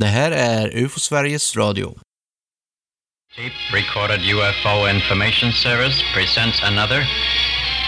Det 0.00 0.06
här 0.06 0.30
är 0.30 0.84
UFO 0.84 1.00
Sveriges 1.00 1.56
Radio. 1.56 1.94
Tape 3.36 3.58
Recorded 3.72 4.20
UFO 4.20 4.88
Information 4.88 5.52
Service 5.52 6.02
presents 6.14 6.62
another 6.62 7.00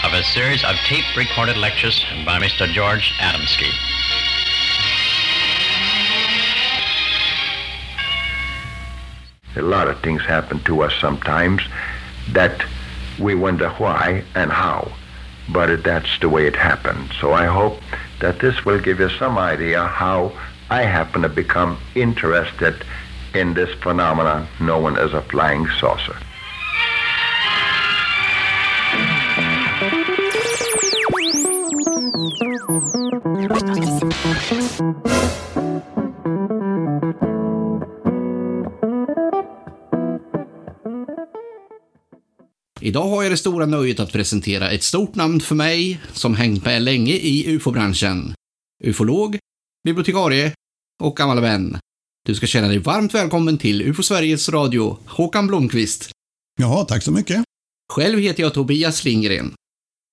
of 0.05 0.13
a 0.13 0.23
series 0.23 0.63
of 0.63 0.75
tape 0.89 1.17
recorded 1.17 1.57
lectures 1.57 2.05
by 2.25 2.37
Mr. 2.45 2.67
George 2.67 3.13
Adamski. 3.19 3.71
A 9.57 9.61
lot 9.61 9.87
of 9.87 10.01
things 10.01 10.21
happen 10.21 10.59
to 10.59 10.83
us 10.83 10.93
sometimes 11.01 11.61
that 12.33 12.63
we 13.19 13.33
wonder 13.35 13.69
why 13.79 14.23
and 14.35 14.51
how, 14.51 14.91
but 15.49 15.83
that's 15.83 16.19
the 16.19 16.29
way 16.29 16.45
it 16.45 16.55
happened. 16.55 17.11
So 17.19 17.33
I 17.33 17.45
hope 17.45 17.79
that 18.19 18.39
this 18.39 18.65
will 18.65 18.79
give 18.79 18.99
you 18.99 19.09
some 19.09 19.39
idea 19.39 19.87
how 19.87 20.31
I 20.73 20.85
happen 20.85 21.21
to 21.21 21.29
become 21.29 21.77
interested 21.93 22.73
in 23.35 23.53
this 23.53 23.69
phenomenon 23.83 24.47
known 24.59 24.97
as 24.97 25.13
a 25.13 25.21
flying 25.21 25.67
saucer. 25.79 26.15
Idag 42.81 43.07
har 43.09 43.23
jag 43.23 43.31
det 43.31 43.37
stora 43.37 43.65
nöjet 43.65 43.99
att 43.99 44.11
presentera 44.11 44.71
ett 44.71 44.83
stort 44.83 45.15
namn 45.15 45.39
för 45.39 45.55
mig 45.55 45.99
som 46.13 46.35
hängt 46.35 46.65
med 46.65 46.81
länge 46.81 47.13
i 47.13 47.55
ufo-branschen. 47.55 48.33
Ufolog, 48.83 49.37
bibliotekarie 49.83 50.53
och 51.01 51.15
gammal 51.17 51.41
vän. 51.41 51.77
Du 52.25 52.35
ska 52.35 52.47
känna 52.47 52.67
dig 52.67 52.77
varmt 52.77 53.13
välkommen 53.13 53.57
till 53.57 53.81
UFO 53.81 54.03
Sveriges 54.03 54.49
Radio, 54.49 54.97
Håkan 55.05 55.47
Blomqvist. 55.47 56.09
Ja, 56.59 56.85
tack 56.89 57.03
så 57.03 57.11
mycket. 57.11 57.43
Själv 57.93 58.19
heter 58.19 58.43
jag 58.43 58.53
Tobias 58.53 59.05
Lindgren. 59.05 59.53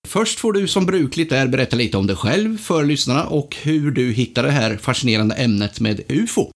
Först 0.09 0.39
får 0.39 0.53
du 0.53 0.69
som 0.69 0.87
brukligt 0.87 1.33
är 1.33 1.47
berätta 1.49 1.77
lite 1.77 1.97
om 1.97 2.07
dig 2.07 2.17
själv 2.17 2.59
för 2.59 2.85
lyssnarna 2.85 3.25
och 3.27 3.57
hur 3.63 3.91
du 3.91 4.13
hittade 4.13 4.49
det 4.49 4.53
här 4.53 4.77
fascinerande 4.77 5.35
ämnet 5.35 5.81
med 5.81 6.01
UFO. 6.09 6.51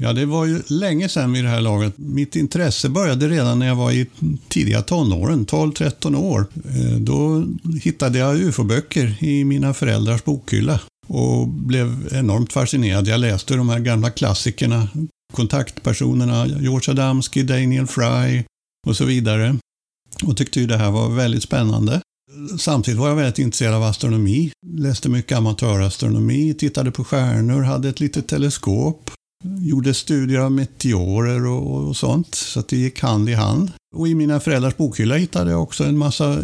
Ja, 0.00 0.12
det 0.12 0.26
var 0.26 0.46
ju 0.46 0.62
länge 0.68 1.08
sedan 1.08 1.32
vid 1.32 1.44
det 1.44 1.48
här 1.50 1.60
laget. 1.60 1.98
Mitt 1.98 2.36
intresse 2.36 2.88
började 2.88 3.28
redan 3.28 3.58
när 3.58 3.66
jag 3.66 3.76
var 3.76 3.92
i 3.92 4.06
tidiga 4.48 4.82
tonåren, 4.82 5.46
12-13 5.46 6.16
år. 6.16 6.46
Eh, 6.64 6.96
Då 7.00 7.44
hittade 7.82 8.18
jag 8.18 8.36
ufo-böcker 8.40 9.24
i 9.24 9.44
mina 9.44 9.74
föräldrars 9.74 10.24
bokhylla 10.24 10.80
och 11.10 11.48
blev 11.48 12.08
enormt 12.12 12.52
fascinerad. 12.52 13.06
Jag 13.06 13.20
läste 13.20 13.56
de 13.56 13.68
här 13.68 13.78
gamla 13.78 14.10
klassikerna, 14.10 14.88
kontaktpersonerna 15.32 16.46
George 16.46 16.90
Adamski, 16.90 17.42
Daniel 17.42 17.86
Fry 17.86 18.44
och 18.86 18.96
så 18.96 19.04
vidare. 19.04 19.56
Och 20.24 20.36
tyckte 20.36 20.60
ju 20.60 20.66
det 20.66 20.76
här 20.76 20.90
var 20.90 21.08
väldigt 21.08 21.42
spännande. 21.42 22.00
Samtidigt 22.58 23.00
var 23.00 23.08
jag 23.08 23.16
väldigt 23.16 23.38
intresserad 23.38 23.74
av 23.74 23.82
astronomi. 23.82 24.52
Läste 24.66 25.08
mycket 25.08 25.38
amatörastronomi, 25.38 26.54
tittade 26.54 26.90
på 26.90 27.04
stjärnor, 27.04 27.62
hade 27.62 27.88
ett 27.88 28.00
litet 28.00 28.28
teleskop. 28.28 29.10
Gjorde 29.44 29.94
studier 29.94 30.40
av 30.40 30.52
meteorer 30.52 31.46
och, 31.46 31.88
och 31.88 31.96
sånt, 31.96 32.34
så 32.34 32.60
att 32.60 32.68
det 32.68 32.76
gick 32.76 33.00
hand 33.00 33.28
i 33.28 33.34
hand. 33.34 33.72
Och 33.96 34.08
i 34.08 34.14
mina 34.14 34.40
föräldrars 34.40 34.76
bokhylla 34.76 35.16
hittade 35.16 35.50
jag 35.50 35.62
också 35.62 35.84
en 35.84 35.98
massa, 35.98 36.38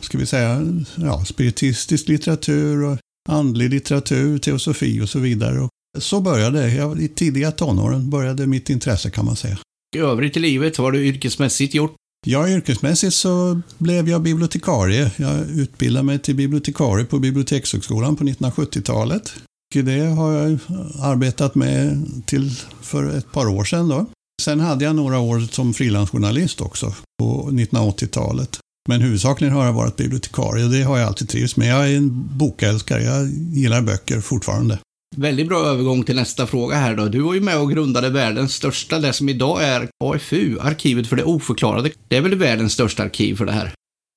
ska 0.00 0.18
vi 0.18 0.26
säga, 0.26 0.82
ja, 0.96 1.24
spiritistisk 1.24 2.08
litteratur 2.08 2.84
och 2.84 2.98
andlig 3.28 3.70
litteratur, 3.70 4.38
teosofi 4.38 5.00
och 5.00 5.08
så 5.08 5.18
vidare. 5.18 5.60
Och 5.60 5.70
så 5.98 6.20
började. 6.20 6.74
Jag, 6.74 7.02
I 7.02 7.08
tidiga 7.08 7.50
tonåren 7.50 8.10
började 8.10 8.46
mitt 8.46 8.70
intresse 8.70 9.10
kan 9.10 9.24
man 9.24 9.36
säga. 9.36 9.58
I 9.96 9.98
övrigt 9.98 10.36
i 10.36 10.40
livet, 10.40 10.78
vad 10.78 10.86
har 10.86 10.92
du 10.92 11.06
yrkesmässigt 11.06 11.74
gjort? 11.74 11.94
Ja, 12.26 12.48
yrkesmässigt 12.48 13.14
så 13.14 13.60
blev 13.78 14.08
jag 14.08 14.22
bibliotekarie. 14.22 15.10
Jag 15.16 15.50
utbildade 15.50 16.04
mig 16.04 16.18
till 16.18 16.34
bibliotekarie 16.34 17.04
på 17.04 17.18
Bibliotekshögskolan 17.18 18.16
på 18.16 18.24
1970-talet. 18.24 19.34
Och 19.76 19.84
Det 19.84 20.00
har 20.00 20.32
jag 20.32 20.58
arbetat 21.00 21.54
med 21.54 22.06
till 22.26 22.50
för 22.80 23.18
ett 23.18 23.32
par 23.32 23.46
år 23.46 23.64
sedan. 23.64 23.88
Då. 23.88 24.06
Sen 24.42 24.60
hade 24.60 24.84
jag 24.84 24.96
några 24.96 25.18
år 25.18 25.40
som 25.40 25.74
frilansjournalist 25.74 26.60
också 26.60 26.94
på 27.18 27.50
1980-talet. 27.50 28.58
Men 28.88 29.00
huvudsakligen 29.00 29.54
har 29.54 29.64
jag 29.64 29.72
varit 29.72 29.96
bibliotekarie 29.96 30.64
och 30.64 30.70
det 30.70 30.82
har 30.82 30.98
jag 30.98 31.06
alltid 31.06 31.28
trivts 31.28 31.56
med. 31.56 31.68
Jag 31.68 31.90
är 31.90 31.96
en 31.96 32.28
bokälskare. 32.38 33.02
Jag 33.02 33.28
gillar 33.52 33.82
böcker 33.82 34.20
fortfarande. 34.20 34.78
Väldigt 35.16 35.48
bra 35.48 35.66
övergång 35.66 36.04
till 36.04 36.16
nästa 36.16 36.46
fråga 36.46 36.76
här 36.76 36.96
då. 36.96 37.06
Du 37.06 37.20
var 37.20 37.34
ju 37.34 37.40
med 37.40 37.58
och 37.58 37.70
grundade 37.70 38.10
världens 38.10 38.54
största, 38.54 38.98
det 38.98 39.12
som 39.12 39.28
idag 39.28 39.64
är 39.64 39.88
AFU, 40.04 40.58
Arkivet 40.60 41.06
för 41.06 41.16
det 41.16 41.24
oförklarade. 41.24 41.90
Det 42.08 42.16
är 42.16 42.20
väl 42.20 42.34
världens 42.34 42.72
största 42.72 43.02
arkiv 43.02 43.34
för 43.36 43.46
det 43.46 43.52
här? 43.52 43.72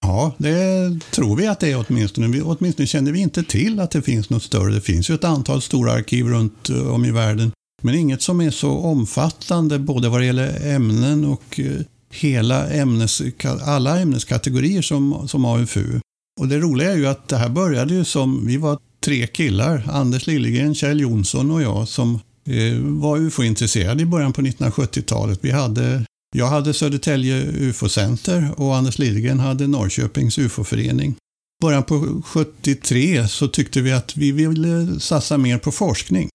Ja, 0.06 0.36
det 0.38 1.00
tror 1.12 1.36
vi 1.36 1.48
att 1.48 1.60
det 1.60 1.72
är 1.72 1.86
åtminstone. 1.88 2.28
Vi, 2.28 2.42
åtminstone 2.42 2.88
känner 2.88 3.12
vi 3.12 3.20
inte 3.20 3.44
till 3.44 3.80
att 3.80 3.92
det 3.92 4.02
finns 4.02 4.30
något 4.30 4.44
större. 4.44 4.74
Det 4.74 4.82
finns 4.82 5.10
ju 5.10 5.16
ett 5.16 5.24
antal 5.24 5.62
stora 5.62 5.92
arkiv 5.92 6.28
runt 6.28 6.70
eh, 6.70 6.94
om 6.94 7.06
i 7.06 7.12
världen. 7.12 7.52
Men 7.82 7.96
inget 7.96 8.22
som 8.22 8.42
är 8.42 8.52
så 8.52 8.72
omfattande 8.78 9.80
både 9.80 10.10
vad 10.10 10.22
det 10.22 10.26
gäller 10.26 10.76
ämnen 10.76 11.26
och 11.26 11.60
eh, 11.60 11.82
hela 12.10 12.70
ämnes, 12.70 13.22
alla 13.62 14.00
ämneskategorier 14.00 14.82
som, 14.82 15.28
som 15.28 15.46
AFU. 15.46 16.00
Och 16.40 16.48
det 16.48 16.60
roliga 16.60 16.92
är 16.92 16.96
ju 16.96 17.08
att 17.08 17.28
det 17.28 17.38
här 17.38 17.50
började 17.50 17.94
ju 17.94 18.06
som, 18.06 18.48
vi 18.48 18.58
var 18.58 18.78
tre 19.06 19.28
killar, 19.28 19.90
Anders 19.92 20.28
Liljegren, 20.28 20.76
Kjell 20.76 21.00
Jonsson 21.00 21.52
och 21.52 21.62
jag, 21.62 21.88
som 21.88 22.20
eh, 22.46 22.78
var 22.80 23.18
UFO-intresserade 23.18 24.04
i 24.04 24.06
början 24.06 24.34
på 24.34 24.42
1970-talet. 24.42 25.40
Vi 25.42 25.52
hade, 25.52 26.06
jag 26.36 26.48
hade 26.48 26.74
Södertälje 26.74 27.42
UFO-center 27.42 28.52
och 28.58 28.76
Anders 28.76 29.00
Liljegren 29.00 29.40
hade 29.40 29.68
Norrköpings 29.68 30.38
UFO-förening. 30.38 31.12
I 31.12 31.66
början 31.66 31.84
på 31.84 32.22
73 32.26 33.28
så 33.28 33.48
tyckte 33.48 33.82
vi 33.82 33.92
att 33.92 34.18
vi 34.18 34.32
ville 34.32 35.00
satsa 35.00 35.38
mer 35.38 35.58
på 35.58 35.72
forskning. 35.72 36.30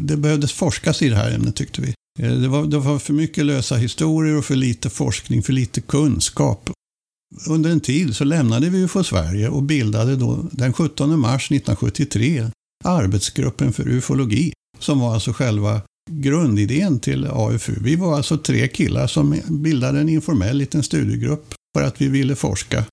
Det 0.00 0.16
behövdes 0.16 0.52
forskas 0.52 1.02
i 1.02 1.08
det 1.08 1.16
här 1.16 1.30
ämnet 1.30 1.56
tyckte 1.56 1.82
vi. 1.82 1.94
Eh, 2.16 2.32
det 2.32 2.48
var, 2.48 2.66
det 2.66 2.78
var 2.78 2.98
för 2.98 3.12
mycket 3.12 3.44
lösa 3.44 3.76
historier 3.76 4.38
och 4.38 4.44
för 4.44 4.56
lite 4.56 4.90
forskning, 4.90 5.42
för 5.42 5.52
lite 5.52 5.80
kunskap. 5.80 6.70
Under 7.48 7.70
en 7.70 7.80
tid 7.80 8.16
så 8.16 8.24
lämnade 8.24 8.70
vi 8.70 8.82
UFO 8.82 9.04
Sverige 9.04 9.48
och 9.48 9.62
bildade 9.62 10.16
då 10.16 10.48
den 10.52 10.72
17 10.72 11.20
mars 11.20 11.50
1973 11.50 12.50
Arbetsgruppen 12.84 13.72
för 13.72 13.88
ufologi, 13.88 14.52
som 14.78 15.00
var 15.00 15.14
alltså 15.14 15.32
själva 15.32 15.80
grundidén 16.10 17.00
till 17.00 17.26
AFU. 17.26 17.74
Vi 17.80 17.96
var 17.96 18.16
alltså 18.16 18.38
tre 18.38 18.68
killar 18.68 19.06
som 19.06 19.40
bildade 19.48 20.00
en 20.00 20.08
informell 20.08 20.56
liten 20.56 20.82
studiegrupp 20.82 21.54
för 21.76 21.82
att 21.82 22.00
vi 22.00 22.08
ville 22.08 22.36
forska. 22.36 22.84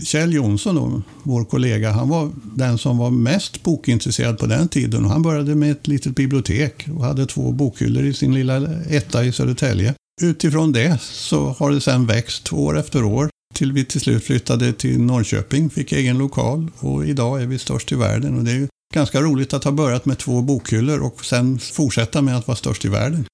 Kjell 0.00 0.32
Jonsson, 0.32 0.74
då, 0.74 1.02
vår 1.22 1.44
kollega, 1.44 1.90
han 1.90 2.08
var 2.08 2.30
den 2.54 2.78
som 2.78 2.98
var 2.98 3.10
mest 3.10 3.62
bokintresserad 3.62 4.38
på 4.38 4.46
den 4.46 4.68
tiden. 4.68 5.04
Han 5.04 5.22
började 5.22 5.54
med 5.54 5.70
ett 5.70 5.86
litet 5.86 6.14
bibliotek 6.14 6.88
och 6.96 7.04
hade 7.04 7.26
två 7.26 7.52
bokhyllor 7.52 8.04
i 8.04 8.14
sin 8.14 8.34
lilla 8.34 8.74
etta 8.88 9.24
i 9.24 9.32
Södertälje. 9.32 9.94
Utifrån 10.22 10.72
det 10.72 10.98
så 11.02 11.48
har 11.48 11.70
det 11.70 11.80
sedan 11.80 12.06
växt 12.06 12.52
år 12.52 12.78
efter 12.78 13.04
år 13.04 13.30
till 13.54 13.72
vi 13.72 13.84
till 13.84 14.00
slut 14.00 14.24
flyttade 14.24 14.72
till 14.72 15.00
Norrköping, 15.00 15.70
fick 15.70 15.92
egen 15.92 16.18
lokal 16.18 16.70
och 16.78 17.06
idag 17.06 17.42
är 17.42 17.46
vi 17.46 17.58
störst 17.58 17.92
i 17.92 17.94
världen. 17.94 18.38
Och 18.38 18.44
det 18.44 18.50
är 18.50 18.56
ju 18.56 18.68
ganska 18.94 19.20
roligt 19.20 19.54
att 19.54 19.64
ha 19.64 19.72
börjat 19.72 20.04
med 20.04 20.18
två 20.18 20.42
bokhyllor 20.42 21.02
och 21.02 21.24
sen 21.24 21.58
fortsätta 21.58 22.22
med 22.22 22.36
att 22.36 22.48
vara 22.48 22.56
störst 22.56 22.84
i 22.84 22.88
världen. 22.88 23.24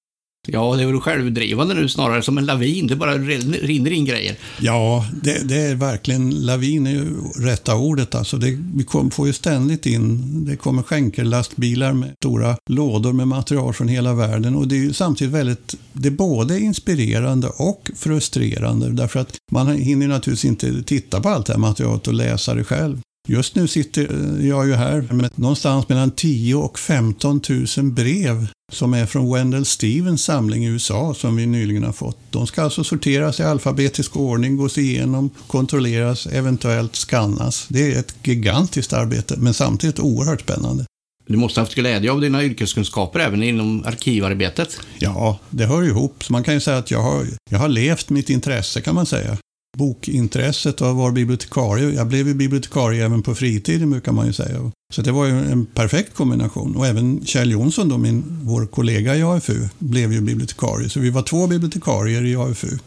Ja, 0.52 0.76
det 0.76 0.82
är 0.82 0.86
väl 0.86 1.00
självdrivande 1.00 1.74
nu 1.74 1.88
snarare 1.88 2.22
som 2.22 2.38
en 2.38 2.46
lavin. 2.46 2.86
Det 2.86 2.96
bara 2.96 3.18
rinner 3.18 3.92
in 3.92 4.04
grejer. 4.04 4.36
Ja, 4.60 5.06
det, 5.22 5.48
det 5.48 5.56
är 5.56 5.74
verkligen, 5.74 6.30
lavin 6.30 6.86
är 6.86 6.90
ju 6.90 7.04
rätta 7.36 7.76
ordet. 7.76 8.14
Alltså 8.14 8.36
det, 8.36 8.58
vi 8.74 8.84
kom, 8.84 9.10
får 9.10 9.26
ju 9.26 9.32
ständigt 9.32 9.86
in, 9.86 10.44
det 10.44 10.56
kommer 10.56 10.82
skänkerlastbilar 10.82 11.92
med 11.92 12.14
stora 12.20 12.56
lådor 12.70 13.12
med 13.12 13.28
material 13.28 13.74
från 13.74 13.88
hela 13.88 14.14
världen. 14.14 14.54
Och 14.56 14.68
det 14.68 14.74
är 14.74 14.80
ju 14.80 14.92
samtidigt 14.92 15.34
väldigt, 15.34 15.74
det 15.92 16.08
är 16.08 16.12
både 16.12 16.60
inspirerande 16.60 17.48
och 17.48 17.90
frustrerande. 17.96 18.90
Därför 18.90 19.20
att 19.20 19.36
man 19.52 19.68
hinner 19.68 20.08
naturligtvis 20.08 20.44
inte 20.44 20.82
titta 20.82 21.20
på 21.20 21.28
allt 21.28 21.46
det 21.46 21.52
här 21.52 21.60
materialet 21.60 22.08
och 22.08 22.14
läsa 22.14 22.54
det 22.54 22.64
själv. 22.64 23.00
Just 23.30 23.54
nu 23.54 23.68
sitter 23.68 24.08
jag 24.42 24.66
ju 24.66 24.74
här 24.74 25.08
med 25.10 25.30
någonstans 25.34 25.88
mellan 25.88 26.10
10 26.10 26.54
och 26.54 26.78
15 26.78 27.40
000 27.78 27.90
brev 27.90 28.46
som 28.72 28.94
är 28.94 29.06
från 29.06 29.32
Wendell 29.34 29.64
Stevens 29.64 30.24
samling 30.24 30.64
i 30.64 30.68
USA 30.68 31.14
som 31.14 31.36
vi 31.36 31.46
nyligen 31.46 31.84
har 31.84 31.92
fått. 31.92 32.18
De 32.30 32.46
ska 32.46 32.62
alltså 32.62 32.84
sorteras 32.84 33.40
i 33.40 33.42
alfabetisk 33.42 34.16
ordning, 34.16 34.56
gås 34.56 34.78
igenom, 34.78 35.30
kontrolleras, 35.46 36.26
eventuellt 36.26 36.96
skannas. 36.96 37.66
Det 37.68 37.92
är 37.92 37.98
ett 37.98 38.14
gigantiskt 38.22 38.92
arbete, 38.92 39.34
men 39.38 39.54
samtidigt 39.54 40.00
oerhört 40.00 40.40
spännande. 40.40 40.84
Du 41.26 41.36
måste 41.36 41.60
ha 41.60 41.64
haft 41.64 41.74
glädje 41.74 42.12
av 42.12 42.20
dina 42.20 42.44
yrkeskunskaper 42.44 43.20
även 43.20 43.42
inom 43.42 43.84
arkivarbetet. 43.84 44.80
Ja, 44.98 45.38
det 45.50 45.66
hör 45.66 45.82
ihop. 45.82 46.24
Så 46.24 46.32
man 46.32 46.44
kan 46.44 46.54
ju 46.54 46.60
säga 46.60 46.78
att 46.78 46.90
jag 46.90 47.02
har, 47.02 47.26
jag 47.50 47.58
har 47.58 47.68
levt 47.68 48.10
mitt 48.10 48.30
intresse 48.30 48.80
kan 48.80 48.94
man 48.94 49.06
säga. 49.06 49.36
Bokintresset 49.78 50.80
och 50.80 50.96
var 50.96 51.10
bibliotekarie. 51.10 51.90
Jag 51.90 52.06
blev 52.06 52.28
ju 52.28 52.34
bibliotekarie 52.34 53.04
även 53.04 53.22
på 53.22 53.34
fritiden 53.34 53.90
brukar 53.90 54.12
man 54.12 54.26
ju 54.26 54.32
säga. 54.32 54.72
Så 54.94 55.02
det 55.02 55.12
var 55.12 55.26
ju 55.26 55.32
en 55.32 55.66
perfekt 55.66 56.14
kombination. 56.14 56.76
Och 56.76 56.86
även 56.86 57.24
Kjell 57.24 57.50
Jonsson, 57.50 57.88
då, 57.88 57.98
min, 57.98 58.24
vår 58.42 58.66
kollega 58.66 59.16
i 59.16 59.22
AFU, 59.22 59.68
blev 59.78 60.12
ju 60.12 60.20
bibliotekarie. 60.20 60.88
Så 60.88 61.00
vi 61.00 61.10
var 61.10 61.22
två 61.22 61.46
bibliotekarier 61.46 62.24
i 62.24 62.36
AFU. 62.36 62.78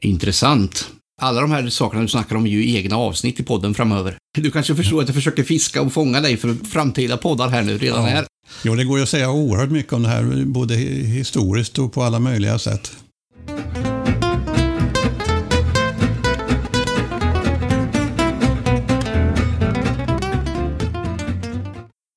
Intressant. 0.00 0.86
Alla 1.22 1.40
de 1.40 1.50
här 1.50 1.68
sakerna 1.68 2.02
du 2.02 2.08
snackar 2.08 2.36
om 2.36 2.46
är 2.46 2.50
ju 2.50 2.74
egna 2.76 2.96
avsnitt 2.96 3.40
i 3.40 3.42
podden 3.42 3.74
framöver. 3.74 4.16
Du 4.38 4.50
kanske 4.50 4.74
förstår 4.74 5.00
att 5.00 5.08
jag 5.08 5.14
försöker 5.14 5.44
fiska 5.44 5.82
och 5.82 5.92
fånga 5.92 6.20
dig 6.20 6.36
för 6.36 6.54
framtida 6.54 7.16
poddar 7.16 7.48
här 7.48 7.62
nu 7.62 7.78
redan 7.78 8.04
ja. 8.04 8.10
här. 8.10 8.26
Jo, 8.64 8.74
det 8.74 8.84
går 8.84 8.98
ju 8.98 9.02
att 9.02 9.08
säga 9.08 9.30
oerhört 9.30 9.70
mycket 9.70 9.92
om 9.92 10.02
det 10.02 10.08
här, 10.08 10.44
både 10.44 10.74
historiskt 10.74 11.78
och 11.78 11.92
på 11.92 12.02
alla 12.02 12.18
möjliga 12.18 12.58
sätt. 12.58 12.92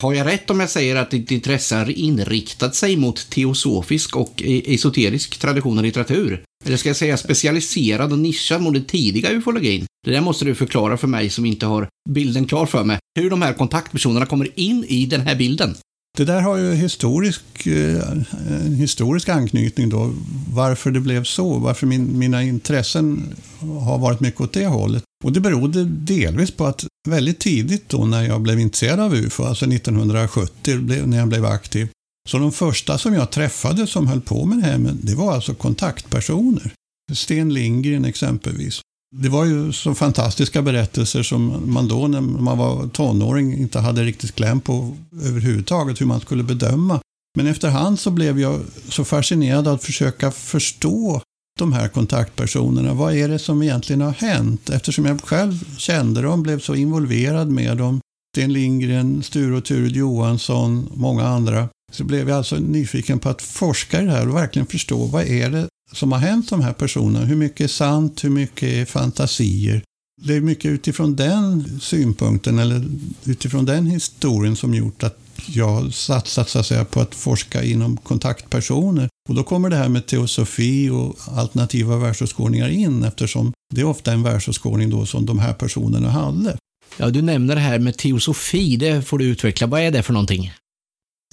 Har 0.04 0.14
jag 0.14 0.28
rätt 0.28 0.50
om 0.50 0.60
jag 0.60 0.70
säger 0.70 0.96
att 0.96 1.12
ditt 1.12 1.32
intresse 1.32 1.76
har 1.76 1.90
inriktat 2.00 2.76
sig 2.76 2.98
mot 2.98 3.30
teosofisk 3.30 4.16
och 4.16 4.42
e- 4.46 4.74
esoterisk 4.74 5.38
tradition 5.40 5.78
och 5.78 5.84
litteratur? 5.84 6.44
Eller 6.66 6.78
ska 6.78 6.90
jag 6.90 6.96
säga 6.96 7.18
specialiserad 7.18 8.12
och 8.12 8.20
nischad 8.20 8.62
mot 8.62 8.74
den 8.74 8.86
tidiga 8.86 9.30
ufologin? 9.30 9.86
Det 10.06 10.12
där 10.12 10.22
måste 10.22 10.46
du 10.46 10.56
förklara 10.56 10.98
för 10.98 11.08
mig 11.08 11.30
som 11.30 11.46
inte 11.46 11.66
har 11.66 11.88
bilden 12.10 12.46
klar 12.46 12.66
för 12.66 12.84
mig. 12.84 13.00
Hur 13.20 13.30
de 13.30 13.42
här 13.42 13.54
kontaktpersonerna 13.54 14.26
kommer 14.26 14.60
in 14.60 14.86
i 14.88 15.06
den 15.06 15.22
här 15.22 15.36
bilden. 15.36 15.76
Det 16.18 16.26
där 16.26 16.42
har 16.42 16.58
ju 16.58 16.74
historisk, 16.74 17.44
en 17.66 18.76
historisk 18.76 19.30
anknytning 19.30 19.90
då, 19.90 20.14
varför 20.54 20.92
det 20.92 21.00
blev 21.00 21.24
så, 21.24 21.60
varför 21.60 21.88
min, 21.88 22.20
mina 22.20 22.44
intressen 22.44 23.36
har 23.60 23.98
varit 23.98 24.20
mycket 24.20 24.42
åt 24.42 24.54
det 24.54 24.66
hållet. 24.66 25.04
Och 25.24 25.32
det 25.32 25.40
berodde 25.40 25.84
delvis 25.86 26.52
på 26.52 26.66
att 26.66 26.86
väldigt 27.10 27.40
tidigt 27.40 27.90
då 27.90 28.06
när 28.06 28.24
jag 28.24 28.42
blev 28.42 28.60
intresserad 28.60 29.00
av 29.00 29.16
UFO, 29.16 29.44
alltså 29.44 29.66
1970 29.66 31.06
när 31.06 31.18
jag 31.18 31.28
blev 31.28 31.46
aktiv, 31.46 31.88
så 32.30 32.38
de 32.38 32.52
första 32.52 32.98
som 32.98 33.14
jag 33.14 33.32
träffade 33.32 33.88
som 33.88 34.08
höll 34.08 34.22
på 34.22 34.46
med 34.46 34.58
det 34.58 34.64
här, 34.64 34.96
det 35.02 35.16
var 35.16 35.34
alltså 35.34 35.54
kontaktpersoner. 35.54 36.74
Sten 37.14 37.54
Lindgren 37.54 38.06
exempelvis. 38.06 38.82
Det 39.16 39.30
var 39.30 39.46
ju 39.46 39.72
så 39.74 39.96
fantastiska 39.96 40.62
berättelser 40.62 41.24
som 41.24 41.74
man 41.74 41.88
då 41.88 42.08
när 42.08 42.22
man 42.22 42.58
var 42.58 42.88
tonåring 42.88 43.54
inte 43.54 43.80
hade 43.80 44.04
riktigt 44.04 44.36
kläm 44.36 44.62
på 44.62 44.98
överhuvudtaget 45.24 46.02
hur 46.02 46.06
man 46.06 46.20
skulle 46.20 46.44
bedöma. 46.44 47.00
Men 47.38 47.48
efterhand 47.48 48.00
så 48.00 48.12
blev 48.12 48.40
jag 48.40 48.62
så 48.90 49.06
fascinerad 49.06 49.68
att 49.68 49.84
försöka 49.84 50.32
förstå 50.32 51.22
de 51.60 51.74
här 51.74 51.88
kontaktpersonerna. 51.88 52.94
Vad 52.94 53.14
är 53.14 53.28
det 53.28 53.40
som 53.40 53.64
egentligen 53.64 54.02
har 54.02 54.12
hänt? 54.12 54.70
Eftersom 54.70 55.06
jag 55.06 55.22
själv 55.22 55.78
kände 55.78 56.22
dem, 56.22 56.44
blev 56.44 56.60
så 56.60 56.76
involverad 56.76 57.50
med 57.50 57.78
dem. 57.78 58.00
Sten 58.36 58.54
Lindgren, 58.54 59.24
Sture 59.24 59.58
och 59.58 59.66
Turid 59.66 59.96
Johansson, 59.96 60.90
många 60.94 61.28
andra. 61.28 61.70
Så 61.92 62.04
blev 62.04 62.30
jag 62.30 62.38
alltså 62.38 62.56
nyfiken 62.56 63.20
på 63.20 63.30
att 63.30 63.42
forska 63.42 64.02
i 64.02 64.06
det 64.06 64.12
här 64.12 64.30
och 64.30 64.36
verkligen 64.36 64.66
förstå 64.66 65.06
vad 65.06 65.24
är 65.24 65.50
det 65.50 65.68
som 65.94 66.12
har 66.12 66.20
hänt 66.20 66.50
de 66.50 66.62
här 66.62 66.74
personerna. 66.74 67.26
Hur 67.26 67.36
mycket 67.36 67.62
är 67.62 67.68
sant? 67.68 68.24
Hur 68.24 68.30
mycket 68.30 68.64
är 68.64 68.86
fantasier? 68.86 69.84
Det 70.22 70.36
är 70.36 70.42
mycket 70.42 70.72
utifrån 70.72 71.16
den 71.16 71.80
synpunkten 71.82 72.60
eller 72.60 72.86
utifrån 73.26 73.66
den 73.66 73.86
historien 73.86 74.56
som 74.56 74.74
gjort 74.74 75.04
att 75.04 75.18
jag 75.48 75.68
har 75.68 75.90
satsat 75.90 76.50
så 76.50 76.60
att 76.60 76.66
säga, 76.66 76.86
på 76.86 77.02
att 77.02 77.16
forska 77.16 77.64
inom 77.64 77.98
kontaktpersoner. 77.98 79.10
Och 79.30 79.36
då 79.36 79.44
kommer 79.44 79.70
det 79.70 79.76
här 79.76 79.90
med 79.90 80.06
teosofi 80.06 80.90
och 80.90 81.16
alternativa 81.38 81.98
världsåskådningar 81.98 82.70
in 82.70 83.04
eftersom 83.04 83.54
det 83.74 83.82
är 83.82 83.86
ofta 83.86 84.12
en 84.12 84.24
världsåskådning 84.24 84.90
då 84.90 85.06
som 85.06 85.26
de 85.26 85.40
här 85.40 85.54
personerna 85.54 86.10
hade. 86.10 86.58
Ja, 86.98 87.10
du 87.10 87.22
nämner 87.22 87.56
det 87.56 87.62
här 87.62 87.80
med 87.80 87.98
teosofi, 87.98 88.78
det 88.78 89.02
får 89.02 89.18
du 89.18 89.26
utveckla. 89.26 89.68
Vad 89.68 89.82
är 89.82 89.92
det 89.92 90.04
för 90.04 90.14
någonting? 90.14 90.52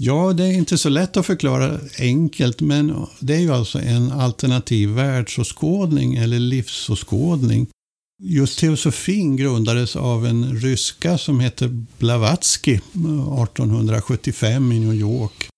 Ja, 0.02 0.32
det 0.32 0.44
är 0.44 0.52
inte 0.52 0.78
så 0.78 0.88
lätt 0.88 1.16
att 1.16 1.26
förklara 1.26 1.78
enkelt, 1.98 2.60
men 2.60 3.06
det 3.18 3.34
är 3.34 3.38
ju 3.38 3.52
alltså 3.52 3.78
en 3.78 4.12
alternativ 4.12 4.88
världsåskådning 4.88 6.14
eller 6.14 6.38
livsåskådning. 6.38 7.66
Just 8.22 8.58
teosofin 8.58 9.36
grundades 9.36 9.96
av 9.96 10.26
en 10.26 10.60
ryska 10.60 11.18
som 11.18 11.40
hette 11.40 11.68
Blavatsky 11.98 12.74
1875 12.74 14.72
i 14.72 14.80
New 14.80 14.94
York. 14.94 15.48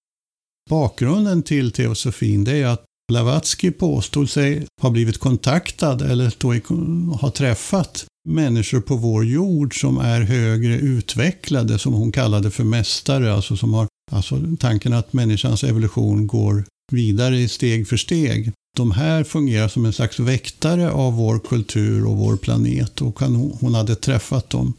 Bakgrunden 0.71 1.43
till 1.43 1.73
teosofin 1.73 2.45
det 2.45 2.57
är 2.57 2.67
att 2.67 2.85
Blavatsky 3.09 3.71
påstod 3.71 4.31
sig 4.31 4.67
ha 4.81 4.91
blivit 4.91 5.19
kontaktad 5.19 6.03
eller 6.03 6.35
då 6.39 6.55
ha 7.17 7.31
träffat 7.31 8.07
människor 8.29 8.81
på 8.81 8.97
vår 8.97 9.25
jord 9.25 9.81
som 9.81 9.99
är 9.99 10.21
högre 10.21 10.75
utvecklade, 10.79 11.79
som 11.79 11.93
hon 11.93 12.13
kallade 12.13 12.51
för 12.51 12.65
mästare, 12.65 13.35
alltså 13.35 13.57
som 13.57 13.75
har 13.75 13.89
Alltså 14.13 14.41
tanken 14.61 14.93
att 14.93 15.13
människans 15.13 15.65
evolution 15.65 16.27
går 16.27 16.65
vidare 16.93 17.49
steg 17.49 17.89
för 17.89 17.97
steg. 17.97 18.53
De 18.77 18.91
här 18.91 19.25
fungerar 19.25 19.69
som 19.69 19.87
en 19.87 19.93
slags 19.93 20.21
väktare 20.21 20.91
av 20.91 21.15
vår 21.15 21.39
kultur 21.39 22.07
och 22.07 22.17
vår 22.17 22.37
planet 22.37 23.01
och 23.01 23.21
hon 23.61 23.75
hade 23.75 23.95
träffat 23.95 24.51
dem. 24.51 24.73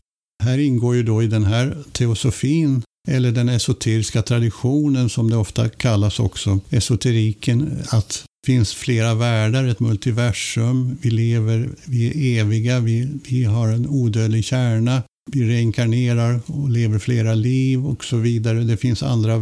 Här 0.44 0.57
ingår 0.57 0.95
ju 0.95 1.03
då 1.03 1.24
i 1.24 1.27
den 1.27 1.44
här 1.44 1.77
teosofin 1.91 2.81
eller 3.07 3.31
den 3.31 3.50
esoteriska 3.50 4.21
traditionen 4.21 5.09
som 5.09 5.30
det 5.30 5.38
ofta 5.38 5.69
kallas 5.69 6.19
också, 6.19 6.59
esoteriken, 6.69 7.79
att 7.89 8.09
det 8.09 8.45
finns 8.45 8.74
flera 8.74 9.13
världar, 9.15 9.65
ett 9.65 9.79
multiversum, 9.79 10.97
vi 11.01 11.09
lever, 11.09 11.69
vi 11.86 12.07
är 12.07 12.41
eviga, 12.41 12.79
vi, 12.79 13.09
vi 13.29 13.44
har 13.44 13.68
en 13.68 13.88
odödlig 13.88 14.45
kärna, 14.45 15.03
vi 15.31 15.44
reinkarnerar 15.44 16.40
och 16.46 16.70
lever 16.70 17.00
flera 17.00 17.34
liv 17.34 17.86
och 17.86 18.04
så 18.04 18.18
vidare. 18.18 18.60
Det 18.60 18.78
finns 18.78 19.04
andra 19.04 19.38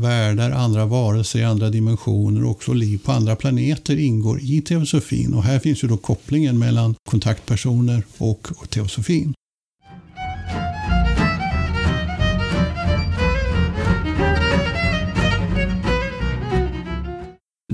världar, 0.00 0.50
andra 0.50 0.86
varelser 0.86 1.38
i 1.38 1.44
andra 1.44 1.70
dimensioner 1.70 2.44
och 2.44 2.50
också 2.50 2.72
liv 2.72 2.98
på 3.04 3.12
andra 3.12 3.36
planeter 3.36 3.98
ingår 3.98 4.40
i 4.42 4.62
teosofin. 4.62 5.34
Och 5.34 5.42
här 5.42 5.58
finns 5.58 5.84
ju 5.84 5.88
då 5.88 5.96
kopplingen 5.96 6.58
mellan 6.58 6.94
kontaktpersoner 7.10 8.02
och 8.18 8.48
teosofin. 8.68 9.34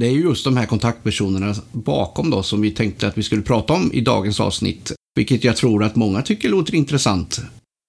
Det 0.00 0.06
är 0.06 0.11
just 0.11 0.45
de 0.45 0.56
här 0.56 0.67
kontaktpersonerna 0.67 1.55
bakom 1.73 2.31
då 2.31 2.43
som 2.43 2.61
vi 2.61 2.71
tänkte 2.71 3.09
att 3.09 3.19
vi 3.19 3.23
skulle 3.23 3.43
prata 3.43 3.73
om 3.73 3.93
i 3.93 4.00
dagens 4.00 4.41
avsnitt 4.41 4.93
vilket 5.19 5.44
jag 5.44 5.56
tror 5.56 5.85
att 5.85 5.97
många 5.97 6.23
tycker 6.23 6.49
låter 6.49 6.75
intressant. 6.75 7.41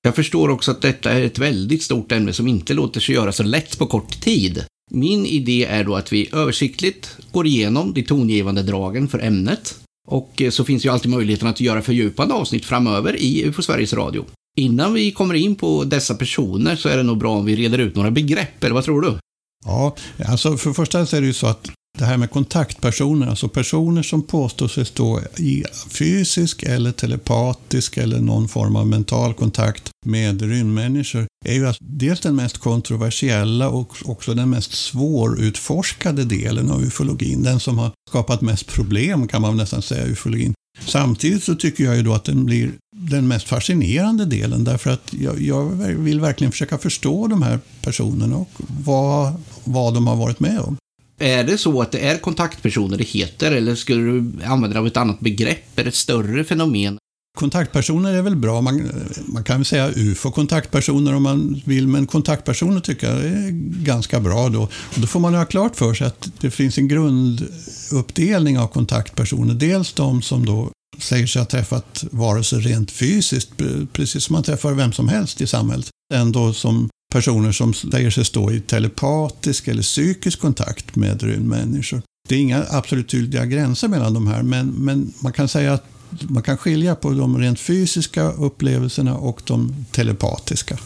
Jag 0.01 0.15
förstår 0.15 0.49
också 0.49 0.71
att 0.71 0.81
detta 0.81 1.11
är 1.11 1.21
ett 1.21 1.39
väldigt 1.39 1.83
stort 1.83 2.11
ämne 2.11 2.33
som 2.33 2.47
inte 2.47 2.73
låter 2.73 2.99
sig 2.99 3.15
göra 3.15 3.31
så 3.31 3.43
lätt 3.43 3.79
på 3.79 3.85
kort 3.85 4.21
tid. 4.21 4.65
Min 4.91 5.25
idé 5.25 5.65
är 5.65 5.83
då 5.83 5.95
att 5.95 6.13
vi 6.13 6.29
översiktligt 6.33 7.17
går 7.31 7.47
igenom 7.47 7.93
de 7.93 8.03
tongivande 8.03 8.63
dragen 8.63 9.07
för 9.07 9.19
ämnet 9.19 9.75
och 10.07 10.41
eh, 10.41 10.49
så 10.49 10.65
finns 10.65 10.85
ju 10.85 10.89
alltid 10.89 11.11
möjligheten 11.11 11.47
att 11.47 11.61
göra 11.61 11.81
fördjupande 11.81 12.33
avsnitt 12.33 12.65
framöver 12.65 13.15
i 13.15 13.43
UFO 13.45 13.61
Sveriges 13.61 13.93
Radio. 13.93 14.25
Innan 14.57 14.93
vi 14.93 15.11
kommer 15.11 15.33
in 15.33 15.55
på 15.55 15.83
dessa 15.83 16.15
personer 16.15 16.75
så 16.75 16.89
är 16.89 16.97
det 16.97 17.03
nog 17.03 17.17
bra 17.17 17.31
om 17.31 17.45
vi 17.45 17.55
reder 17.55 17.77
ut 17.77 17.95
några 17.95 18.11
begrepp, 18.11 18.63
eller 18.63 18.73
vad 18.73 18.83
tror 18.83 19.01
du? 19.01 19.17
Ja, 19.65 19.95
alltså 20.25 20.57
för 20.57 20.69
det 20.69 20.73
första 20.73 21.05
så 21.05 21.15
är 21.17 21.21
det 21.21 21.27
ju 21.27 21.33
så 21.33 21.47
att 21.47 21.71
det 21.99 22.05
här 22.05 22.17
med 22.17 22.31
kontaktpersoner, 22.31 23.27
alltså 23.27 23.47
personer 23.47 24.03
som 24.03 24.21
påstår 24.21 24.67
sig 24.67 24.85
stå 24.85 25.21
i 25.37 25.63
fysisk 25.89 26.63
eller 26.63 26.91
telepatisk 26.91 27.97
eller 27.97 28.19
någon 28.19 28.47
form 28.47 28.75
av 28.75 28.87
mental 28.87 29.33
kontakt 29.33 29.89
med 30.05 30.41
rymdmänniskor, 30.41 31.27
är 31.45 31.53
ju 31.53 31.67
alltså 31.67 31.83
dels 31.83 32.19
den 32.19 32.35
mest 32.35 32.57
kontroversiella 32.57 33.69
och 33.69 33.95
också 34.05 34.33
den 34.33 34.49
mest 34.49 34.71
svårutforskade 34.71 36.25
delen 36.25 36.71
av 36.71 36.83
ufologin. 36.83 37.43
Den 37.43 37.59
som 37.59 37.77
har 37.77 37.91
skapat 38.09 38.41
mest 38.41 38.67
problem 38.67 39.27
kan 39.27 39.41
man 39.41 39.57
nästan 39.57 39.81
säga 39.81 40.05
i 40.05 40.09
ufologin. 40.09 40.53
Samtidigt 40.85 41.43
så 41.43 41.55
tycker 41.55 41.83
jag 41.83 41.95
ju 41.95 42.03
då 42.03 42.13
att 42.13 42.25
den 42.25 42.45
blir 42.45 42.71
den 42.95 43.27
mest 43.27 43.47
fascinerande 43.47 44.25
delen 44.25 44.63
därför 44.63 44.89
att 44.91 45.13
jag, 45.13 45.41
jag 45.41 45.65
vill 45.79 46.19
verkligen 46.19 46.51
försöka 46.51 46.77
förstå 46.77 47.27
de 47.27 47.41
här 47.41 47.59
personerna 47.81 48.35
och 48.35 48.51
vad, 48.85 49.33
vad 49.63 49.93
de 49.93 50.07
har 50.07 50.15
varit 50.15 50.39
med 50.39 50.59
om. 50.59 50.77
Är 51.19 51.43
det 51.43 51.57
så 51.57 51.81
att 51.81 51.91
det 51.91 51.99
är 51.99 52.17
kontaktpersoner 52.17 52.97
det 52.97 53.03
heter 53.03 53.51
eller 53.51 53.75
skulle 53.75 54.01
du 54.01 54.31
använda 54.45 54.67
dig 54.67 54.77
av 54.79 54.87
ett 54.87 54.97
annat 54.97 55.19
begrepp? 55.19 55.79
Är 55.79 55.83
det 55.83 55.89
ett 55.89 55.95
större 55.95 56.43
fenomen? 56.43 56.97
Kontaktpersoner 57.37 58.13
är 58.13 58.21
väl 58.21 58.35
bra. 58.35 58.61
Man, 58.61 58.91
man 59.25 59.43
kan 59.43 59.57
väl 59.57 59.65
säga 59.65 59.91
UFO-kontaktpersoner 59.95 61.15
om 61.15 61.23
man 61.23 61.61
vill, 61.65 61.87
men 61.87 62.07
kontaktpersoner 62.07 62.79
tycker 62.79 63.07
jag 63.07 63.25
är 63.25 63.51
ganska 63.83 64.19
bra 64.19 64.49
då. 64.49 64.61
Och 64.61 64.99
då 64.99 65.07
får 65.07 65.19
man 65.19 65.35
ha 65.35 65.45
klart 65.45 65.75
för 65.75 65.93
sig 65.93 66.07
att 66.07 66.31
det 66.39 66.51
finns 66.51 66.77
en 66.77 66.87
grunduppdelning 66.87 68.59
av 68.59 68.67
kontaktpersoner. 68.67 69.53
Dels 69.53 69.93
de 69.93 70.21
som 70.21 70.45
då 70.45 70.71
säger 70.97 71.27
sig 71.27 71.41
ha 71.41 71.45
träffat 71.45 72.05
varelser 72.11 72.57
rent 72.57 72.91
fysiskt, 72.91 73.51
precis 73.93 74.23
som 74.23 74.33
man 74.33 74.43
träffar 74.43 74.73
vem 74.73 74.93
som 74.93 75.09
helst 75.09 75.41
i 75.41 75.47
samhället. 75.47 75.89
Sen 76.13 76.31
då 76.31 76.53
som 76.53 76.89
personer 77.13 77.51
som 77.51 77.73
säger 77.73 78.09
sig 78.09 78.25
stå 78.25 78.51
i 78.51 78.59
telepatisk 78.59 79.67
eller 79.67 79.81
psykisk 79.81 80.39
kontakt 80.39 80.95
med 80.95 81.23
rymdmänniskor. 81.23 82.01
Det 82.29 82.35
är 82.35 82.39
inga 82.39 82.65
absolut 82.69 83.09
tydliga 83.09 83.45
gränser 83.45 83.87
mellan 83.87 84.13
de 84.13 84.27
här, 84.27 84.43
men, 84.43 84.67
men 84.67 85.13
man 85.19 85.33
kan 85.33 85.47
säga 85.47 85.73
att 85.73 85.85
man 86.21 86.43
kan 86.43 86.57
skilja 86.57 86.95
på 86.95 87.09
de 87.09 87.37
rent 87.37 87.59
fysiska 87.59 88.31
upplevelserna 88.31 89.17
och 89.17 89.41
de 89.45 89.85
telepatiska. 89.91 90.77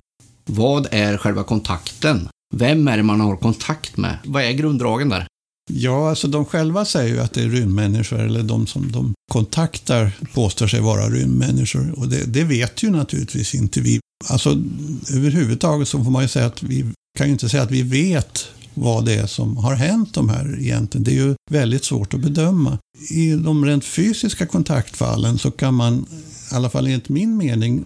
Vad 0.46 0.88
är 0.92 1.18
själva 1.18 1.44
kontakten? 1.44 2.30
Vem 2.56 2.88
är 2.88 2.98
det 2.98 3.03
man 3.03 3.22
har 3.22 3.38
kontakt 3.38 3.98
med? 3.98 4.18
Vad 4.25 4.44
är 4.44 4.51
grunddragen 4.51 5.10
där? 5.10 5.27
Ja, 5.72 6.10
alltså 6.10 6.27
de 6.27 6.46
själva 6.46 6.86
säger 6.86 7.13
ju 7.13 7.20
att 7.20 7.34
det 7.34 7.42
är 7.42 7.50
rymdmänniskor, 7.50 8.20
eller 8.20 8.44
de 8.44 8.68
som 8.68 8.92
de 8.92 9.13
kontaktar 9.32 10.12
påstår 10.34 10.68
sig 10.68 10.82
vara 10.82 11.10
rymdmänniskor. 11.10 12.00
Och 12.00 12.08
det, 12.08 12.34
det 12.34 12.44
vet 12.44 12.84
ju 12.84 12.89
naturligtvis 12.89 13.56
inte 13.56 13.82
vi. 13.82 14.00
Alltså 14.27 14.50
överhuvudtaget 15.13 15.88
så 15.88 16.03
får 16.03 16.12
man 16.12 16.22
ju 16.22 16.27
säga 16.27 16.46
att 16.46 16.63
vi 16.63 16.86
kan 17.18 17.27
ju 17.27 17.34
inte 17.34 17.50
säga 17.50 17.63
att 17.63 17.72
vi 17.72 17.84
vet 17.84 18.48
vad 18.74 19.06
det 19.06 19.13
är 19.13 19.27
som 19.27 19.58
har 19.58 19.75
hänt 19.75 20.13
de 20.13 20.30
här 20.30 20.58
egentligen. 20.60 21.03
Det 21.03 21.12
är 21.12 21.15
ju 21.15 21.36
väldigt 21.51 21.84
svårt 21.84 22.13
att 22.13 22.20
bedöma. 22.20 22.77
I 23.10 23.32
de 23.34 23.65
rent 23.65 23.86
fysiska 23.86 24.46
kontaktfallen 24.46 25.38
så 25.38 25.51
kan 25.51 25.74
man, 25.74 26.06
i 26.51 26.56
alla 26.56 26.70
fall 26.70 26.88
enligt 26.88 27.10
min 27.10 27.38
mening, 27.38 27.86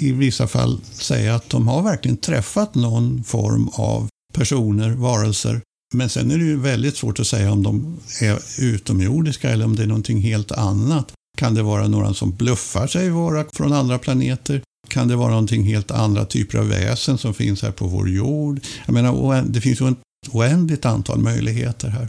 i 0.00 0.12
vissa 0.12 0.46
fall 0.46 0.80
säga 0.92 1.34
att 1.34 1.50
de 1.50 1.68
har 1.68 1.82
verkligen 1.82 2.16
träffat 2.16 2.74
någon 2.74 3.24
form 3.24 3.68
av 3.72 4.08
personer, 4.34 4.90
varelser. 4.90 5.60
Men 5.94 6.08
sen 6.08 6.30
är 6.30 6.38
det 6.38 6.44
ju 6.44 6.56
väldigt 6.56 6.96
svårt 6.96 7.20
att 7.20 7.26
säga 7.26 7.52
om 7.52 7.62
de 7.62 7.96
är 8.20 8.38
utomjordiska 8.58 9.50
eller 9.50 9.64
om 9.64 9.76
det 9.76 9.82
är 9.82 9.86
någonting 9.86 10.20
helt 10.20 10.52
annat. 10.52 11.12
Kan 11.38 11.54
det 11.54 11.62
vara 11.62 11.88
några 11.88 12.14
som 12.14 12.36
bluffar 12.36 12.86
sig 12.86 13.10
vara 13.10 13.44
från 13.52 13.72
andra 13.72 13.98
planeter? 13.98 14.62
Kan 14.92 15.08
det 15.08 15.16
vara 15.16 15.30
någonting 15.30 15.62
helt 15.62 15.90
andra 15.90 16.24
typer 16.24 16.58
av 16.58 16.68
väsen 16.68 17.18
som 17.18 17.34
finns 17.34 17.62
här 17.62 17.70
på 17.70 17.86
vår 17.86 18.10
jord? 18.10 18.60
Jag 18.86 18.92
menar, 18.92 19.42
det 19.42 19.60
finns 19.60 19.80
ju 19.80 19.88
ett 19.88 19.96
oändligt 20.30 20.84
antal 20.84 21.18
möjligheter 21.18 21.88
här. 21.88 22.08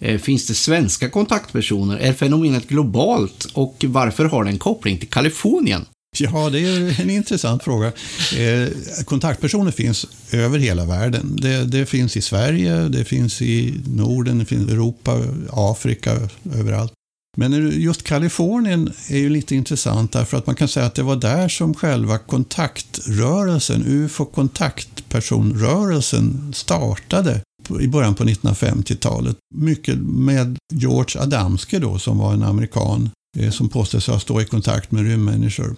Eh, 0.00 0.20
finns 0.20 0.46
det 0.46 0.54
svenska 0.54 1.10
kontaktpersoner? 1.10 1.96
Är 1.98 2.12
fenomenet 2.12 2.68
globalt 2.68 3.44
och 3.52 3.84
varför 3.88 4.24
har 4.24 4.44
det 4.44 4.50
en 4.50 4.58
koppling 4.58 4.98
till 4.98 5.08
Kalifornien? 5.08 5.84
Ja, 6.18 6.50
det 6.50 6.60
är 6.60 7.00
en 7.00 7.10
intressant 7.10 7.62
fråga. 7.62 7.86
Eh, 8.36 8.68
kontaktpersoner 9.04 9.70
finns 9.70 10.06
över 10.32 10.58
hela 10.58 10.84
världen. 10.84 11.36
Det, 11.42 11.64
det, 11.64 11.86
finns 11.86 12.16
i 12.16 12.20
Sverige, 12.22 12.88
det 12.88 13.04
finns 13.04 13.42
i 13.42 13.74
Norden, 13.86 14.38
det 14.38 14.44
finns 14.44 14.70
i 14.70 14.72
Europa, 14.72 15.20
Afrika, 15.50 16.28
överallt. 16.54 16.92
Men 17.34 17.80
just 17.80 18.02
Kalifornien 18.02 18.92
är 19.08 19.18
ju 19.18 19.28
lite 19.28 19.54
intressant 19.54 20.12
därför 20.12 20.36
att 20.36 20.46
man 20.46 20.56
kan 20.56 20.68
säga 20.68 20.86
att 20.86 20.94
det 20.94 21.02
var 21.02 21.16
där 21.16 21.48
som 21.48 21.74
själva 21.74 22.18
kontaktrörelsen, 22.18 23.84
UFO-kontaktpersonrörelsen 23.86 26.52
startade 26.54 27.40
i 27.80 27.88
början 27.88 28.14
på 28.14 28.24
1950-talet. 28.24 29.36
Mycket 29.54 29.98
med 29.98 30.58
George 30.72 31.22
Adamski 31.22 31.78
då, 31.78 31.98
som 31.98 32.18
var 32.18 32.32
en 32.32 32.42
amerikan 32.42 33.10
eh, 33.38 33.50
som 33.50 33.68
påstod 33.68 34.02
sig 34.02 34.20
stå 34.20 34.40
i 34.40 34.44
kontakt 34.44 34.90
med 34.90 35.04
rymdmänniskor. 35.04 35.74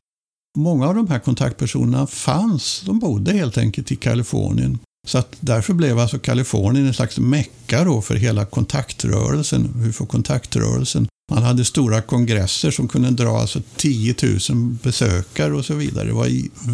Många 0.58 0.88
av 0.88 0.94
de 0.94 1.08
här 1.08 1.18
kontaktpersonerna 1.18 2.06
fanns, 2.06 2.82
de 2.86 2.98
bodde 2.98 3.32
helt 3.32 3.58
enkelt 3.58 3.92
i 3.92 3.96
Kalifornien. 3.96 4.78
Så 5.06 5.18
att 5.18 5.36
därför 5.40 5.74
blev 5.74 5.98
alltså 5.98 6.18
Kalifornien 6.18 6.86
en 6.86 6.94
slags 6.94 7.18
mecka 7.18 7.84
då 7.84 8.02
för 8.02 8.14
hela 8.14 8.44
kontaktrörelsen, 8.44 9.74
UFO-kontaktrörelsen. 9.76 11.06
Man 11.32 11.42
hade 11.42 11.64
stora 11.64 12.02
kongresser 12.02 12.70
som 12.70 12.88
kunde 12.88 13.10
dra 13.10 13.38
alltså 13.38 13.62
10 13.76 14.14
000 14.50 14.76
besökare 14.82 15.54
och 15.54 15.64
så 15.64 15.74
vidare. 15.74 16.06
Det 16.06 16.12
var 16.12 16.30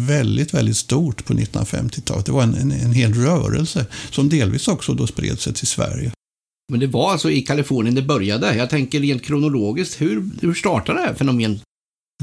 väldigt, 0.07 0.53
väldigt 0.53 0.77
stort 0.77 1.25
på 1.25 1.33
1950-talet. 1.33 2.25
Det 2.25 2.31
var 2.31 2.43
en, 2.43 2.55
en, 2.55 2.71
en 2.71 2.93
hel 2.93 3.13
rörelse 3.13 3.85
som 4.11 4.29
delvis 4.29 4.67
också 4.67 4.93
då 4.93 5.07
spred 5.07 5.39
sig 5.39 5.53
till 5.53 5.67
Sverige. 5.67 6.11
Men 6.71 6.79
det 6.79 6.87
var 6.87 7.11
alltså 7.11 7.31
i 7.31 7.41
Kalifornien 7.41 7.95
det 7.95 8.01
började. 8.01 8.55
Jag 8.55 8.69
tänker 8.69 8.99
rent 8.99 9.23
kronologiskt, 9.23 10.01
hur, 10.01 10.29
hur 10.41 10.53
startade 10.53 10.99
det 10.99 11.05
här 11.05 11.13
fenomenet? 11.13 11.61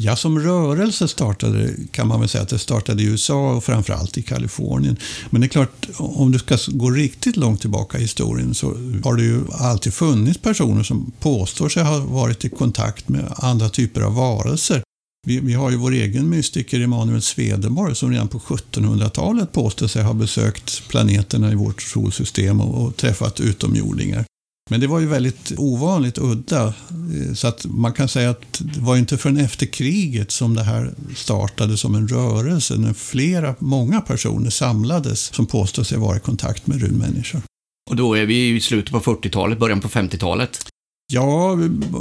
Ja, 0.02 0.16
som 0.16 0.40
rörelse 0.40 1.08
startade 1.08 1.74
kan 1.90 2.08
man 2.08 2.20
väl 2.20 2.28
säga 2.28 2.42
att 2.42 2.48
det 2.48 2.58
startade 2.58 3.02
i 3.02 3.06
USA 3.06 3.52
och 3.56 3.64
framförallt 3.64 4.18
i 4.18 4.22
Kalifornien. 4.22 4.96
Men 5.30 5.40
det 5.40 5.46
är 5.46 5.48
klart, 5.48 5.86
om 5.96 6.32
du 6.32 6.38
ska 6.38 6.58
gå 6.68 6.90
riktigt 6.90 7.36
långt 7.36 7.60
tillbaka 7.60 7.98
i 7.98 8.00
historien 8.00 8.54
så 8.54 8.66
har 9.04 9.16
det 9.16 9.22
ju 9.22 9.40
alltid 9.52 9.94
funnits 9.94 10.38
personer 10.38 10.82
som 10.82 11.12
påstår 11.20 11.68
sig 11.68 11.82
ha 11.82 11.98
varit 11.98 12.44
i 12.44 12.48
kontakt 12.48 13.08
med 13.08 13.32
andra 13.36 13.68
typer 13.68 14.00
av 14.00 14.14
varelser. 14.14 14.82
Vi, 15.26 15.40
vi 15.40 15.52
har 15.52 15.70
ju 15.70 15.76
vår 15.76 15.92
egen 15.92 16.28
mystiker 16.28 16.80
Emanuel 16.80 17.22
Swedenborg 17.22 17.96
som 17.96 18.10
redan 18.10 18.28
på 18.28 18.38
1700-talet 18.38 19.52
påstår 19.52 19.86
sig 19.86 20.02
ha 20.02 20.14
besökt 20.14 20.88
planeterna 20.88 21.52
i 21.52 21.54
vårt 21.54 21.82
solsystem 21.82 22.60
och, 22.60 22.86
och 22.86 22.96
träffat 22.96 23.40
utomjordingar. 23.40 24.24
Men 24.70 24.80
det 24.80 24.86
var 24.86 25.00
ju 25.00 25.06
väldigt 25.06 25.52
ovanligt 25.56 26.18
udda. 26.18 26.66
Eh, 26.66 27.34
så 27.34 27.46
att 27.46 27.66
man 27.66 27.92
kan 27.92 28.08
säga 28.08 28.30
att 28.30 28.60
det 28.60 28.80
var 28.80 28.96
inte 28.96 29.18
förrän 29.18 29.38
efter 29.38 29.66
kriget 29.66 30.30
som 30.30 30.54
det 30.54 30.62
här 30.62 30.94
startade 31.16 31.76
som 31.76 31.94
en 31.94 32.08
rörelse. 32.08 32.74
När 32.78 32.92
flera, 32.92 33.54
många 33.58 34.00
personer 34.00 34.50
samlades 34.50 35.34
som 35.34 35.46
påstod 35.46 35.86
sig 35.86 35.98
vara 35.98 36.16
i 36.16 36.20
kontakt 36.20 36.66
med 36.66 36.82
rymdmänniskor. 36.82 37.42
Och 37.90 37.96
då 37.96 38.14
är 38.14 38.26
vi 38.26 38.56
i 38.56 38.60
slutet 38.60 38.92
på 38.92 39.00
40-talet, 39.00 39.58
början 39.58 39.80
på 39.80 39.88
50-talet? 39.88 40.66
Ja, 41.12 41.58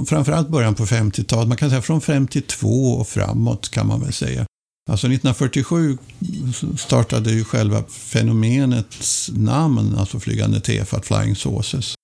framförallt 0.10 0.50
början 0.50 0.76
på 0.76 0.86
50-talet. 0.86 1.48
Man 1.48 1.58
kan 1.58 1.70
säga 1.70 1.82
från 1.82 2.02
52 2.02 2.68
och 2.94 3.08
framåt 3.08 3.70
kan 3.70 3.88
man 3.88 4.02
väl 4.02 4.14
säga. 4.14 4.46
Alltså 4.90 5.08
1947 5.08 5.98
startade 6.78 7.32
ju 7.32 7.44
själva 7.44 7.84
fenomenets 7.84 9.30
namn, 9.34 9.96
alltså 9.98 10.20
flygande 10.20 10.62
tefat, 10.62 11.06
Flying 11.06 11.36
Saucers 11.36 11.96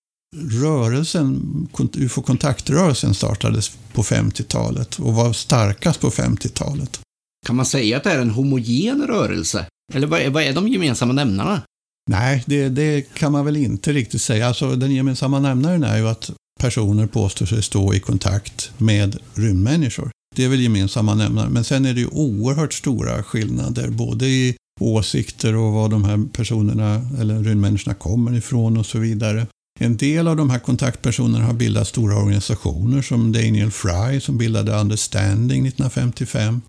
rörelsen, 0.61 1.67
UFO-kontaktrörelsen 1.93 3.13
startades 3.13 3.77
på 3.93 4.03
50-talet 4.03 4.99
och 4.99 5.13
var 5.13 5.33
starkast 5.33 5.99
på 5.99 6.09
50-talet. 6.09 6.99
Kan 7.45 7.55
man 7.55 7.65
säga 7.65 7.97
att 7.97 8.03
det 8.03 8.11
är 8.11 8.19
en 8.19 8.29
homogen 8.29 9.07
rörelse? 9.07 9.65
Eller 9.93 10.07
vad 10.07 10.21
är, 10.21 10.29
vad 10.29 10.43
är 10.43 10.53
de 10.53 10.67
gemensamma 10.67 11.13
nämnarna? 11.13 11.61
Nej, 12.09 12.43
det, 12.45 12.69
det, 12.69 13.13
kan 13.13 13.31
man 13.31 13.45
väl 13.45 13.57
inte 13.57 13.93
riktigt 13.93 14.21
säga. 14.21 14.47
Alltså, 14.47 14.75
den 14.75 14.91
gemensamma 14.91 15.39
nämnaren 15.39 15.83
är 15.83 15.97
ju 15.97 16.07
att 16.07 16.31
personer 16.59 17.07
påstår 17.07 17.45
sig 17.45 17.63
stå 17.63 17.93
i 17.93 17.99
kontakt 17.99 18.71
med 18.77 19.17
rymdmänniskor. 19.33 20.11
Det 20.35 20.43
är 20.43 20.49
väl 20.49 20.61
gemensamma 20.61 21.15
nämnare. 21.15 21.49
Men 21.49 21.63
sen 21.63 21.85
är 21.85 21.93
det 21.93 21.99
ju 21.99 22.07
oerhört 22.07 22.73
stora 22.73 23.23
skillnader 23.23 23.89
både 23.89 24.25
i 24.25 24.55
åsikter 24.79 25.55
och 25.55 25.73
var 25.73 25.89
de 25.89 26.03
här 26.03 26.27
personerna 26.33 27.09
eller 27.19 27.43
rymdmänniskorna 27.43 27.93
kommer 27.93 28.37
ifrån 28.37 28.77
och 28.77 28.85
så 28.85 28.99
vidare. 28.99 29.47
En 29.79 29.97
del 29.97 30.27
av 30.27 30.35
de 30.35 30.49
här 30.49 30.59
kontaktpersonerna 30.59 31.45
har 31.45 31.53
bildat 31.53 31.87
stora 31.87 32.17
organisationer 32.17 33.01
som 33.01 33.31
Daniel 33.31 33.71
Fry 33.71 34.19
som 34.19 34.37
bildade 34.37 34.71
Understanding 34.71 35.67
1955. 35.67 36.61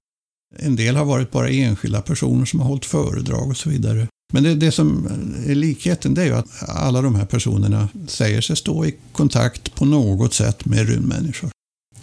En 0.59 0.77
del 0.77 0.97
har 0.97 1.05
varit 1.05 1.31
bara 1.31 1.49
enskilda 1.49 2.03
personer 2.03 2.45
som 2.45 2.61
har 2.61 2.67
hållit 2.67 2.85
föredrag 2.85 3.49
och 3.49 3.57
så 3.57 3.71
vidare. 3.71 4.07
Men 4.33 4.43
det, 4.43 4.55
det 4.55 4.73
som 4.73 5.07
är 5.47 5.55
likheten 5.55 6.15
det 6.15 6.23
är 6.23 6.27
ju 6.27 6.35
att 6.35 6.69
alla 6.69 7.03
de 7.03 7.15
här 7.15 7.27
personerna 7.27 7.89
säger 8.07 8.41
sig 8.41 8.57
stå 8.57 8.87
i 8.87 8.95
kontakt 9.13 9.75
på 9.75 9.85
något 9.85 10.35
sätt 10.35 10.65
med 10.65 10.89
rymdmänniskor. 10.89 11.51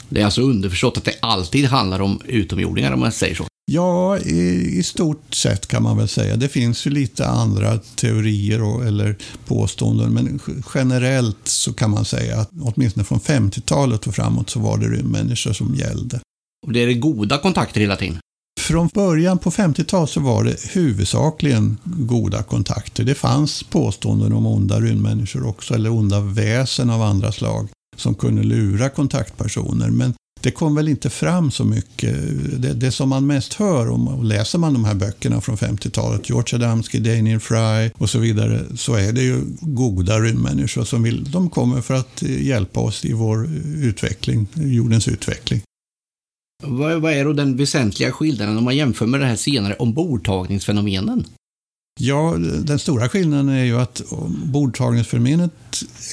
Det 0.10 0.22
är 0.22 0.26
alltså 0.26 0.42
underförstått 0.42 0.98
att 0.98 1.06
det 1.06 1.16
alltid 1.20 1.66
handlar 1.66 2.00
om 2.00 2.22
utomjordingar 2.26 2.92
om 2.92 3.00
man 3.00 3.12
säger 3.12 3.36
så? 3.36 3.48
Ja, 3.72 4.18
i, 4.20 4.40
i, 4.78 4.84
stort 4.84 5.34
sett 5.34 5.68
kan 5.68 5.84
man 5.84 5.98
väl 5.98 6.08
säga. 6.08 6.36
Det 6.36 6.50
finns 6.50 6.88
ju 6.88 6.92
lite 6.92 7.28
andra 7.28 7.78
teorier 7.78 8.62
och, 8.64 8.86
eller 8.86 9.18
påståenden, 9.46 10.14
men 10.14 10.40
generellt 10.76 11.48
så 11.48 11.74
kan 11.74 11.92
man 11.92 12.06
säga 12.06 12.40
att 12.40 12.50
åtminstone 12.62 13.04
från 13.04 13.20
50-talet 13.20 14.08
och 14.08 14.16
framåt 14.16 14.50
så 14.50 14.60
var 14.60 14.78
det 14.78 14.88
rymdmänniskor 14.88 15.54
som 15.54 15.76
gällde. 15.76 16.20
Och 16.66 16.74
det 16.74 16.80
är 16.80 16.88
det 16.88 16.94
goda 16.94 17.38
kontakter 17.38 17.82
hela 17.82 17.96
tiden? 17.96 18.18
Från 18.60 18.90
början 18.94 19.38
på 19.38 19.52
50-talet 19.52 20.10
så 20.10 20.20
var 20.20 20.44
det 20.44 20.56
huvudsakligen 20.70 21.78
goda 21.84 22.44
kontakter. 22.44 23.04
Det 23.04 23.16
fanns 23.16 23.64
påståenden 23.64 24.34
om 24.34 24.46
onda 24.46 24.80
rymdmänniskor 24.80 25.48
också, 25.48 25.74
eller 25.74 25.92
onda 25.92 26.20
väsen 26.20 26.90
av 26.90 27.02
andra 27.02 27.32
slag 27.32 27.68
som 27.96 28.16
kunde 28.16 28.44
lura 28.44 28.90
kontaktpersoner. 28.90 29.90
Men 29.90 30.14
det 30.44 30.52
kom 30.52 30.76
väl 30.76 30.88
inte 30.88 31.10
fram 31.10 31.52
så 31.52 31.64
mycket. 31.64 32.16
Det, 32.62 32.74
det 32.74 32.92
som 32.92 33.10
man 33.10 33.28
mest 33.28 33.54
hör 33.54 33.90
om, 33.90 34.08
och 34.08 34.24
läser 34.24 34.60
man 34.60 34.74
de 34.74 34.86
här 34.86 34.94
böckerna 34.94 35.42
från 35.42 35.58
50-talet, 35.58 36.30
George 36.30 36.56
Adamski, 36.56 37.00
Daniel 37.00 37.40
Fry 37.40 37.90
och 37.98 38.10
så 38.10 38.20
vidare, 38.20 38.62
så 38.76 38.96
är 38.96 39.12
det 39.12 39.22
ju 39.22 39.42
goda 39.62 40.20
rymdmänniskor 40.20 40.84
som 40.84 41.04
vill, 41.04 41.32
de 41.32 41.50
kommer 41.50 41.82
för 41.82 41.94
att 41.94 42.22
hjälpa 42.22 42.80
oss 42.80 43.06
i 43.06 43.14
vår 43.14 43.50
utveckling, 43.82 44.48
jordens 44.54 45.08
utveckling. 45.08 45.62
Vad, 46.64 47.02
vad 47.02 47.14
är 47.14 47.26
då 47.26 47.34
den 47.34 47.58
väsentliga 47.58 48.12
skillnaden 48.12 48.58
om 48.58 48.64
man 48.64 48.76
jämför 48.76 49.06
med 49.06 49.20
det 49.20 49.26
här 49.26 49.36
senare 49.36 49.74
ombordtagningsfenomenen? 49.74 51.26
Ja, 52.00 52.36
den 52.64 52.80
stora 52.80 53.10
skillnaden 53.10 53.50
är 53.50 53.64
ju 53.64 53.80
att 53.80 54.02
bordtagningsfenomenet 54.46 55.52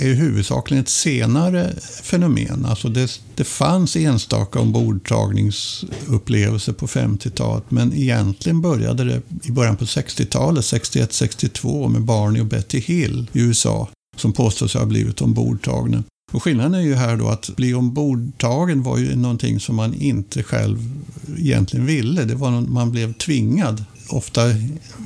är 0.00 0.14
huvudsakligen 0.14 0.82
ett 0.82 0.88
senare 0.88 1.72
fenomen. 2.02 2.64
Alltså 2.64 2.88
det, 2.88 3.20
det 3.34 3.44
fanns 3.44 3.96
enstaka 3.96 4.60
ombordtagningsupplevelser 4.60 6.72
på 6.72 6.86
50-talet 6.86 7.70
men 7.70 7.94
egentligen 7.94 8.60
började 8.60 9.04
det 9.04 9.22
i 9.42 9.50
början 9.50 9.76
på 9.76 9.84
60-talet, 9.84 10.64
61-62 10.64 11.88
med 11.88 12.02
Barney 12.02 12.40
och 12.40 12.46
Betty 12.46 12.80
Hill 12.80 13.30
i 13.32 13.40
USA 13.40 13.88
som 14.16 14.32
påstås 14.32 14.74
ha 14.74 14.86
blivit 14.86 15.20
ombordtagna. 15.20 16.02
Och 16.32 16.42
skillnaden 16.42 16.74
är 16.74 16.80
ju 16.80 16.94
här 16.94 17.16
då 17.16 17.28
att 17.28 17.56
bli 17.56 17.74
ombordtagen 17.74 18.82
var 18.82 18.98
ju 18.98 19.16
någonting 19.16 19.60
som 19.60 19.76
man 19.76 19.94
inte 19.94 20.42
själv 20.42 21.00
egentligen 21.38 21.86
ville. 21.86 22.24
Det 22.24 22.34
var 22.34 22.50
någon, 22.50 22.72
man 22.72 22.90
blev 22.90 23.12
tvingad. 23.12 23.84
Ofta 24.10 24.42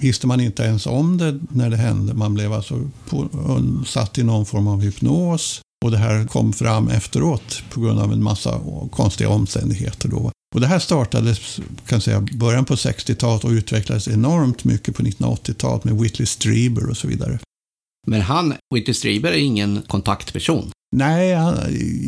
visste 0.01 0.27
man 0.27 0.41
inte 0.41 0.63
ens 0.63 0.87
om 0.87 1.19
det 1.19 1.41
när 1.49 1.71
det 1.71 1.77
hände. 1.77 2.15
Man 2.15 2.35
blev 2.35 2.53
alltså 2.53 2.91
på, 3.09 3.29
satt 3.87 4.19
i 4.19 4.23
någon 4.23 4.47
form 4.47 4.69
av 4.69 4.81
hypnos. 4.81 5.61
Och 5.85 5.91
det 5.91 5.99
här 5.99 6.27
kom 6.27 6.53
fram 6.53 6.89
efteråt 6.89 7.63
på 7.71 7.81
grund 7.81 8.01
av 8.01 8.13
en 8.13 8.23
massa 8.23 8.61
konstiga 8.91 9.31
omständigheter. 9.31 10.09
Då. 10.09 10.31
Och 10.55 10.61
det 10.61 10.67
här 10.67 10.79
startades 10.79 11.61
kan 11.87 12.01
säga, 12.01 12.21
början 12.21 12.65
på 12.65 12.75
60-talet 12.75 13.45
och 13.45 13.51
utvecklades 13.51 14.09
enormt 14.09 14.65
mycket 14.65 14.97
på 14.97 15.03
1980-talet 15.03 15.85
med 15.85 15.95
Whitley 15.95 16.27
Strieber 16.27 16.91
och 16.91 16.97
så 16.97 17.09
vidare. 17.09 17.39
Men 18.07 18.21
han, 18.21 18.55
Whitley 18.75 18.95
Strieber, 18.95 19.33
är 19.33 19.37
ingen 19.37 19.83
kontaktperson. 19.87 20.71
Nej, 20.97 21.37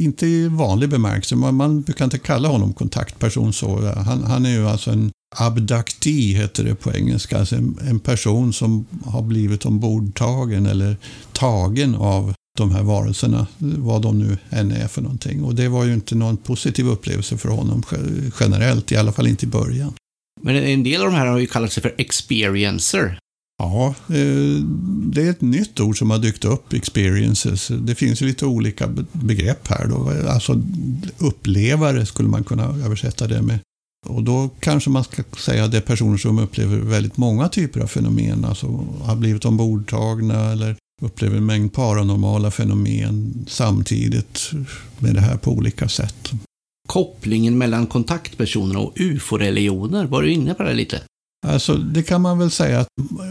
inte 0.05 0.26
i 0.26 0.49
vanlig 0.49 0.88
bemärkelse. 0.88 1.37
Man, 1.37 1.55
man 1.55 1.83
brukar 1.83 2.05
inte 2.05 2.19
kalla 2.19 2.49
honom 2.49 2.73
kontaktperson 2.73 3.53
så. 3.53 3.93
Han, 3.97 4.25
han 4.25 4.47
är 4.47 4.50
ju 4.50 4.69
alltså 4.69 4.91
en 4.91 5.11
abductee, 5.37 6.35
heter 6.37 6.64
det 6.64 6.75
på 6.75 6.93
engelska. 6.93 7.38
Alltså 7.38 7.57
en, 7.57 7.78
en 7.88 8.00
person 8.00 8.52
som 8.52 8.87
har 9.05 9.23
blivit 9.23 9.64
ombordtagen 9.64 10.66
eller 10.66 10.97
tagen 11.33 11.95
av 11.95 12.35
de 12.59 12.71
här 12.71 12.83
varelserna, 12.83 13.47
vad 13.59 14.02
de 14.02 14.19
nu 14.19 14.38
än 14.50 14.73
är 14.73 14.88
för 14.88 15.02
någonting. 15.02 15.45
Och 15.45 15.55
det 15.55 15.69
var 15.69 15.85
ju 15.85 15.95
inte 15.95 16.14
någon 16.14 16.37
positiv 16.37 16.88
upplevelse 16.88 17.37
för 17.37 17.49
honom 17.49 17.83
generellt, 18.40 18.93
i 18.93 18.97
alla 18.97 19.12
fall 19.12 19.26
inte 19.26 19.47
i 19.47 19.49
början. 19.49 19.93
Men 20.43 20.57
en 20.57 20.83
del 20.83 21.00
av 21.00 21.07
de 21.07 21.16
här 21.16 21.26
har 21.26 21.38
ju 21.38 21.47
kallat 21.47 21.73
sig 21.73 21.83
för 21.83 21.95
experiencer. 21.99 23.19
Ja, 23.59 23.95
eh, 24.09 24.62
det 25.12 25.23
är 25.23 25.31
ett 25.31 25.40
nytt 25.40 25.81
ord 25.81 25.99
som 25.99 26.11
har 26.11 26.19
dykt 26.19 26.45
upp, 26.45 26.73
experiences. 26.73 27.69
Det 27.69 27.95
finns 27.95 28.23
ju 28.23 28.26
lite 28.26 28.47
olika 28.47 28.88
begrepp 29.12 29.69
här. 29.69 29.87
Då. 29.87 30.12
Alltså 30.28 30.62
upplevare 31.19 32.07
skulle 32.07 32.28
man 32.28 32.45
kunna 32.45 32.64
översätta 32.64 33.26
det 33.26 33.43
med. 33.43 33.59
Och 34.07 34.23
då 34.23 34.51
kanske 34.61 34.91
man 34.91 35.05
ska 35.05 35.23
säga 35.39 35.65
att 35.65 35.71
det 35.71 35.77
är 35.77 35.81
personer 35.81 36.17
som 36.17 36.39
upplever 36.39 36.77
väldigt 36.77 37.17
många 37.17 37.49
typer 37.49 37.81
av 37.81 37.87
fenomen. 37.87 38.45
Alltså 38.45 38.67
har 39.03 39.17
blivit 39.17 39.45
ombordtagna 39.45 40.53
eller 40.53 40.77
upplever 41.03 41.37
en 41.37 41.47
mängd 41.47 41.73
paranormala 41.73 42.51
fenomen 42.51 43.45
samtidigt 43.49 44.51
med 44.99 45.15
det 45.15 45.21
här 45.21 45.37
på 45.37 45.51
olika 45.51 45.89
sätt. 45.89 46.33
Kopplingen 46.89 47.59
mellan 47.59 47.87
kontaktpersoner 47.87 48.79
och 48.79 48.93
ufo-religioner, 48.97 50.07
var 50.07 50.23
du 50.23 50.33
inne 50.33 50.55
på 50.55 50.63
det 50.63 50.75
lite? 50.75 51.01
Alltså, 51.47 51.75
det 51.75 52.03
kan 52.03 52.21
man 52.21 52.39
väl 52.39 52.51
säga 52.51 52.81
att 52.81 52.89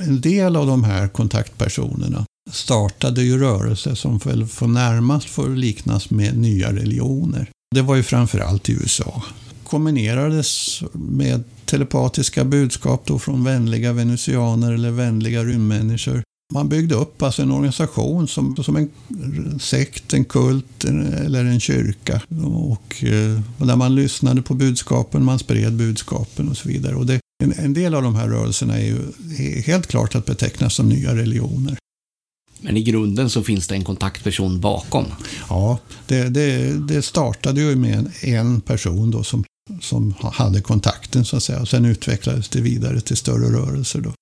en 0.08 0.22
del 0.22 0.56
av 0.56 0.68
de 0.68 0.84
här 0.84 1.08
kontaktpersonerna 1.08 2.26
startade 2.52 3.24
ju 3.24 3.40
rörelser 3.40 3.96
som 3.96 4.18
väl 4.18 4.48
får 4.48 4.68
närmast 4.68 5.30
får 5.30 5.50
liknas 5.50 6.10
med 6.10 6.38
nya 6.38 6.74
religioner. 6.74 7.50
Det 7.76 7.82
var 7.82 7.96
ju 7.96 8.04
framförallt 8.04 8.70
i 8.70 8.74
USA. 8.74 9.24
Kombinerades 9.76 10.84
med 10.94 11.44
telepatiska 11.66 12.46
budskap 12.46 13.06
då 13.06 13.20
från 13.20 13.44
vänliga 13.44 13.94
venusianer 13.94 14.72
eller 14.72 14.92
vänliga 14.92 15.44
rymdmänniskor 15.44 16.24
man 16.54 16.70
byggde 16.70 16.96
upp 16.96 17.22
alltså 17.22 17.42
en 17.42 17.52
organisation 17.52 18.28
som, 18.28 18.56
som 18.64 18.76
en 18.76 18.90
sekt, 19.60 20.14
en 20.14 20.26
kult 20.26 20.84
eller 20.84 21.46
en 21.46 21.60
kyrka. 21.60 22.22
Och, 22.46 23.04
eh, 23.04 23.42
och 23.60 23.68
där 23.68 23.76
man 23.76 23.96
lyssnade 23.96 24.42
på 24.42 24.54
budskapen, 24.54 25.26
man 25.26 25.40
spred 25.40 25.74
budskapen 25.74 26.50
och 26.50 26.58
så 26.58 26.70
vidare. 26.70 26.96
Och 26.96 27.06
det, 27.06 27.20
en, 27.44 27.52
en 27.52 27.74
del 27.74 27.96
av 27.96 28.04
de 28.04 28.16
här 28.16 28.28
rörelserna 28.28 28.78
är 28.78 28.86
ju 28.86 28.98
är 29.40 29.62
helt 29.62 29.88
klart 29.88 30.16
att 30.16 30.26
betecknas 30.26 30.74
som 30.74 30.90
nya 30.90 31.16
religioner. 31.16 31.78
Men 32.62 32.78
i 32.78 32.84
grunden 32.84 33.30
så 33.30 33.44
finns 33.44 33.68
det 33.68 33.76
en 33.76 33.84
kontaktperson 33.84 34.60
bakom? 34.60 35.06
Ja, 35.50 35.80
det, 36.08 36.30
det, 36.30 36.74
det 36.88 37.02
startade 37.02 37.62
ju 37.62 37.76
med 37.76 38.12
en 38.22 38.62
person 38.62 39.12
då 39.12 39.24
som, 39.24 39.44
som 39.82 40.14
hade 40.22 40.62
kontakten 40.62 41.26
så 41.26 41.38
att 41.38 41.44
säga. 41.44 41.62
Och 41.62 41.68
sen 41.68 41.86
utvecklades 41.86 42.50
det 42.50 42.62
vidare 42.62 43.02
till 43.02 43.18
större 43.18 43.58
rörelser. 43.58 44.02
Då 44.02 44.14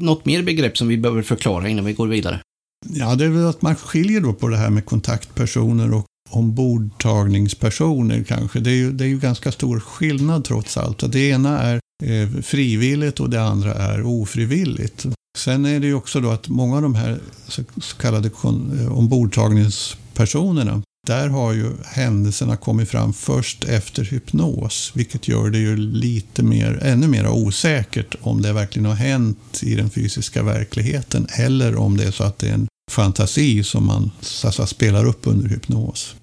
något 0.00 0.24
mer 0.24 0.42
begrepp 0.42 0.78
som 0.78 0.88
vi 0.88 0.98
behöver 0.98 1.22
förklara 1.22 1.68
innan 1.68 1.84
vi 1.84 1.92
går 1.92 2.06
vidare? 2.06 2.40
Ja, 2.86 3.14
det 3.14 3.24
är 3.24 3.28
väl 3.28 3.46
att 3.46 3.62
man 3.62 3.76
skiljer 3.76 4.20
då 4.20 4.32
på 4.32 4.48
det 4.48 4.56
här 4.56 4.70
med 4.70 4.84
kontaktpersoner 4.84 5.94
och 5.94 6.06
ombordtagningspersoner 6.30 8.24
kanske. 8.24 8.60
Det 8.60 8.70
är 8.70 8.74
ju, 8.74 8.92
det 8.92 9.04
är 9.04 9.08
ju 9.08 9.18
ganska 9.18 9.52
stor 9.52 9.80
skillnad 9.80 10.44
trots 10.44 10.76
allt. 10.76 11.12
Det 11.12 11.28
ena 11.28 11.58
är 11.58 11.80
eh, 12.02 12.28
frivilligt 12.42 13.20
och 13.20 13.30
det 13.30 13.42
andra 13.42 13.74
är 13.74 14.02
ofrivilligt. 14.02 15.06
Sen 15.38 15.66
är 15.66 15.80
det 15.80 15.86
ju 15.86 15.94
också 15.94 16.20
då 16.20 16.30
att 16.30 16.48
många 16.48 16.76
av 16.76 16.82
de 16.82 16.94
här 16.94 17.20
så 17.48 17.64
kallade 17.98 18.28
eh, 18.28 18.98
ombordtagningspersonerna 18.98 20.82
där 21.10 21.28
har 21.28 21.52
ju 21.52 21.72
händelserna 21.84 22.56
kommit 22.56 22.88
fram 22.88 23.12
först 23.12 23.64
efter 23.64 24.04
hypnos, 24.04 24.92
vilket 24.94 25.28
gör 25.28 25.50
det 25.50 25.58
ju 25.58 25.76
lite 25.76 26.42
mer, 26.42 26.78
ännu 26.82 27.08
mer 27.08 27.28
osäkert 27.28 28.14
om 28.20 28.42
det 28.42 28.52
verkligen 28.52 28.86
har 28.86 28.94
hänt 28.94 29.60
i 29.62 29.74
den 29.74 29.90
fysiska 29.90 30.42
verkligheten 30.42 31.26
eller 31.38 31.76
om 31.76 31.96
det 31.96 32.04
är 32.04 32.10
så 32.10 32.24
att 32.24 32.38
det 32.38 32.48
är 32.48 32.54
en 32.54 32.68
fantasi 32.90 33.64
som 33.64 33.86
man 33.86 34.10
så 34.20 34.66
spelar 34.66 35.04
upp 35.04 35.26
under 35.26 35.48
hypnos. 35.48 36.14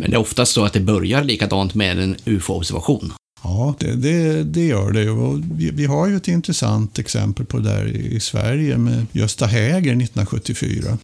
Men 0.00 0.10
det 0.10 0.16
är 0.16 0.20
oftast 0.20 0.52
så 0.52 0.64
att 0.64 0.72
det 0.72 0.80
börjar 0.80 1.24
likadant 1.24 1.74
med 1.74 1.98
en 1.98 2.16
ufo-observation. 2.24 3.12
Ja, 3.42 3.74
det, 3.78 3.94
det, 3.94 4.44
det, 4.44 4.66
gör 4.66 4.92
det. 4.92 5.10
Och 5.10 5.38
vi, 5.52 5.70
vi, 5.70 5.84
har 5.86 6.08
ju 6.08 6.16
ett 6.16 6.28
intressant 6.28 6.98
exempel 6.98 7.46
på 7.46 7.58
det 7.58 7.68
där 7.68 7.86
i 7.86 8.20
Sverige 8.20 8.78
med 8.78 9.06
Gösta 9.12 9.46
Häger 9.46 9.76
1974 9.76 10.98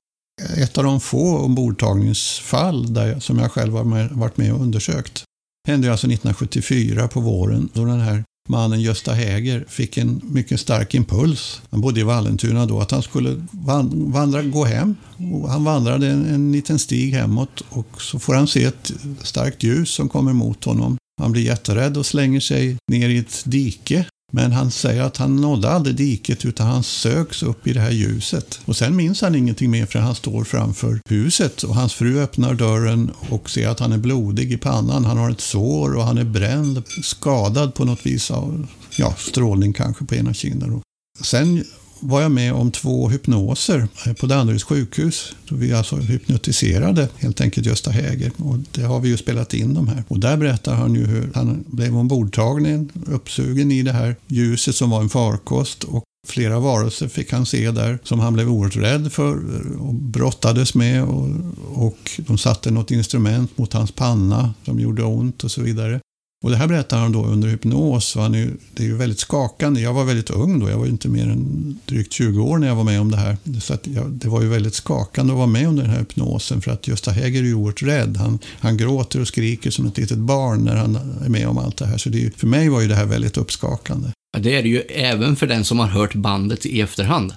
ett 0.57 0.79
av 0.79 0.85
de 0.85 1.01
få 1.01 1.39
ombordtagningsfall 1.39 2.95
där, 2.95 3.21
som 3.21 3.39
jag 3.39 3.53
själv 3.53 3.75
har 3.75 3.85
med, 3.85 4.11
varit 4.11 4.37
med 4.37 4.53
och 4.53 4.61
undersökt. 4.61 5.25
hände 5.69 5.93
alltså 5.93 6.07
1974 6.07 7.09
på 7.09 7.21
våren 7.21 7.69
då 7.73 7.85
den 7.85 8.01
här 8.01 8.25
mannen 8.49 8.81
Gösta 8.81 9.13
Häger 9.13 9.65
fick 9.69 9.99
en 9.99 10.21
mycket 10.25 10.61
stark 10.61 10.95
impuls. 10.95 11.63
Han 11.71 11.81
bodde 11.81 12.01
i 12.01 12.03
Vallentuna 12.03 12.67
då, 12.67 12.81
att 12.81 12.91
han 12.91 13.03
skulle 13.03 13.47
vandra, 13.51 14.43
gå 14.43 14.65
hem. 14.65 14.97
Och 15.33 15.51
han 15.51 15.65
vandrade 15.65 16.07
en, 16.07 16.27
en 16.27 16.53
liten 16.53 16.79
stig 16.79 17.13
hemåt 17.13 17.63
och 17.69 18.03
så 18.03 18.19
får 18.19 18.35
han 18.35 18.47
se 18.47 18.65
ett 18.65 18.93
starkt 19.23 19.63
ljus 19.63 19.91
som 19.91 20.09
kommer 20.09 20.33
mot 20.33 20.65
honom. 20.65 20.97
Han 21.21 21.33
blir 21.33 21.43
jätterädd 21.43 21.97
och 21.97 22.07
slänger 22.07 22.41
sig 22.41 22.77
ner 22.93 23.09
i 23.09 23.19
ett 23.19 23.43
dike 23.45 24.07
men 24.35 24.53
han 24.53 24.71
säger 24.71 25.03
att 25.03 25.17
han 25.17 25.37
nådde 25.37 25.71
aldrig 25.71 25.97
diket 25.97 26.45
utan 26.45 26.67
han 26.67 26.83
söks 26.83 27.43
upp 27.43 27.67
i 27.67 27.73
det 27.73 27.81
här 27.81 27.91
ljuset. 27.91 28.61
Och 28.65 28.77
sen 28.77 28.97
minns 28.97 29.23
han 29.23 29.35
ingenting 29.35 29.71
mer 29.71 29.87
för 29.87 29.99
han 29.99 30.15
står 30.15 30.45
framför 30.45 31.01
huset 31.09 31.63
och 31.63 31.75
hans 31.75 31.95
fru 31.95 32.21
öppnar 32.21 32.55
dörren 32.55 33.11
och 33.29 33.51
ser 33.51 33.69
att 33.69 33.81
han 33.81 33.93
är 33.93 33.99
blodig 33.99 34.53
i 34.53 34.57
pannan. 34.57 35.05
Han 35.05 35.19
har 35.19 35.31
ett 35.31 35.41
sår 35.41 35.95
och 35.97 36.05
han 36.05 36.19
är 36.19 36.25
bränd, 36.25 36.83
skadad 37.03 37.75
på 37.75 37.85
något 37.85 38.07
vis 38.07 38.31
av 38.31 38.67
ja, 38.97 39.15
strålning 39.19 39.73
kanske 39.73 40.05
på 40.05 40.15
ena 40.15 40.35
kinden. 40.35 40.83
Sen 41.23 41.65
var 42.03 42.21
jag 42.21 42.31
med 42.31 42.53
om 42.53 42.71
två 42.71 43.09
hypnoser 43.09 43.89
eh, 44.07 44.13
på 44.13 44.27
Danderyds 44.27 44.65
sjukhus. 44.65 45.35
Då 45.49 45.57
vi 45.57 45.73
alltså 45.73 45.97
hypnotiserade 45.97 47.09
helt 47.17 47.41
enkelt 47.41 47.67
Gösta 47.67 47.91
Häger. 47.91 48.33
Och 48.37 48.59
det 48.71 48.83
har 48.83 49.01
vi 49.01 49.09
ju 49.09 49.17
spelat 49.17 49.55
in 49.55 49.75
de 49.75 49.89
här. 49.89 50.05
Och 50.09 50.21
där 50.21 50.37
berättar 50.37 50.75
han 50.75 50.95
ju 50.95 51.07
hur 51.07 51.31
han 51.35 51.65
blev 51.67 51.97
ombordtagen, 51.97 52.91
uppsugen 53.07 53.73
i 53.73 53.83
det 53.83 53.93
här 53.93 54.17
ljuset 54.27 54.75
som 54.75 54.91
var 54.91 55.01
en 55.01 55.09
farkost. 55.09 55.85
Och 55.85 56.05
Flera 56.27 56.61
varelser 56.61 57.09
fick 57.09 57.33
han 57.33 57.47
se 57.47 57.71
där 57.71 57.99
som 58.03 58.21
han 58.21 58.35
blev 58.35 58.51
oerhört 58.51 58.77
rädd 58.77 59.13
för 59.13 59.37
och 59.79 59.95
brottades 59.95 60.75
med. 60.75 61.05
Och, 61.05 61.29
och 61.75 62.11
de 62.17 62.39
satte 62.39 62.71
något 62.71 62.91
instrument 62.91 63.59
mot 63.59 63.73
hans 63.73 63.93
panna 63.93 64.55
som 64.65 64.81
gjorde 64.81 65.03
ont 65.03 65.45
och 65.45 65.51
så 65.51 65.63
vidare. 65.63 66.01
Och 66.43 66.51
det 66.51 66.57
här 66.57 66.67
berättar 66.67 66.99
han 66.99 67.13
då 67.13 67.25
under 67.25 67.49
hypnos. 67.49 68.15
Han 68.15 68.35
är, 68.35 68.51
det 68.75 68.83
är 68.83 68.87
ju 68.87 68.97
väldigt 68.97 69.19
skakande. 69.19 69.81
Jag 69.81 69.93
var 69.93 70.05
väldigt 70.05 70.31
ung 70.31 70.61
då. 70.61 70.71
Jag 70.71 70.79
var 70.79 70.87
inte 70.87 71.09
mer 71.09 71.23
än 71.23 71.79
drygt 71.87 72.13
20 72.13 72.43
år 72.43 72.59
när 72.59 72.67
jag 72.67 72.75
var 72.75 72.85
med 72.85 73.01
om 73.01 73.11
det 73.11 73.17
här. 73.17 73.37
Så 73.61 73.77
jag, 73.85 74.11
det 74.11 74.29
var 74.29 74.43
ju 74.43 74.49
väldigt 74.49 74.75
skakande 74.75 75.33
att 75.33 75.37
vara 75.37 75.47
med 75.47 75.69
om 75.69 75.77
den 75.77 75.87
här 75.87 75.99
hypnosen. 75.99 76.61
För 76.61 76.71
att 76.71 76.89
Gösta 76.89 77.11
Häger 77.11 77.41
är 77.41 77.47
ju 77.47 77.55
oerhört 77.55 77.83
rädd. 77.83 78.17
Han, 78.17 78.39
han 78.61 78.77
gråter 78.77 79.21
och 79.21 79.29
skriker 79.29 79.71
som 79.71 79.87
ett 79.87 79.99
litet 79.99 80.19
barn 80.19 80.65
när 80.65 80.77
han 80.77 80.97
är 81.25 81.29
med 81.29 81.49
om 81.49 81.59
allt 81.59 81.77
det 81.77 81.87
här. 81.87 81.99
Så 81.99 82.09
det, 82.09 82.37
för 82.37 82.47
mig 82.47 82.69
var 82.69 82.81
ju 82.81 82.89
det 82.89 82.95
här 82.95 83.07
väldigt 83.07 83.37
uppskakande. 83.37 84.09
Ja, 84.33 84.41
det 84.43 84.57
är 84.57 84.63
det 84.63 84.69
ju 84.69 84.81
även 84.81 85.37
för 85.37 85.47
den 85.47 85.65
som 85.65 85.79
har 85.79 85.87
hört 85.87 86.15
bandet 86.15 86.67
i 86.67 86.81
efterhand. 86.81 87.33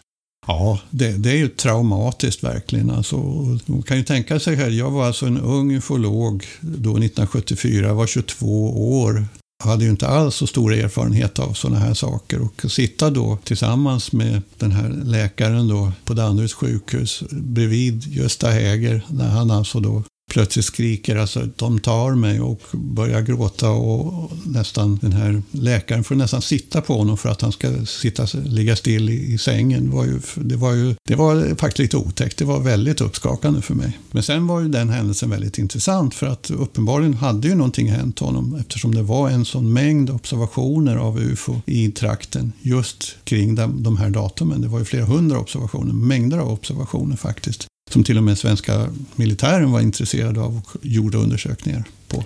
Ja, 0.48 0.80
det, 0.90 1.12
det, 1.12 1.32
är 1.32 1.38
ju 1.38 1.48
traumatiskt 1.48 2.44
verkligen. 2.44 2.90
Alltså, 2.90 3.18
man 3.66 3.84
kan 3.84 3.98
ju 3.98 4.04
tänka 4.04 4.40
sig 4.40 4.56
här, 4.56 4.70
jag 4.70 4.92
var 4.92 5.08
alltså 5.08 5.26
en 5.26 5.38
ung 5.38 5.72
ufolog 5.72 6.46
då 6.62 6.90
1974, 6.90 7.88
jag 7.88 7.96
var 7.96 8.08
22 8.08 9.02
år. 9.02 9.26
Jag 9.64 9.70
hade 9.70 9.84
ju 9.84 9.90
inte 9.90 10.08
alls 10.08 10.36
så 10.36 10.48
stor 10.48 10.74
erfarenhet 10.74 11.40
av 11.40 11.54
sådana 11.54 11.80
här 11.80 11.94
saker. 11.94 12.42
Och 12.42 12.72
sitta 12.72 13.10
då 13.10 13.38
tillsammans 13.44 14.12
med 14.12 14.42
den 14.58 14.72
här 14.72 14.90
läkaren 14.90 15.68
då 15.68 15.92
på 16.06 16.14
Danderyds 16.14 16.54
sjukhus 16.54 17.24
bredvid 17.32 18.08
Gösta 18.08 18.50
Häger 18.50 19.02
när 19.08 19.30
han 19.30 19.52
alltså 19.52 19.80
då 19.80 20.04
plötsligt 20.36 20.66
skriker 20.66 21.16
alltså 21.16 21.50
de 21.56 21.80
tar 21.80 22.16
mig 22.16 22.42
och 22.42 22.62
börjar 22.72 23.22
gråta 23.22 23.70
och 23.70 24.32
nästan 24.46 25.00
den 25.02 25.14
här 25.14 25.42
läkaren 25.52 26.04
får 26.04 26.16
nästan 26.16 26.42
sitta 26.42 26.82
på 26.82 26.98
honom 26.98 27.18
för 27.18 27.30
att 27.30 27.42
han 27.42 27.52
ska 27.52 27.86
sitta, 27.86 28.28
ligga 28.46 28.76
still 28.76 29.10
i, 29.10 29.34
i 29.34 29.38
sängen. 29.38 29.90
Det 29.90 29.96
var, 29.96 30.06
ju, 30.06 30.20
det, 30.36 30.56
var 30.56 30.74
ju, 30.74 30.96
det 31.08 31.16
var 31.16 31.56
faktiskt 31.56 31.80
lite 31.80 31.98
otäckt. 31.98 32.38
Det 32.38 32.46
var 32.46 32.60
väldigt 32.60 33.02
uppskakande 33.02 33.62
för 33.62 33.74
mig. 33.74 34.00
Men 34.12 34.24
sen 34.24 34.48
var 34.48 34.60
ju 34.60 34.68
den 34.68 34.90
händelsen 34.90 35.30
väldigt 35.30 35.58
intressant 35.58 36.16
för 36.16 36.28
att 36.28 36.52
uppenbarligen 36.52 37.14
hade 37.14 37.48
ju 37.48 37.56
någonting 37.56 37.92
hänt 37.92 38.20
honom 38.20 38.56
eftersom 38.60 38.96
det 38.96 39.04
var 39.04 39.30
en 39.30 39.46
sån 39.46 39.74
mängd 39.74 40.10
observationer 40.10 40.96
av 40.96 41.20
UFO 41.20 41.62
i 41.66 41.92
trakten 41.92 42.54
just 42.62 43.16
kring 43.24 43.56
de 43.56 43.98
här 43.98 44.10
datumen. 44.10 44.62
Det 44.62 44.68
var 44.68 44.80
ju 44.80 44.86
flera 44.86 45.06
hundra 45.06 45.40
observationer, 45.40 45.94
mängder 45.94 46.38
av 46.38 46.52
observationer 46.52 47.16
faktiskt 47.16 47.68
som 47.96 48.04
till 48.04 48.18
och 48.18 48.24
med 48.24 48.38
svenska 48.38 48.88
militären 49.16 49.72
var 49.72 49.82
intresserad 49.82 50.38
av 50.38 50.58
och 50.58 50.78
gjorde 50.82 51.18
undersökningar 51.18 51.84
på. 52.08 52.24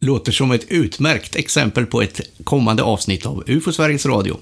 Låter 0.00 0.32
som 0.32 0.50
ett 0.50 0.64
utmärkt 0.68 1.36
exempel 1.36 1.86
på 1.86 2.02
ett 2.02 2.20
kommande 2.44 2.82
avsnitt 2.82 3.26
av 3.26 3.44
UFO 3.46 3.72
Sveriges 3.72 4.06
Radio. 4.06 4.36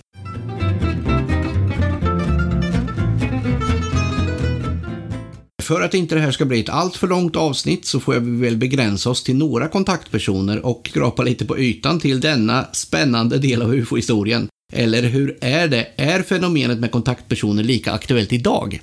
För 5.62 5.80
att 5.80 5.94
inte 5.94 6.14
det 6.14 6.20
här 6.20 6.30
ska 6.30 6.44
bli 6.44 6.60
ett 6.60 6.68
alltför 6.68 7.08
långt 7.08 7.36
avsnitt 7.36 7.86
så 7.86 8.00
får 8.00 8.14
vi 8.14 8.40
väl 8.40 8.56
begränsa 8.56 9.10
oss 9.10 9.22
till 9.22 9.36
några 9.36 9.68
kontaktpersoner 9.68 10.66
och 10.66 10.88
skrapa 10.90 11.22
lite 11.22 11.44
på 11.44 11.58
ytan 11.58 12.00
till 12.00 12.20
denna 12.20 12.66
spännande 12.72 13.38
del 13.38 13.62
av 13.62 13.74
UFO-historien. 13.74 14.48
Eller 14.72 15.02
hur 15.02 15.38
är 15.40 15.68
det? 15.68 15.88
Är 15.96 16.22
fenomenet 16.22 16.78
med 16.78 16.90
kontaktpersoner 16.90 17.62
lika 17.62 17.92
aktuellt 17.92 18.32
idag? 18.32 18.80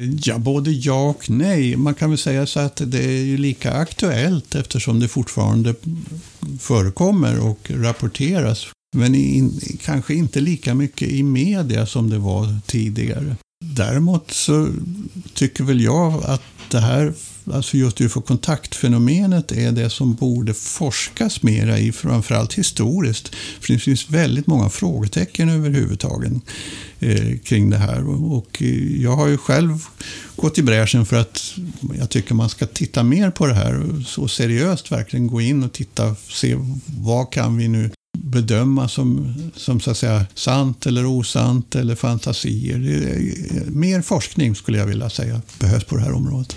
Ja, 0.00 0.38
både 0.38 0.70
ja 0.70 1.08
och 1.08 1.30
nej. 1.30 1.76
Man 1.76 1.94
kan 1.94 2.10
väl 2.10 2.18
säga 2.18 2.46
så 2.46 2.60
att 2.60 2.82
det 2.84 3.04
är 3.04 3.24
ju 3.24 3.36
lika 3.36 3.72
aktuellt 3.72 4.54
eftersom 4.54 5.00
det 5.00 5.08
fortfarande 5.08 5.74
förekommer 6.60 7.40
och 7.40 7.70
rapporteras. 7.70 8.66
Men 8.96 9.14
in, 9.14 9.60
kanske 9.80 10.14
inte 10.14 10.40
lika 10.40 10.74
mycket 10.74 11.08
i 11.08 11.22
media 11.22 11.86
som 11.86 12.10
det 12.10 12.18
var 12.18 12.56
tidigare. 12.66 13.36
Däremot 13.64 14.30
så 14.30 14.68
tycker 15.34 15.64
väl 15.64 15.80
jag 15.80 16.24
att 16.24 16.42
det 16.70 16.80
här, 16.80 17.14
alltså 17.52 17.76
just 17.76 18.00
ufo-kontaktfenomenet 18.00 19.52
är 19.52 19.72
det 19.72 19.90
som 19.90 20.14
borde 20.14 20.54
forskas 20.54 21.42
mera 21.42 21.78
i, 21.78 21.92
framförallt 21.92 22.54
historiskt. 22.54 23.34
För 23.60 23.72
det 23.72 23.78
finns 23.78 24.10
väldigt 24.10 24.46
många 24.46 24.68
frågetecken 24.68 25.48
överhuvudtaget 25.48 26.32
eh, 27.00 27.38
kring 27.38 27.70
det 27.70 27.76
här. 27.76 28.08
Och 28.32 28.62
eh, 28.62 29.02
jag 29.02 29.16
har 29.16 29.26
ju 29.28 29.38
själv 29.38 29.84
gått 30.36 30.58
i 30.58 30.62
bräschen 30.62 31.06
för 31.06 31.16
att 31.16 31.54
jag 31.98 32.10
tycker 32.10 32.34
man 32.34 32.48
ska 32.48 32.66
titta 32.66 33.02
mer 33.02 33.30
på 33.30 33.46
det 33.46 33.54
här 33.54 34.04
så 34.06 34.28
seriöst 34.28 34.92
verkligen 34.92 35.26
gå 35.26 35.40
in 35.40 35.62
och 35.62 35.72
titta, 35.72 36.14
se 36.28 36.56
vad 36.86 37.32
kan 37.32 37.56
vi 37.56 37.68
nu 37.68 37.90
bedöma 38.18 38.88
som, 38.88 39.34
som 39.56 39.80
så 39.80 39.90
att 39.90 39.96
säga 39.96 40.26
sant 40.34 40.86
eller 40.86 41.06
osant 41.06 41.74
eller 41.74 41.94
fantasier. 41.94 42.76
Eh, 42.76 43.62
mer 43.66 44.02
forskning 44.02 44.54
skulle 44.54 44.78
jag 44.78 44.86
vilja 44.86 45.10
säga 45.10 45.40
behövs 45.58 45.84
på 45.84 45.96
det 45.96 46.02
här 46.02 46.12
området. 46.12 46.56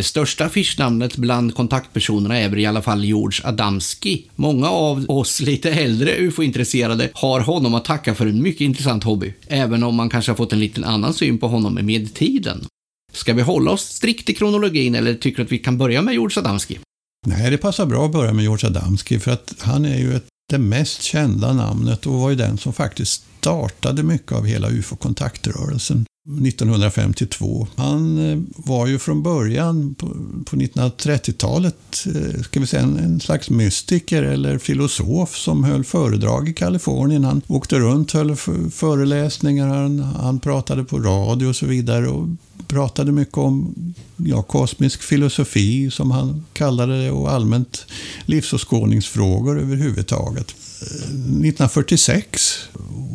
Det 0.00 0.04
största 0.04 0.44
affischnamnet 0.44 1.16
bland 1.16 1.54
kontaktpersonerna 1.54 2.38
är 2.38 2.48
väl 2.48 2.58
i 2.58 2.66
alla 2.66 2.82
fall 2.82 3.04
George 3.04 3.40
Adamski. 3.44 4.26
Många 4.36 4.68
av 4.70 5.04
oss 5.08 5.40
lite 5.40 5.70
äldre 5.70 6.16
ufo-intresserade 6.16 7.10
har 7.14 7.40
honom 7.40 7.74
att 7.74 7.84
tacka 7.84 8.14
för 8.14 8.26
en 8.26 8.42
mycket 8.42 8.60
intressant 8.60 9.04
hobby, 9.04 9.34
även 9.46 9.82
om 9.82 9.94
man 9.94 10.08
kanske 10.08 10.30
har 10.30 10.36
fått 10.36 10.52
en 10.52 10.60
liten 10.60 10.84
annan 10.84 11.14
syn 11.14 11.38
på 11.38 11.48
honom 11.48 11.74
med 11.74 12.14
tiden. 12.14 12.66
Ska 13.12 13.32
vi 13.32 13.42
hålla 13.42 13.70
oss 13.70 13.82
strikt 13.82 14.30
i 14.30 14.34
kronologin 14.34 14.94
eller 14.94 15.14
tycker 15.14 15.36
du 15.36 15.42
att 15.42 15.52
vi 15.52 15.58
kan 15.58 15.78
börja 15.78 16.02
med 16.02 16.14
George 16.14 16.40
Adamski? 16.40 16.78
Nej, 17.26 17.50
det 17.50 17.58
passar 17.58 17.86
bra 17.86 18.06
att 18.06 18.12
börja 18.12 18.32
med 18.32 18.42
George 18.42 18.68
Adamski 18.68 19.18
för 19.18 19.30
att 19.30 19.54
han 19.58 19.84
är 19.84 19.98
ju 19.98 20.14
ett, 20.14 20.26
det 20.50 20.58
mest 20.58 21.02
kända 21.02 21.52
namnet 21.52 22.06
och 22.06 22.12
var 22.12 22.30
ju 22.30 22.36
den 22.36 22.58
som 22.58 22.72
faktiskt 22.72 23.24
startade 23.40 24.02
mycket 24.02 24.32
av 24.32 24.46
hela 24.46 24.68
ufo-kontaktrörelsen 24.68 26.06
1952. 26.46 27.66
Han 27.76 28.30
eh, 28.30 28.38
var 28.56 28.86
ju 28.86 28.98
från 28.98 29.22
början 29.22 29.94
på, 29.94 30.06
på 30.44 30.56
1930-talet 30.56 32.06
eh, 32.06 32.42
ska 32.42 32.60
vi 32.60 32.66
säga, 32.66 32.82
en, 32.82 32.96
en, 32.96 33.20
slags 33.20 33.50
mystiker 33.50 34.22
eller 34.22 34.58
filosof 34.58 35.36
som 35.36 35.64
höll 35.64 35.84
föredrag 35.84 36.48
i 36.48 36.52
Kalifornien. 36.52 37.24
Han 37.24 37.42
åkte 37.46 37.78
runt, 37.78 38.12
höll 38.12 38.36
föreläsningar, 38.70 39.68
han, 39.68 39.98
han 39.98 40.40
pratade 40.40 40.84
på 40.84 40.98
radio 40.98 41.46
och 41.46 41.56
så 41.56 41.66
vidare 41.66 42.08
och 42.08 42.28
pratade 42.70 43.12
mycket 43.12 43.38
om 43.38 43.74
ja, 44.16 44.42
kosmisk 44.42 45.02
filosofi, 45.02 45.90
som 45.90 46.10
han 46.10 46.46
kallade 46.52 47.04
det, 47.04 47.10
och 47.10 47.30
allmänt 47.30 47.86
livsåskådningsfrågor 48.26 49.60
överhuvudtaget. 49.60 50.50
1946 50.50 52.68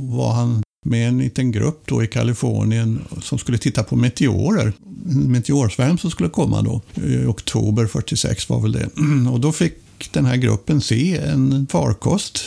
var 0.09 0.33
han 0.33 0.63
med 0.85 1.07
en 1.07 1.17
liten 1.17 1.51
grupp 1.51 1.81
då 1.85 2.03
i 2.03 2.07
Kalifornien 2.07 3.01
som 3.21 3.37
skulle 3.37 3.57
titta 3.57 3.83
på 3.83 3.95
meteorer. 3.95 4.73
En 5.05 5.31
meteorsvärm 5.31 5.97
som 5.97 6.11
skulle 6.11 6.29
komma 6.29 6.61
då. 6.61 6.81
I 6.95 7.25
oktober 7.25 7.87
46 7.87 8.49
var 8.49 8.61
väl 8.61 8.71
det. 8.71 8.89
Och 9.31 9.39
då 9.39 9.51
fick 9.51 9.73
den 10.11 10.25
här 10.25 10.35
gruppen 10.35 10.81
se 10.81 11.17
en 11.17 11.67
farkost 11.71 12.39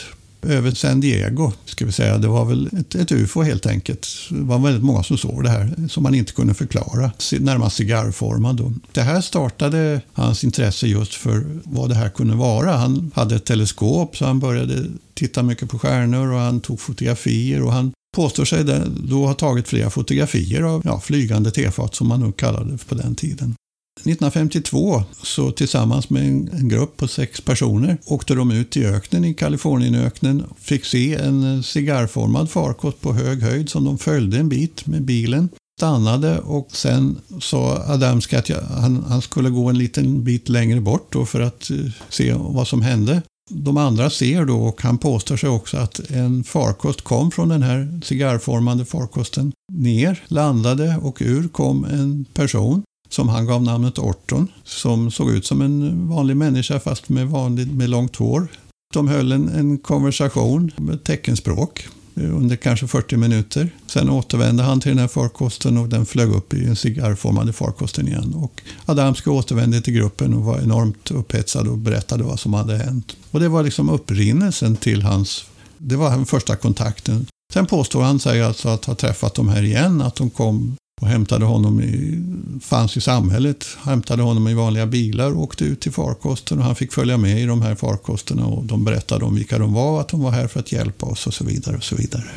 över 0.43 0.71
San 0.71 1.01
Diego. 1.01 1.53
Ska 1.65 1.87
vi 1.87 1.93
säga. 1.93 2.19
Det 2.19 2.29
var 2.29 2.45
väl 2.45 2.67
ett, 2.81 2.95
ett 2.95 3.13
ufo 3.13 3.43
helt 3.43 3.67
enkelt. 3.67 4.09
Det 4.31 4.43
var 4.43 4.59
väldigt 4.59 4.85
många 4.85 5.03
som 5.03 5.19
såg 5.19 5.43
det 5.43 5.51
här 5.51 5.89
som 5.89 6.03
man 6.03 6.15
inte 6.15 6.33
kunde 6.33 6.55
förklara. 6.55 7.11
Närmast 7.41 7.77
cigarrformad. 7.77 8.57
Då. 8.57 8.73
Det 8.93 9.03
här 9.03 9.21
startade 9.21 10.01
hans 10.13 10.45
intresse 10.45 10.87
just 10.87 11.15
för 11.15 11.45
vad 11.65 11.89
det 11.89 11.95
här 11.95 12.09
kunde 12.09 12.37
vara. 12.37 12.73
Han 12.73 13.11
hade 13.15 13.37
ett 13.37 13.45
teleskop 13.45 14.17
så 14.17 14.25
han 14.25 14.41
började 14.41 14.85
titta 15.15 15.43
mycket 15.43 15.69
på 15.69 15.79
stjärnor 15.79 16.33
och 16.33 16.41
han 16.41 16.61
tog 16.61 16.81
fotografier 16.81 17.63
och 17.63 17.73
han 17.73 17.93
påstår 18.17 18.45
sig 18.45 18.65
då 19.09 19.27
ha 19.27 19.35
tagit 19.35 19.69
flera 19.69 19.91
fotografier 19.91 20.63
av 20.63 20.83
ja, 20.85 21.01
flygande 21.01 21.51
tefat 21.51 21.95
som 21.95 22.09
man 22.09 22.21
nog 22.21 22.37
kallade 22.37 22.73
det 22.73 22.87
på 22.89 22.95
den 22.95 23.15
tiden. 23.15 23.55
1952 23.99 25.03
så 25.23 25.51
tillsammans 25.51 26.11
med 26.11 26.23
en 26.23 26.69
grupp 26.69 26.97
på 26.97 27.09
sex 27.09 27.41
personer 27.41 27.99
åkte 28.07 28.35
de 28.35 28.51
ut 28.51 28.77
i 28.77 28.87
öknen 28.87 29.25
i 29.25 29.35
Kalifornienöknen 29.35 30.45
och 30.45 30.59
fick 30.59 30.85
se 30.85 31.15
en 31.15 31.63
cigarrformad 31.63 32.51
farkost 32.51 33.01
på 33.01 33.13
hög 33.13 33.43
höjd 33.43 33.69
som 33.69 33.85
de 33.85 33.99
följde 33.99 34.39
en 34.39 34.49
bit 34.49 34.87
med 34.87 35.03
bilen. 35.03 35.49
Stannade 35.79 36.39
och 36.39 36.69
sen 36.73 37.19
sa 37.41 37.83
Adamski 37.87 38.37
att 38.37 38.51
han, 38.71 39.05
han, 39.09 39.23
skulle 39.23 39.51
gå 39.51 39.69
en 39.69 39.79
liten 39.79 40.25
bit 40.25 40.49
längre 40.49 40.81
bort 40.81 41.15
för 41.27 41.41
att 41.41 41.71
eh, 41.71 41.77
se 42.09 42.35
vad 42.39 42.69
som 42.69 42.83
hände. 42.83 43.23
De 43.51 43.77
andra 43.77 44.11
ser 44.11 44.45
då 44.45 44.63
och 44.63 44.83
han 44.83 44.99
påstår 44.99 45.37
sig 45.37 45.49
också 45.49 45.77
att 45.77 46.11
en 46.11 46.45
farkost 46.45 47.03
kom 47.03 47.31
från 47.31 47.49
den 47.49 47.63
här 47.63 48.01
cigarrformade 48.05 48.85
farkosten 48.85 49.53
ner, 49.73 50.25
landade 50.29 50.97
och 51.03 51.17
ur 51.21 51.49
kom 51.49 51.85
en 51.85 52.25
person 52.35 52.83
som 53.09 53.29
han 53.29 53.47
gav 53.47 53.63
namnet 53.63 53.99
Orton, 53.99 54.49
som 54.65 55.11
såg 55.11 55.31
ut 55.31 55.47
som 55.47 55.63
en 55.63 56.09
vanlig 56.09 56.37
människa 56.37 56.81
fast 56.81 57.09
med, 57.09 57.29
vanligt, 57.29 57.73
med 57.73 57.91
långt 57.91 58.17
hår. 58.17 58.49
De 58.95 59.09
höll 59.09 59.33
en, 59.33 59.49
en 59.49 59.79
konversation 59.79 60.71
med 60.77 61.05
teckenspråk 61.05 61.89
under 62.23 62.57
kanske 62.57 62.87
40 62.87 63.17
minuter. 63.17 63.71
Sen 63.87 64.11
återvände 64.11 64.63
han 64.63 64.81
till 64.81 64.91
den 64.91 64.99
här 64.99 65.09
farkosten 65.09 65.79
och 65.79 65.89
den 65.89 66.07
flög 66.07 66.29
upp 66.29 66.55
i 66.55 66.65
den 66.65 66.77
cigarrformade 66.77 67.53
farkosten 67.53 68.09
igen. 68.09 68.35
Och 68.35 68.63
Adamski 68.87 69.31
återvände 69.31 69.81
till 69.81 69.95
gruppen 69.95 70.35
och 70.35 70.45
var 70.45 70.59
enormt 70.59 71.11
upphetsad 71.11 71.69
och 71.69 71.79
berättade 71.79 72.25
vad 72.25 72.41
som 72.41 72.55
hade 72.55 72.77
hänt. 72.77 73.17
Och 73.31 73.41
det 73.41 73.49
var 73.49 73.63
liksom 73.63 73.89
upprinnelsen 73.89 74.77
till 74.77 75.03
hans... 75.03 75.45
Det 75.79 75.97
var 75.97 76.11
den 76.11 76.27
första 76.27 76.57
kontakten. 76.57 77.27
Sen 77.53 77.67
påstår 77.67 78.03
han 78.03 78.21
sig 78.21 78.43
alltså 78.43 78.69
att 78.69 78.85
ha 78.85 78.95
träffat 78.95 79.35
dem 79.35 79.49
här 79.49 79.63
igen, 79.63 80.03
att 80.03 80.17
de 80.17 80.31
kom 80.31 80.77
och 80.99 81.09
hämtade 81.09 81.45
honom 81.45 81.81
i, 81.81 82.23
fanns 82.61 82.97
i 82.97 83.01
samhället, 83.01 83.67
hämtade 83.85 84.23
honom 84.23 84.49
i 84.49 84.55
vanliga 84.55 84.87
bilar 84.87 85.31
och 85.31 85.43
åkte 85.43 85.65
ut 85.65 85.81
till 85.81 85.93
farkosten 85.93 86.59
och 86.59 86.65
han 86.65 86.77
fick 86.77 86.93
följa 86.93 87.17
med 87.17 87.43
i 87.43 87.47
de 87.47 87.63
här 87.63 87.75
farkosterna 87.75 88.47
och 88.47 88.65
de 88.65 88.85
berättade 88.85 89.25
om 89.25 89.35
vilka 89.35 89.59
de 89.59 89.73
var, 89.73 90.01
att 90.01 90.09
de 90.09 90.23
var 90.23 90.31
här 90.31 90.49
för 90.49 90.61
att 90.61 90.73
hjälpa 90.73 91.07
oss 91.07 91.27
och 91.27 91.35
så 91.35 91.45
vidare. 91.45 91.77
och 91.77 91.85
så 91.85 91.97
vidare. 91.97 92.31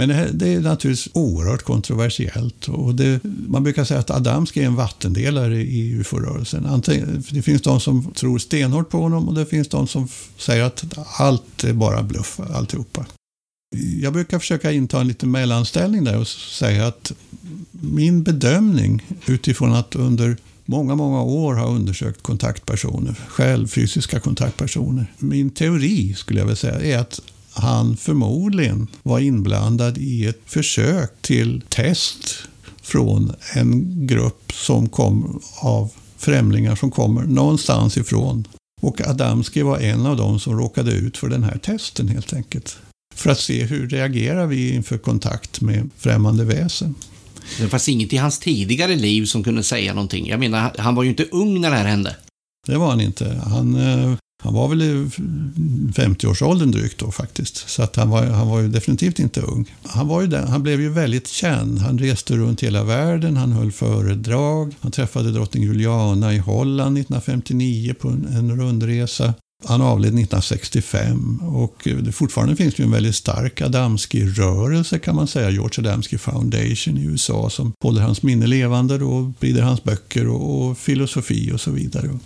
Men 0.00 0.08
det, 0.08 0.14
här, 0.14 0.30
det 0.32 0.48
är 0.48 0.60
naturligtvis 0.60 1.12
oerhört 1.14 1.62
kontroversiellt. 1.62 2.68
Och 2.68 2.94
det, 2.94 3.20
man 3.24 3.62
brukar 3.62 3.84
säga 3.84 4.00
att 4.00 4.10
Adamski 4.10 4.62
är 4.62 4.66
en 4.66 4.76
vattendelare 4.76 5.56
i 5.56 5.90
ufo-rörelsen. 6.00 6.82
Det 7.30 7.42
finns 7.42 7.62
de 7.62 7.80
som 7.80 8.12
tror 8.14 8.38
stenhårt 8.38 8.90
på 8.90 8.98
honom 8.98 9.28
och 9.28 9.34
det 9.34 9.46
finns 9.46 9.68
de 9.68 9.86
som 9.86 10.08
säger 10.38 10.64
att 10.64 10.84
allt 11.18 11.64
är 11.64 11.72
bara 11.72 12.02
bluff, 12.02 12.40
alltihopa. 12.54 13.06
Jag 14.00 14.12
brukar 14.12 14.38
försöka 14.38 14.72
inta 14.72 15.00
en 15.00 15.08
liten 15.08 15.30
mellanställning 15.30 16.04
där 16.04 16.18
och 16.18 16.28
säga 16.28 16.86
att 16.86 17.12
min 17.80 18.22
bedömning 18.22 19.02
utifrån 19.26 19.74
att 19.74 19.96
under 19.96 20.36
många, 20.64 20.94
många 20.94 21.22
år 21.22 21.54
ha 21.54 21.66
undersökt 21.66 22.22
kontaktpersoner, 22.22 23.14
själv 23.28 23.66
fysiska 23.68 24.20
kontaktpersoner. 24.20 25.06
Min 25.18 25.50
teori 25.50 26.14
skulle 26.14 26.40
jag 26.40 26.46
vilja 26.46 26.56
säga 26.56 26.80
är 26.80 26.98
att 26.98 27.20
han 27.52 27.96
förmodligen 27.96 28.86
var 29.02 29.18
inblandad 29.18 29.98
i 29.98 30.26
ett 30.26 30.40
försök 30.46 31.10
till 31.20 31.62
test 31.68 32.34
från 32.82 33.32
en 33.54 34.06
grupp 34.06 34.52
som 34.52 34.88
kom 34.88 35.40
av 35.60 35.92
främlingar 36.16 36.76
som 36.76 36.90
kommer 36.90 37.22
någonstans 37.22 37.96
ifrån. 37.96 38.48
Och 38.82 39.08
Adamski 39.08 39.62
var 39.62 39.78
en 39.78 40.06
av 40.06 40.16
dem 40.16 40.40
som 40.40 40.58
råkade 40.58 40.92
ut 40.92 41.16
för 41.16 41.28
den 41.28 41.42
här 41.42 41.58
testen 41.58 42.08
helt 42.08 42.32
enkelt. 42.32 42.78
För 43.14 43.30
att 43.30 43.40
se 43.40 43.64
hur 43.64 43.88
reagerar 43.88 44.46
vi 44.46 44.74
inför 44.74 44.98
kontakt 44.98 45.60
med 45.60 45.90
främmande 45.96 46.44
väsen. 46.44 46.94
Det 47.58 47.68
fanns 47.68 47.88
inget 47.88 48.12
i 48.12 48.16
hans 48.16 48.38
tidigare 48.38 48.96
liv 48.96 49.24
som 49.24 49.44
kunde 49.44 49.62
säga 49.62 49.94
någonting. 49.94 50.28
Jag 50.28 50.40
menar, 50.40 50.72
han 50.78 50.94
var 50.94 51.02
ju 51.02 51.10
inte 51.10 51.24
ung 51.24 51.60
när 51.60 51.70
det 51.70 51.76
här 51.76 51.84
hände. 51.84 52.16
Det 52.66 52.76
var 52.76 52.90
han 52.90 53.00
inte. 53.00 53.40
Han, 53.44 53.74
eh, 53.74 54.16
han 54.42 54.54
var 54.54 54.68
väl 54.68 54.82
i 54.82 55.08
50-årsåldern 55.94 56.70
drygt 56.70 56.98
då 56.98 57.10
faktiskt. 57.10 57.68
Så 57.68 57.82
att 57.82 57.96
han, 57.96 58.10
var, 58.10 58.26
han 58.26 58.48
var 58.48 58.60
ju 58.60 58.68
definitivt 58.68 59.18
inte 59.18 59.40
ung. 59.40 59.74
Han, 59.82 60.08
var 60.08 60.20
ju 60.20 60.26
den, 60.26 60.48
han 60.48 60.62
blev 60.62 60.80
ju 60.80 60.88
väldigt 60.88 61.28
känd. 61.28 61.78
Han 61.78 61.98
reste 61.98 62.36
runt 62.36 62.62
hela 62.62 62.84
världen, 62.84 63.36
han 63.36 63.52
höll 63.52 63.72
föredrag. 63.72 64.74
Han 64.80 64.92
träffade 64.92 65.32
drottning 65.32 65.62
Juliana 65.62 66.34
i 66.34 66.38
Holland 66.38 66.98
1959 66.98 67.94
på 68.00 68.08
en, 68.08 68.26
en 68.26 68.60
rundresa. 68.60 69.34
Han 69.64 69.82
avled 69.82 70.08
1965 70.08 71.40
och 71.40 71.88
fortfarande 72.12 72.56
finns 72.56 72.74
det 72.74 72.82
en 72.82 72.90
väldigt 72.90 73.14
stark 73.14 73.60
Adamski-rörelse 73.60 74.98
kan 74.98 75.14
man 75.16 75.26
säga, 75.26 75.50
George 75.50 75.88
Adamski 75.90 76.18
Foundation 76.18 76.98
i 76.98 77.04
USA 77.04 77.50
som 77.50 77.72
håller 77.82 78.02
hans 78.02 78.22
minne 78.22 78.46
levande 78.46 79.04
och 79.04 79.32
sprider 79.36 79.62
hans 79.62 79.84
böcker 79.84 80.28
och, 80.28 80.68
och, 80.70 80.78
filosofi 80.78 81.52
och 81.52 81.60
så 81.60 81.70
vidare. 81.70 82.18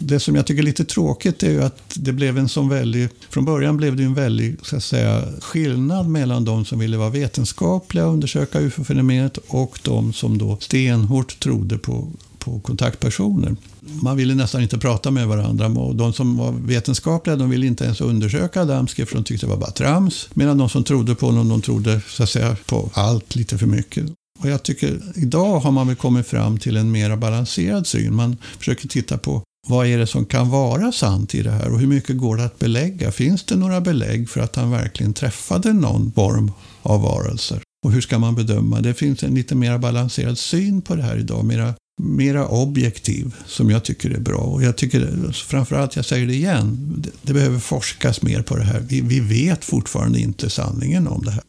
Det 0.00 0.20
som 0.20 0.34
jag 0.34 0.46
tycker 0.46 0.62
är 0.62 0.66
lite 0.66 0.84
tråkigt 0.84 1.42
är 1.42 1.50
ju 1.50 1.62
att 1.62 1.94
det 1.94 2.12
blev 2.12 2.38
en 2.38 2.48
sån 2.48 2.68
väldig, 2.68 3.08
från 3.30 3.44
början 3.44 3.76
blev 3.76 3.96
det 3.96 4.02
en 4.02 4.14
väldig 4.14 4.56
så 4.62 4.76
att 4.76 4.84
säga, 4.84 5.24
skillnad 5.40 6.08
mellan 6.08 6.44
de 6.44 6.64
som 6.64 6.78
ville 6.78 6.96
vara 6.96 7.10
vetenskapliga 7.10 8.06
och 8.06 8.12
undersöka 8.12 8.60
ufo-fenomenet 8.60 9.38
och 9.48 9.78
de 9.82 10.12
som 10.12 10.38
då 10.38 10.56
stenhårt 10.60 11.40
trodde 11.40 11.78
på 11.78 12.08
på 12.44 12.60
kontaktpersoner. 12.60 13.56
Man 13.80 14.16
ville 14.16 14.34
nästan 14.34 14.62
inte 14.62 14.78
prata 14.78 15.10
med 15.10 15.28
varandra 15.28 15.66
och 15.66 15.96
de 15.96 16.12
som 16.12 16.36
var 16.36 16.52
vetenskapliga 16.52 17.36
de 17.36 17.50
ville 17.50 17.66
inte 17.66 17.84
ens 17.84 18.00
undersöka 18.00 18.62
Adamski 18.62 19.06
för 19.06 19.14
de 19.14 19.24
tyckte 19.24 19.46
det 19.46 19.50
var 19.50 19.56
bara 19.56 19.70
trams. 19.70 20.28
Medan 20.34 20.58
de 20.58 20.68
som 20.68 20.84
trodde 20.84 21.14
på 21.14 21.26
honom, 21.26 21.48
de 21.48 21.62
trodde 21.62 22.00
så 22.08 22.22
att 22.22 22.30
säga 22.30 22.56
på 22.66 22.90
allt 22.92 23.36
lite 23.36 23.58
för 23.58 23.66
mycket. 23.66 24.04
Och 24.38 24.48
jag 24.48 24.62
tycker 24.62 25.00
idag 25.14 25.60
har 25.60 25.70
man 25.70 25.86
väl 25.86 25.96
kommit 25.96 26.26
fram 26.26 26.58
till 26.58 26.76
en 26.76 26.90
mer 26.90 27.16
balanserad 27.16 27.86
syn. 27.86 28.14
Man 28.14 28.36
försöker 28.58 28.88
titta 28.88 29.18
på 29.18 29.42
vad 29.66 29.86
är 29.86 29.98
det 29.98 30.06
som 30.06 30.26
kan 30.26 30.50
vara 30.50 30.92
sant 30.92 31.34
i 31.34 31.42
det 31.42 31.50
här 31.50 31.72
och 31.72 31.80
hur 31.80 31.86
mycket 31.86 32.18
går 32.18 32.36
det 32.36 32.44
att 32.44 32.58
belägga? 32.58 33.12
Finns 33.12 33.44
det 33.44 33.56
några 33.56 33.80
belägg 33.80 34.30
för 34.30 34.40
att 34.40 34.56
han 34.56 34.70
verkligen 34.70 35.14
träffade 35.14 35.72
någon 35.72 36.12
form 36.12 36.52
av 36.82 37.02
varelser? 37.02 37.60
Och 37.84 37.92
hur 37.92 38.00
ska 38.00 38.18
man 38.18 38.34
bedöma? 38.34 38.80
Det 38.80 38.94
finns 38.94 39.22
en 39.22 39.34
lite 39.34 39.54
mer 39.54 39.78
balanserad 39.78 40.38
syn 40.38 40.82
på 40.82 40.96
det 40.96 41.02
här 41.02 41.16
idag, 41.16 41.44
mera 41.44 41.74
mera 42.02 42.48
objektiv 42.48 43.34
som 43.46 43.70
jag 43.70 43.84
tycker 43.84 44.10
är 44.10 44.20
bra. 44.20 44.38
Och 44.38 44.62
jag 44.62 44.76
tycker 44.76 45.32
framförallt, 45.32 45.96
jag 45.96 46.04
säger 46.04 46.26
det 46.26 46.34
igen, 46.34 46.94
det, 46.98 47.10
det 47.22 47.32
behöver 47.32 47.58
forskas 47.58 48.22
mer 48.22 48.42
på 48.42 48.56
det 48.56 48.64
här. 48.64 48.80
Vi, 48.80 49.00
vi, 49.00 49.20
vet 49.20 49.64
fortfarande 49.64 50.20
inte 50.20 50.50
sanningen 50.50 51.08
om 51.08 51.24
det 51.24 51.30
här. 51.30 51.42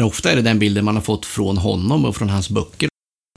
Ofta 0.00 0.32
är 0.32 0.36
det 0.36 0.42
den 0.42 0.58
bilden 0.58 0.84
man 0.84 0.94
har 0.94 1.02
fått 1.02 1.26
från 1.26 1.58
honom 1.58 2.04
och 2.04 2.16
från 2.16 2.28
hans 2.28 2.50
böcker. 2.50 2.88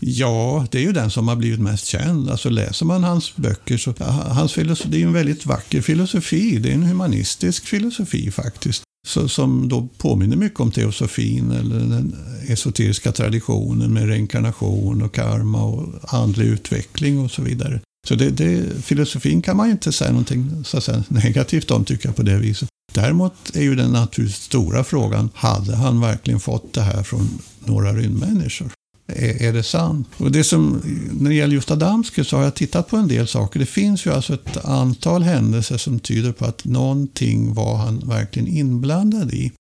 Ja, 0.02 0.68
det 0.72 0.78
är 0.78 0.82
ju 0.82 0.92
den 0.92 1.12
som 1.12 1.28
har 1.28 1.36
blivit 1.36 1.60
mest 1.60 1.86
känd. 1.86 2.30
Alltså 2.30 2.50
läser 2.50 2.86
man 2.86 3.04
hans 3.04 3.36
böcker 3.36 3.78
så, 3.78 3.94
hans 4.28 4.54
filosofi, 4.54 4.90
det 4.92 5.02
är 5.02 5.06
en 5.06 5.14
väldigt 5.14 5.46
vacker 5.46 5.82
filosofi. 5.82 6.58
Det 6.58 6.70
är 6.70 6.74
en 6.74 6.84
humanistisk 6.84 7.66
filosofi 7.66 8.32
faktiskt. 8.32 8.84
Så, 9.08 9.30
som 9.30 9.70
då 9.70 9.88
påminner 9.98 10.38
mycket 10.38 10.60
om 10.60 10.72
teosofin 10.72 11.52
eller 11.52 11.80
den 11.80 12.16
esoteriska 12.48 13.12
traditionen 13.12 13.94
med 13.94 14.08
reinkarnation 14.08 15.02
och 15.02 15.14
karma 15.14 15.64
och 15.64 16.14
andlig 16.14 16.46
utveckling 16.46 17.20
och 17.20 17.32
så 17.32 17.42
vidare. 17.42 17.80
Så 18.08 18.16
det, 18.16 18.30
det, 18.30 18.84
filosofin 18.84 19.42
kan 19.42 19.58
man 19.58 19.68
ju 19.68 19.72
inte 19.72 19.92
säga 19.92 20.12
någonting 20.12 20.64
så 20.66 20.78
att 20.78 20.84
säga, 20.84 21.04
negativt 21.08 21.72
om 21.72 21.86
tycker 21.86 22.08
jag 22.08 22.16
på 22.16 22.24
det 22.24 22.38
viset. 22.38 22.70
Däremot 22.94 23.56
är 23.56 23.62
ju 23.62 23.76
den 23.76 23.92
naturligtvis 23.92 24.44
stora 24.44 24.84
frågan, 24.84 25.30
hade 25.34 25.76
han 25.76 26.02
verkligen 26.02 26.40
fått 26.40 26.74
det 26.74 26.82
här 26.82 27.04
från 27.04 27.30
några 27.66 27.94
rymdmänniskor? 27.94 28.70
Är, 29.08 29.42
är 29.42 29.54
det 29.54 29.64
sant? 29.64 30.08
Och 30.18 30.32
det 30.32 30.44
som, 30.44 30.82
när 31.20 31.30
det 31.30 31.36
gäller 31.36 31.54
just 31.54 31.72
Adamski 31.72 32.24
så 32.24 32.38
har 32.38 32.44
jag 32.44 32.56
tittat 32.56 32.88
på 32.88 32.98
en 32.98 33.08
del 33.08 33.28
saker. 33.28 33.60
Det 33.60 33.66
finns 33.66 34.06
ju 34.06 34.12
alltså 34.12 34.34
ett 34.34 34.66
antal 34.66 35.24
händelser 35.24 35.78
som 35.78 36.00
tyder 36.00 36.32
på 36.32 36.46
att 36.46 36.66
någonting 36.66 37.54
var 37.54 37.78
han 37.78 38.00
verkligen 38.00 38.48
inblandad 38.48 39.34
i 39.34 39.52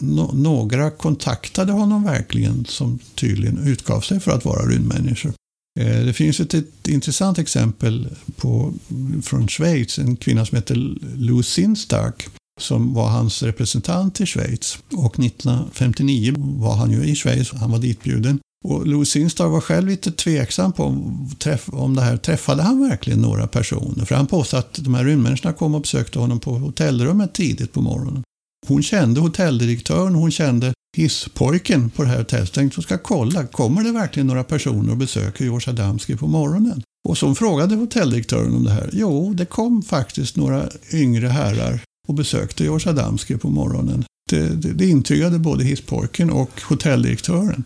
no 0.00 0.30
några 0.34 0.90
kontaktade 0.90 1.72
honom 1.72 2.04
verkligen 2.04 2.64
som 2.64 2.98
tydligen 3.14 3.58
utgav 3.58 4.00
sig 4.00 4.20
för 4.20 4.30
att 4.30 4.44
vara 4.44 4.66
rymdmänniskor. 4.66 5.32
Eh, 5.80 6.04
det 6.04 6.12
finns 6.12 6.40
ett, 6.40 6.54
ett 6.54 6.88
intressant 6.88 7.38
exempel 7.38 8.08
på, 8.36 8.74
från 9.22 9.48
Schweiz, 9.48 9.98
en 9.98 10.16
kvinna 10.16 10.46
som 10.46 10.56
heter 10.56 10.74
Lou 11.16 11.42
Sinstark 11.42 12.28
som 12.60 12.94
var 12.94 13.08
hans 13.08 13.42
representant 13.42 14.20
i 14.20 14.26
Schweiz. 14.26 14.78
Och 14.92 15.18
1959 15.18 16.34
var 16.38 16.74
han 16.74 16.90
ju 16.90 17.04
i 17.04 17.14
Schweiz, 17.14 17.52
han 17.52 17.70
var 17.70 17.78
ditbjuden. 17.78 18.38
Och 18.64 18.86
Louis 18.86 19.08
Sinstar 19.08 19.48
var 19.48 19.60
själv 19.60 19.88
lite 19.88 20.12
tveksam 20.12 20.72
på 20.72 20.84
om, 20.84 21.30
om 21.66 21.94
det 21.94 22.02
här. 22.02 22.16
Träffade 22.16 22.62
han 22.62 22.88
verkligen 22.88 23.20
några 23.20 23.46
personer? 23.46 24.04
För 24.04 24.14
han 24.14 24.26
påstod 24.26 24.60
att 24.60 24.74
de 24.74 24.94
här 24.94 25.04
rymdmänniskorna 25.04 25.52
kom 25.52 25.74
och 25.74 25.80
besökte 25.80 26.18
honom 26.18 26.40
på 26.40 26.58
hotellrummet 26.58 27.34
tidigt 27.34 27.72
på 27.72 27.80
morgonen. 27.80 28.22
Hon 28.66 28.82
kände 28.82 29.20
hotelldirektören, 29.20 30.14
hon 30.14 30.30
kände 30.30 30.72
hisspojken 30.96 31.90
på 31.90 32.02
det 32.02 32.08
här 32.08 32.18
hotellet. 32.18 32.52
Tänkte 32.52 32.76
hon 32.76 32.82
ska 32.82 32.98
kolla, 32.98 33.46
kommer 33.46 33.84
det 33.84 33.92
verkligen 33.92 34.26
några 34.26 34.44
personer 34.44 34.90
och 34.90 34.96
besöker 34.96 35.44
George 35.44 35.70
Adamski 35.70 36.16
på 36.16 36.26
morgonen? 36.26 36.82
Och 37.08 37.18
så 37.18 37.34
frågade 37.34 37.74
hotelldirektören 37.74 38.54
om 38.54 38.64
det 38.64 38.70
här. 38.70 38.90
Jo, 38.92 39.34
det 39.34 39.46
kom 39.46 39.82
faktiskt 39.82 40.36
några 40.36 40.68
yngre 40.92 41.28
herrar 41.28 41.80
och 42.08 42.14
besökte 42.14 42.62
George 42.62 42.90
Adamski 42.90 43.36
på 43.36 43.50
morgonen. 43.50 44.04
Det, 44.30 44.48
det, 44.48 44.72
det 44.72 44.88
intygade 44.88 45.38
både 45.38 45.64
hisspojken 45.64 46.30
och 46.30 46.62
hotelldirektören. 46.62 47.64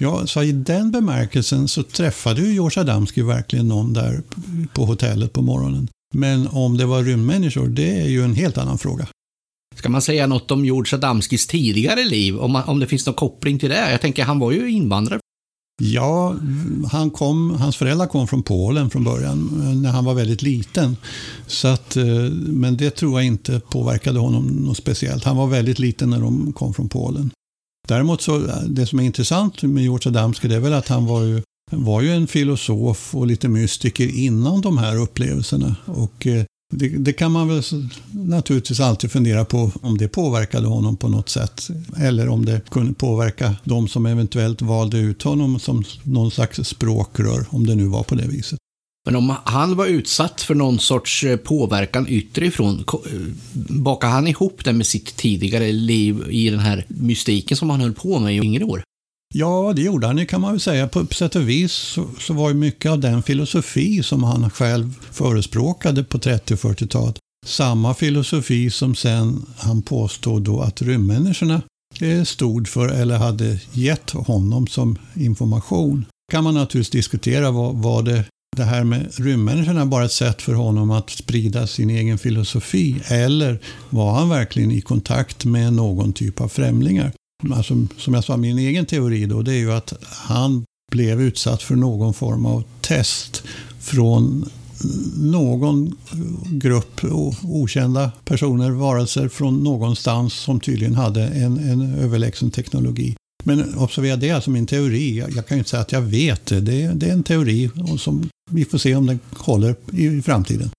Ja, 0.00 0.26
så 0.26 0.42
i 0.42 0.52
den 0.52 0.90
bemärkelsen 0.90 1.68
så 1.68 1.82
träffade 1.82 2.40
ju 2.40 2.52
George 2.52 2.80
Adamski 2.80 3.22
verkligen 3.22 3.68
någon 3.68 3.92
där 3.92 4.22
på 4.74 4.84
hotellet 4.84 5.32
på 5.32 5.42
morgonen. 5.42 5.88
Men 6.14 6.48
om 6.48 6.76
det 6.76 6.86
var 6.86 7.02
rymdmänniskor, 7.02 7.68
det 7.68 8.00
är 8.00 8.08
ju 8.08 8.24
en 8.24 8.34
helt 8.34 8.58
annan 8.58 8.78
fråga. 8.78 9.06
Ska 9.74 9.88
man 9.88 10.02
säga 10.02 10.26
något 10.26 10.50
om 10.50 10.64
George 10.64 10.96
Adamskis 10.96 11.46
tidigare 11.46 12.04
liv? 12.04 12.38
Om, 12.38 12.52
man, 12.52 12.64
om 12.64 12.80
det 12.80 12.86
finns 12.86 13.06
någon 13.06 13.14
koppling 13.14 13.58
till 13.58 13.68
det? 13.68 13.90
Jag 13.90 14.00
tänker, 14.00 14.24
han 14.24 14.38
var 14.38 14.52
ju 14.52 14.70
invandrare. 14.70 15.20
Ja, 15.82 16.36
han 16.92 17.10
kom, 17.10 17.50
hans 17.50 17.76
föräldrar 17.76 18.06
kom 18.06 18.28
från 18.28 18.42
Polen 18.42 18.90
från 18.90 19.04
början 19.04 19.62
eh, 19.62 19.76
när 19.76 19.90
han 19.90 20.04
var 20.04 20.14
väldigt 20.14 20.42
liten. 20.42 20.96
Så 21.46 21.68
att, 21.68 21.96
eh, 21.96 22.04
men 22.32 22.76
det 22.76 22.90
tror 22.90 23.20
jag 23.20 23.26
inte 23.26 23.60
påverkade 23.60 24.18
honom 24.18 24.46
något 24.46 24.76
speciellt. 24.76 25.24
Han 25.24 25.36
var 25.36 25.46
väldigt 25.46 25.78
liten 25.78 26.10
när 26.10 26.20
de 26.20 26.52
kom 26.52 26.74
från 26.74 26.88
Polen. 26.88 27.30
Däremot 27.88 28.22
så, 28.22 28.36
eh, 28.36 28.62
det 28.68 28.86
som 28.86 29.00
är 29.00 29.04
intressant 29.04 29.62
med 29.62 29.82
George 29.82 30.08
Adamski 30.08 30.48
det 30.48 30.54
är 30.54 30.60
väl 30.60 30.72
att 30.72 30.88
han 30.88 31.06
var 31.06 31.22
ju, 31.22 31.42
var 31.70 32.02
ju 32.02 32.12
en 32.12 32.26
filosof 32.26 33.14
och 33.14 33.26
lite 33.26 33.48
mystiker 33.48 34.16
innan 34.16 34.60
de 34.60 34.78
här 34.78 34.96
upplevelserna. 34.96 35.76
Och 35.84 36.26
eh, 36.26 36.44
det, 36.78 36.88
det, 36.88 37.12
kan 37.12 37.32
man 37.32 37.48
väl 37.48 37.62
naturligtvis 38.10 38.80
alltid 38.80 39.10
fundera 39.10 39.44
på 39.44 39.70
om 39.82 39.98
det 39.98 40.08
påverkade 40.08 40.66
honom 40.66 40.96
på 40.96 41.08
något 41.08 41.28
sätt. 41.28 41.68
Eller 42.00 42.28
om 42.28 42.44
det 42.44 42.70
kunde 42.70 42.94
påverka 42.94 43.56
de 43.64 43.88
som 43.88 44.06
eventuellt 44.06 44.62
valde 44.62 44.98
ut 44.98 45.22
honom 45.22 45.58
som 45.58 45.84
någon 46.02 46.30
slags 46.30 46.64
språkrör, 46.64 47.46
om 47.50 47.66
det 47.66 47.74
nu 47.74 47.86
var 47.86 48.02
på 48.02 48.14
det 48.14 48.26
viset. 48.26 48.58
Men 49.06 49.16
om 49.16 49.36
han 49.44 49.76
var 49.76 49.86
utsatt 49.86 50.40
för 50.40 50.54
någon 50.54 50.78
sorts 50.78 51.24
eh, 51.24 51.36
påverkan 51.36 52.06
ytterifrån, 52.08 52.84
eh, 52.92 53.20
bakar 53.68 54.08
han 54.08 54.26
ihop 54.26 54.64
det 54.64 54.72
med 54.72 54.86
sitt 54.86 55.16
tidigare 55.16 55.72
liv 55.72 56.24
i 56.30 56.50
den 56.50 56.60
här 56.60 56.84
mystiken 56.88 57.56
som 57.56 57.70
han 57.70 57.80
höll 57.80 57.92
på 57.92 58.18
med 58.18 58.34
i 58.34 58.38
yngre 58.38 58.64
år? 58.64 58.82
Ja, 59.36 59.72
det 59.76 59.82
gjorde 59.82 60.06
han 60.06 60.18
ju 60.18 60.26
kan 60.26 60.40
man 60.40 60.50
väl 60.50 60.60
säga. 60.60 60.88
På 60.88 61.06
sätt 61.06 61.36
och 61.36 61.48
vis 61.48 61.72
så, 61.72 62.06
så 62.20 62.34
var 62.34 62.48
ju 62.48 62.54
mycket 62.54 62.90
av 62.90 62.98
den 62.98 63.22
filosofi 63.22 64.02
som 64.02 64.22
han 64.24 64.50
själv 64.50 64.94
förespråkade 65.10 66.04
på 66.04 66.18
30 66.18 66.54
och 66.54 66.60
40-talet 66.60 67.18
samma 67.46 67.94
filosofi 67.94 68.70
som 68.70 68.94
sen 68.94 69.46
han 69.58 69.82
påstod 69.82 70.42
då 70.42 70.60
att 70.60 70.82
rymdmänniskorna 70.82 71.62
stod 72.24 72.68
för 72.68 72.88
eller 72.88 73.16
hade 73.16 73.60
gett 73.72 74.10
honom 74.10 74.66
som 74.66 74.98
information. 75.14 76.06
kan 76.32 76.44
man 76.44 76.54
naturligtvis 76.54 76.90
diskutera 76.90 77.50
Var, 77.50 77.72
var 77.72 78.02
det 78.02 78.24
det 78.56 78.64
här 78.64 78.84
med 78.84 79.14
rymdmänniskorna 79.18 79.86
bara 79.86 80.04
ett 80.04 80.12
sätt 80.12 80.42
för 80.42 80.54
honom 80.54 80.90
att 80.90 81.10
sprida 81.10 81.66
sin 81.66 81.90
egen 81.90 82.18
filosofi? 82.18 83.02
Eller 83.06 83.60
var 83.90 84.12
han 84.12 84.28
verkligen 84.28 84.70
i 84.70 84.80
kontakt 84.80 85.44
med 85.44 85.72
någon 85.72 86.12
typ 86.12 86.40
av 86.40 86.48
främlingar? 86.48 87.12
Alltså, 87.52 87.86
som 87.98 88.14
jag 88.14 88.24
sa, 88.24 88.36
min 88.36 88.58
egen 88.58 88.86
teori 88.86 89.26
då, 89.26 89.42
det 89.42 89.52
är 89.52 89.58
ju 89.58 89.72
att 89.72 89.92
han 90.02 90.64
blev 90.92 91.22
utsatt 91.22 91.62
för 91.62 91.76
någon 91.76 92.14
form 92.14 92.46
av 92.46 92.64
test 92.80 93.42
från 93.80 94.48
någon 95.16 95.96
grupp 96.46 97.00
okända 97.42 98.12
personer, 98.24 98.70
varelser 98.70 99.28
från 99.28 99.64
någonstans 99.64 100.34
som 100.34 100.60
tydligen 100.60 100.94
hade 100.94 101.26
en, 101.26 101.58
en 101.58 101.94
överlägsen 101.94 102.50
teknologi. 102.50 103.16
Men 103.44 103.74
observera, 103.78 104.16
det 104.16 104.28
är 104.28 104.34
alltså 104.34 104.50
min 104.50 104.66
teori. 104.66 105.18
Jag 105.18 105.46
kan 105.46 105.56
ju 105.56 105.58
inte 105.58 105.70
säga 105.70 105.80
att 105.80 105.92
jag 105.92 106.00
vet 106.00 106.46
det. 106.46 106.60
Det 106.60 106.82
är, 106.82 106.94
det 106.94 107.06
är 107.06 107.12
en 107.12 107.22
teori 107.22 107.70
och 107.90 108.00
som 108.00 108.28
vi 108.50 108.64
får 108.64 108.78
se 108.78 108.94
om 108.94 109.06
den 109.06 109.18
håller 109.30 109.76
i 109.92 110.22
framtiden. 110.22 110.70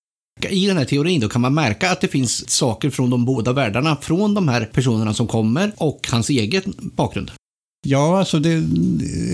I 0.50 0.68
den 0.68 0.78
här 0.78 0.86
teorin 0.86 1.22
då 1.22 1.30
kan 1.30 1.42
man 1.42 1.54
märka 1.54 1.92
att 1.92 2.02
det 2.02 2.08
finns 2.08 2.50
saker 2.50 2.90
från 2.90 3.10
de 3.10 3.26
båda 3.26 3.54
världarna, 3.54 3.98
från 4.02 4.34
de 4.34 4.48
här 4.48 4.66
personerna 4.66 5.14
som 5.14 5.28
kommer 5.28 5.72
och 5.78 6.08
hans 6.12 6.30
egen 6.30 6.74
bakgrund. 6.78 7.32
Ja, 7.88 8.20
alltså 8.20 8.40
det, 8.40 8.54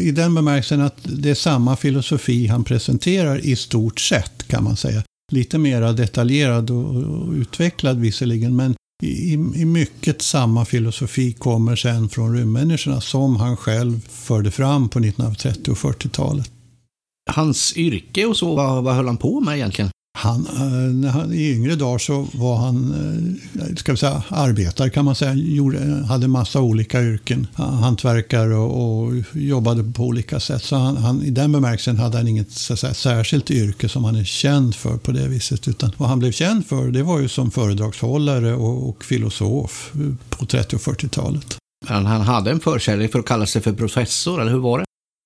i 0.02 0.12
den 0.16 0.36
bemärkelsen 0.36 0.82
att 0.82 0.98
det 1.04 1.30
är 1.30 1.36
samma 1.36 1.76
filosofi 1.76 2.48
han 2.48 2.64
presenterar 2.64 3.46
i 3.46 3.56
stort 3.56 4.00
sett 4.00 4.48
kan 4.48 4.64
man 4.64 4.78
säga. 4.78 5.04
Lite 5.32 5.58
mer 5.58 5.94
detaljerad 5.94 6.72
och 6.72 7.32
utvecklad 7.34 8.00
visserligen, 8.00 8.56
men 8.56 8.76
i, 9.04 9.34
i 9.34 9.66
mycket 9.66 10.22
samma 10.22 10.66
filosofi 10.66 11.34
kommer 11.34 11.76
sen 11.76 12.10
från 12.10 12.36
rymdmänniskorna 12.36 13.02
som 13.02 13.36
han 13.36 13.58
själv 13.58 14.08
förde 14.10 14.52
fram 14.52 14.90
på 14.90 15.00
1930 15.00 15.72
och 15.72 15.78
40-talet. 15.78 16.52
Hans 17.32 17.78
yrke 17.78 18.26
och 18.26 18.38
så, 18.38 18.56
vad, 18.56 18.84
vad 18.84 18.96
höll 18.96 19.08
han 19.08 19.18
på 19.18 19.40
med 19.40 19.56
egentligen? 19.56 19.92
Han, 20.14 20.46
eh, 20.46 20.94
när 20.94 21.10
han, 21.10 21.34
I 21.34 21.52
yngre 21.52 21.76
dagar 21.76 21.98
så 21.98 22.28
var 22.34 22.58
han 22.58 22.94
eh, 23.60 23.76
ska 23.76 23.92
vi 23.92 23.98
säga, 23.98 24.24
arbetare 24.30 24.90
kan 24.90 25.06
man 25.06 25.16
säga. 25.16 25.34
Gjorde, 25.34 26.06
hade 26.08 26.28
massa 26.28 26.62
olika 26.62 27.02
yrken. 27.02 27.48
Hantverkare 27.56 28.56
och, 28.56 29.04
och 29.04 29.14
jobbade 29.34 29.84
på 29.84 30.04
olika 30.04 30.40
sätt. 30.40 30.64
Så 30.64 30.76
han, 30.76 30.98
han, 30.98 31.24
I 31.24 31.30
den 31.30 31.52
bemärkelsen 31.52 31.98
hade 31.98 32.18
han 32.18 32.28
inget 32.28 32.52
så 32.52 32.78
säga, 32.78 32.94
särskilt 32.94 33.52
yrke 33.52 33.90
som 33.90 34.04
han 34.04 34.16
är 34.16 34.24
känd 34.24 34.76
för 34.76 34.98
på 34.98 35.12
det 35.12 35.28
viset. 35.28 35.68
Utan 35.68 35.92
vad 35.98 36.10
han 36.10 36.20
blev 36.20 36.32
känd 36.32 36.66
för 36.66 36.92
det 36.92 37.04
var 37.04 37.20
ju 37.20 37.28
som 37.28 37.52
föredragshållare 37.52 38.54
och, 38.56 38.90
och 38.90 39.04
filosof 39.04 39.92
på 40.30 40.46
30 40.46 40.76
och 40.76 40.82
40-talet. 40.82 41.58
Han 41.86 42.06
hade 42.06 42.52
en 42.52 42.60
förkärlek 42.60 43.12
för 43.12 43.20
att 43.20 43.26
kalla 43.26 43.46
sig 43.46 43.62
för 43.62 43.74
professor, 43.74 44.42
eller 44.42 44.52
hur 44.52 44.60
var 44.60 44.80
det? 44.80 44.86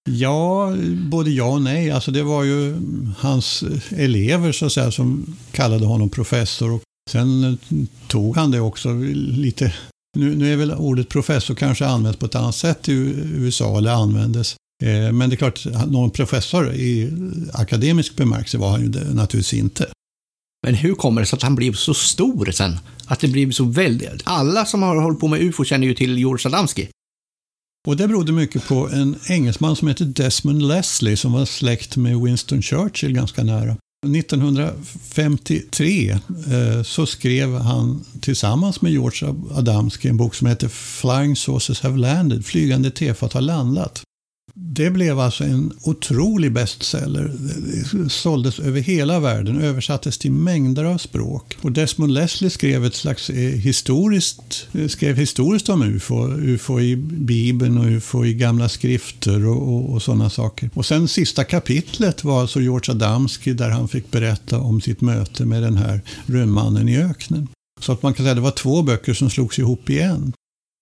Ja, 0.09 0.73
både 1.11 1.31
ja 1.31 1.45
och 1.45 1.61
nej. 1.61 1.91
Alltså 1.91 2.11
det 2.11 2.23
var 2.23 2.43
ju 2.43 2.75
hans 3.17 3.63
elever 3.89 4.51
så 4.51 4.65
att 4.65 4.71
säga, 4.71 4.91
som 4.91 5.35
kallade 5.51 5.85
honom 5.85 6.09
professor. 6.09 6.71
Och 6.71 6.81
sen 7.11 7.43
eh, 7.43 7.57
tog 8.07 8.35
han 8.35 8.51
det 8.51 8.59
också 8.59 8.93
lite... 8.93 9.73
Nu, 10.17 10.35
nu 10.35 10.53
är 10.53 10.57
väl 10.57 10.71
ordet 10.71 11.09
professor 11.09 11.55
kanske 11.55 11.85
används 11.85 12.19
på 12.19 12.25
ett 12.25 12.35
annat 12.35 12.55
sätt 12.55 12.89
i 12.89 12.93
USA, 13.35 13.77
eller 13.77 13.91
användes. 13.91 14.55
Eh, 14.83 15.11
men 15.11 15.29
det 15.29 15.35
är 15.35 15.37
klart, 15.37 15.65
någon 15.87 16.11
professor 16.11 16.73
i 16.73 17.11
akademisk 17.53 18.15
bemärkelse 18.15 18.57
var 18.57 18.69
han 18.69 18.81
ju 18.81 18.89
naturligtvis 18.89 19.53
inte. 19.53 19.87
Men 20.65 20.75
hur 20.75 20.95
kommer 20.95 21.21
det 21.21 21.27
sig 21.27 21.37
att 21.37 21.43
han 21.43 21.55
blev 21.55 21.73
så 21.73 21.93
stor 21.93 22.51
sen? 22.51 22.77
Att 23.05 23.19
det 23.19 23.27
blev 23.27 23.51
så 23.51 23.63
väldigt... 23.63 24.21
Alla 24.23 24.65
som 24.65 24.83
har 24.83 25.01
hållit 25.01 25.19
på 25.19 25.27
med 25.27 25.41
UFO 25.41 25.63
känner 25.63 25.87
ju 25.87 25.93
till 25.93 26.17
George 26.17 26.47
Adamski. 26.49 26.87
Och 27.85 27.97
det 27.97 28.07
berodde 28.07 28.31
mycket 28.31 28.67
på 28.67 28.89
en 28.89 29.15
engelsman 29.29 29.75
som 29.75 29.87
heter 29.87 30.05
Desmond 30.05 30.67
Leslie 30.67 31.17
som 31.17 31.31
var 31.31 31.45
släkt 31.45 31.97
med 31.97 32.21
Winston 32.21 32.61
Churchill 32.61 33.13
ganska 33.13 33.43
nära. 33.43 33.77
1953 34.05 36.11
eh, 36.11 36.19
så 36.83 37.05
skrev 37.05 37.57
han 37.57 38.05
tillsammans 38.21 38.81
med 38.81 38.91
George 38.91 39.35
Adamski 39.51 40.07
en 40.07 40.17
bok 40.17 40.35
som 40.35 40.47
heter 40.47 40.67
Flying 40.67 41.35
Saucers 41.35 41.81
Have 41.81 41.97
Landed, 41.97 42.45
Flygande 42.45 42.91
tefat 42.91 43.33
har 43.33 43.41
landat. 43.41 44.03
Det 44.57 44.89
blev 44.89 45.19
alltså 45.19 45.43
en 45.43 45.73
otrolig 45.83 46.51
bestseller. 46.51 47.31
Det 47.93 48.09
såldes 48.09 48.59
över 48.59 48.81
hela 48.81 49.19
världen, 49.19 49.61
översattes 49.61 50.17
till 50.17 50.31
mängder 50.31 50.83
av 50.83 50.97
språk. 50.97 51.57
Och 51.61 51.71
Desmond 51.71 52.13
Leslie 52.13 52.49
skrev 52.49 52.85
ett 52.85 52.95
slags 52.95 53.29
eh, 53.29 53.35
historiskt, 53.35 54.67
eh, 54.73 54.87
skrev 54.87 55.15
historiskt 55.15 55.69
om 55.69 55.81
UFO. 55.81 56.27
UFO 56.27 56.79
i 56.79 56.95
Bibeln 56.95 57.77
och 57.77 57.85
UFO 57.85 58.25
i 58.25 58.33
gamla 58.33 58.69
skrifter 58.69 59.47
och, 59.47 59.75
och, 59.75 59.89
och 59.93 60.01
sådana 60.01 60.29
saker. 60.29 60.69
Och 60.73 60.85
sen 60.85 61.07
sista 61.07 61.43
kapitlet 61.43 62.23
var 62.23 62.41
alltså 62.41 62.61
George 62.61 62.91
Adamski 62.91 63.53
där 63.53 63.69
han 63.69 63.87
fick 63.87 64.11
berätta 64.11 64.59
om 64.59 64.81
sitt 64.81 65.01
möte 65.01 65.45
med 65.45 65.63
den 65.63 65.77
här 65.77 66.01
rymdmannen 66.25 66.89
i 66.89 66.97
öknen. 66.97 67.47
Så 67.81 67.91
att 67.91 68.03
man 68.03 68.13
kan 68.13 68.23
säga 68.23 68.31
att 68.31 68.37
det 68.37 68.41
var 68.41 68.51
två 68.51 68.81
böcker 68.81 69.13
som 69.13 69.29
slogs 69.29 69.59
ihop 69.59 69.89
i 69.89 69.99
en. 69.99 70.33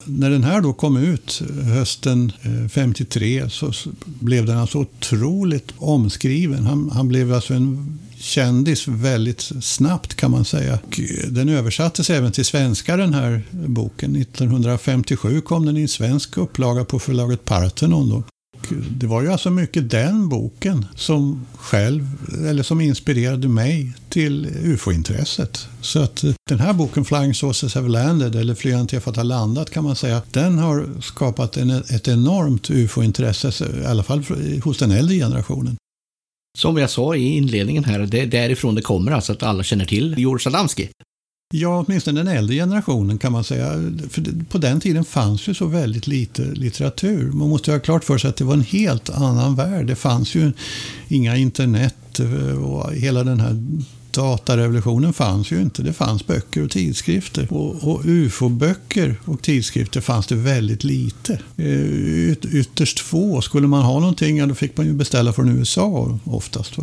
När 0.05 0.29
den 0.29 0.43
här 0.43 0.61
då 0.61 0.73
kom 0.73 0.97
ut 0.97 1.41
eh, 1.49 1.65
hösten 1.65 2.31
eh, 2.41 2.67
53 2.69 3.49
så 3.49 3.71
blev 4.03 4.45
den 4.45 4.57
alltså 4.57 4.77
otroligt 4.77 5.73
omskriven. 5.77 6.65
Han, 6.65 6.89
han 6.89 7.07
blev 7.07 7.33
alltså 7.33 7.53
en 7.53 7.99
kändis 8.17 8.87
väldigt 8.87 9.41
snabbt 9.61 10.15
kan 10.15 10.31
man 10.31 10.45
säga. 10.45 10.73
Eh, 10.73 11.27
den 11.29 11.49
översattes 11.49 12.09
även 12.09 12.31
till 12.31 12.45
svenska 12.45 12.97
den 12.97 13.13
här 13.13 13.41
boken. 13.51 14.15
1957 14.15 15.41
kom 15.41 15.65
den 15.65 15.77
i 15.77 15.81
en 15.81 15.87
svensk 15.87 16.37
upplaga 16.37 16.85
på 16.85 16.99
förlaget 16.99 17.45
Parthenon. 17.45 18.09
Då 18.09 18.23
det 18.69 19.07
var 19.07 19.21
ju 19.21 19.31
alltså 19.31 19.49
mycket 19.49 19.89
den 19.89 20.29
boken 20.29 20.85
som 20.95 21.45
själv, 21.55 22.07
eller 22.47 22.63
som 22.63 22.81
inspirerade 22.81 23.47
mig 23.47 23.93
till 24.09 24.45
ufo-intresset. 24.45 25.67
Så 25.81 25.99
att 25.99 26.23
eh, 26.23 26.33
den 26.49 26.59
här 26.59 26.73
boken, 26.73 27.05
Flying 27.05 27.33
Saucers 27.33 27.75
Have 27.75 27.89
Landed, 27.89 28.35
eller 28.35 28.55
Flygande 28.55 28.87
tefat 28.87 29.15
har 29.15 29.23
landat, 29.23 29.69
kan 29.69 29.83
man 29.83 29.95
säga, 29.95 30.21
den 30.31 30.57
har 30.57 31.01
skapat 31.01 31.57
en, 31.57 31.69
ett 31.69 32.07
enormt 32.07 32.69
ufo-intresse, 32.69 33.81
i 33.83 33.85
alla 33.85 34.03
fall 34.03 34.23
hos 34.63 34.77
den 34.77 34.91
äldre 34.91 35.15
generationen. 35.15 35.75
Som 36.57 36.77
jag 36.77 36.89
sa 36.89 37.15
i 37.15 37.37
inledningen 37.37 37.83
här, 37.83 37.99
det 37.99 38.21
är 38.21 38.27
därifrån 38.27 38.75
det 38.75 38.81
kommer, 38.81 39.11
alltså 39.11 39.33
att 39.33 39.43
alla 39.43 39.63
känner 39.63 39.85
till 39.85 40.15
George 40.17 40.49
Adamski. 40.49 40.89
Ja, 41.55 41.83
åtminstone 41.87 42.23
den 42.23 42.37
äldre 42.37 42.55
generationen 42.55 43.17
kan 43.17 43.31
man 43.31 43.43
säga. 43.43 43.71
För 44.09 44.45
på 44.49 44.57
den 44.57 44.79
tiden 44.79 45.05
fanns 45.05 45.47
ju 45.47 45.53
så 45.53 45.65
väldigt 45.65 46.07
lite 46.07 46.41
litteratur. 46.41 47.31
Man 47.31 47.49
måste 47.49 47.71
ha 47.71 47.79
klart 47.79 48.03
för 48.03 48.17
sig 48.17 48.29
att 48.29 48.35
det 48.35 48.43
var 48.43 48.53
en 48.53 48.61
helt 48.61 49.09
annan 49.09 49.55
värld. 49.55 49.87
Det 49.87 49.95
fanns 49.95 50.35
ju 50.35 50.51
inga 51.07 51.37
internet 51.37 52.19
eh, 52.19 52.63
och 52.63 52.93
hela 52.93 53.23
den 53.23 53.39
här 53.39 53.63
datarevolutionen 54.11 55.13
fanns 55.13 55.51
ju 55.51 55.61
inte. 55.61 55.83
Det 55.83 55.93
fanns 55.93 56.27
böcker 56.27 56.63
och 56.63 56.71
tidskrifter. 56.71 57.47
Och, 57.53 57.83
och 57.83 58.01
ufo-böcker 58.05 59.15
och 59.25 59.41
tidskrifter 59.41 60.01
fanns 60.01 60.27
det 60.27 60.35
väldigt 60.35 60.83
lite. 60.83 61.39
Eh, 61.57 62.29
yt, 62.29 62.45
ytterst 62.45 62.99
få. 62.99 63.41
Skulle 63.41 63.67
man 63.67 63.83
ha 63.83 63.99
någonting, 63.99 64.37
ja, 64.37 64.45
då 64.45 64.55
fick 64.55 64.77
man 64.77 64.85
ju 64.85 64.93
beställa 64.93 65.33
från 65.33 65.49
USA 65.49 66.19
oftast. 66.23 66.77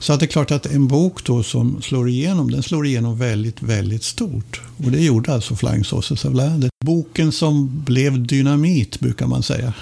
Så 0.00 0.12
att 0.12 0.20
det 0.20 0.26
är 0.26 0.28
klart 0.28 0.50
att 0.50 0.66
en 0.66 0.88
bok 0.88 1.24
då 1.24 1.42
som 1.42 1.82
slår 1.82 2.08
igenom, 2.08 2.50
den 2.50 2.62
slår 2.62 2.86
igenom 2.86 3.18
väldigt, 3.18 3.62
väldigt 3.62 4.02
stort. 4.02 4.60
Och 4.84 4.90
det 4.90 5.00
gjorde 5.00 5.34
alltså 5.34 5.56
Flying 5.56 5.84
Saucers 5.84 6.24
of 6.24 6.34
Land. 6.34 6.68
Boken 6.84 7.32
som 7.32 7.84
blev 7.84 8.26
dynamit 8.26 9.00
brukar 9.00 9.26
man 9.26 9.42
säga. 9.42 9.72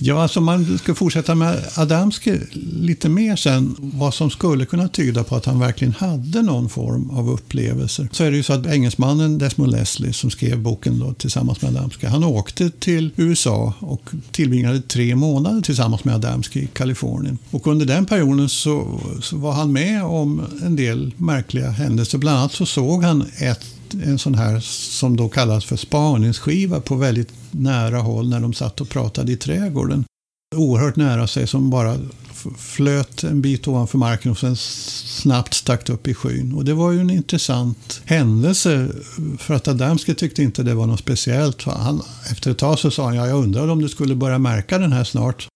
Ja, 0.00 0.22
alltså 0.22 0.40
man 0.40 0.78
ska 0.78 0.94
fortsätta 0.94 1.34
med 1.34 1.64
Adamski 1.76 2.40
lite 2.80 3.08
mer 3.08 3.36
sen, 3.36 3.76
vad 3.78 4.14
som 4.14 4.30
skulle 4.30 4.66
kunna 4.66 4.88
tyda 4.88 5.24
på 5.24 5.36
att 5.36 5.44
han 5.44 5.58
verkligen 5.58 5.92
hade 5.92 6.42
någon 6.42 6.68
form 6.68 7.10
av 7.10 7.30
upplevelser. 7.30 8.08
Så 8.12 8.24
är 8.24 8.30
det 8.30 8.36
ju 8.36 8.42
så 8.42 8.52
att 8.52 8.66
engelsmannen 8.66 9.38
Desmond 9.38 9.72
Leslie 9.72 10.12
som 10.12 10.30
skrev 10.30 10.58
boken 10.58 10.98
då, 10.98 11.12
tillsammans 11.12 11.62
med 11.62 11.76
Adamski, 11.76 12.06
han 12.06 12.24
åkte 12.24 12.70
till 12.70 13.10
USA 13.16 13.74
och 13.80 14.10
tillbringade 14.30 14.80
tre 14.80 15.16
månader 15.16 15.60
tillsammans 15.60 16.04
med 16.04 16.14
Adamski 16.14 16.60
i 16.60 16.68
Kalifornien. 16.72 17.38
Och 17.50 17.66
under 17.66 17.86
den 17.86 18.06
perioden 18.06 18.48
så, 18.48 19.00
så 19.22 19.36
var 19.36 19.52
han 19.52 19.72
med 19.72 20.04
om 20.04 20.42
en 20.62 20.76
del 20.76 21.14
märkliga 21.16 21.70
händelser. 21.70 22.18
Bland 22.18 22.38
annat 22.38 22.52
så 22.52 22.66
såg 22.66 23.04
han 23.04 23.24
ett 23.38 23.64
en 24.02 24.18
sån 24.18 24.34
här 24.34 24.60
som 24.60 25.16
då 25.16 25.28
kallas 25.28 25.64
för 25.64 25.76
spaningsskiva 25.76 26.80
på 26.80 26.96
väldigt 26.96 27.32
nära 27.50 27.98
håll 27.98 28.28
när 28.28 28.40
de 28.40 28.52
satt 28.52 28.80
och 28.80 28.88
pratade 28.88 29.32
i 29.32 29.36
trädgården. 29.36 30.04
Oerhört 30.56 30.96
nära 30.96 31.26
sig 31.26 31.46
som 31.46 31.70
bara 31.70 31.98
flöt 32.58 33.24
en 33.24 33.42
bit 33.42 33.68
ovanför 33.68 33.98
marken 33.98 34.30
och 34.30 34.38
sen 34.38 34.56
snabbt 34.56 35.54
stack 35.54 35.88
upp 35.88 36.08
i 36.08 36.14
skyn. 36.14 36.54
Och 36.54 36.64
det 36.64 36.74
var 36.74 36.92
ju 36.92 37.00
en 37.00 37.10
intressant 37.10 38.00
händelse 38.04 38.88
för 39.38 39.54
att 39.54 39.68
Adamski 39.68 40.14
tyckte 40.14 40.42
inte 40.42 40.62
det 40.62 40.74
var 40.74 40.86
något 40.86 41.00
speciellt. 41.00 41.62
Han, 41.62 42.02
efter 42.30 42.50
ett 42.50 42.58
tag 42.58 42.78
så 42.78 42.90
sa 42.90 43.04
han, 43.04 43.16
ja, 43.16 43.26
jag 43.26 43.42
undrade 43.42 43.72
om 43.72 43.82
du 43.82 43.88
skulle 43.88 44.14
börja 44.14 44.38
märka 44.38 44.78
den 44.78 44.92
här 44.92 45.04
snart. 45.04 45.48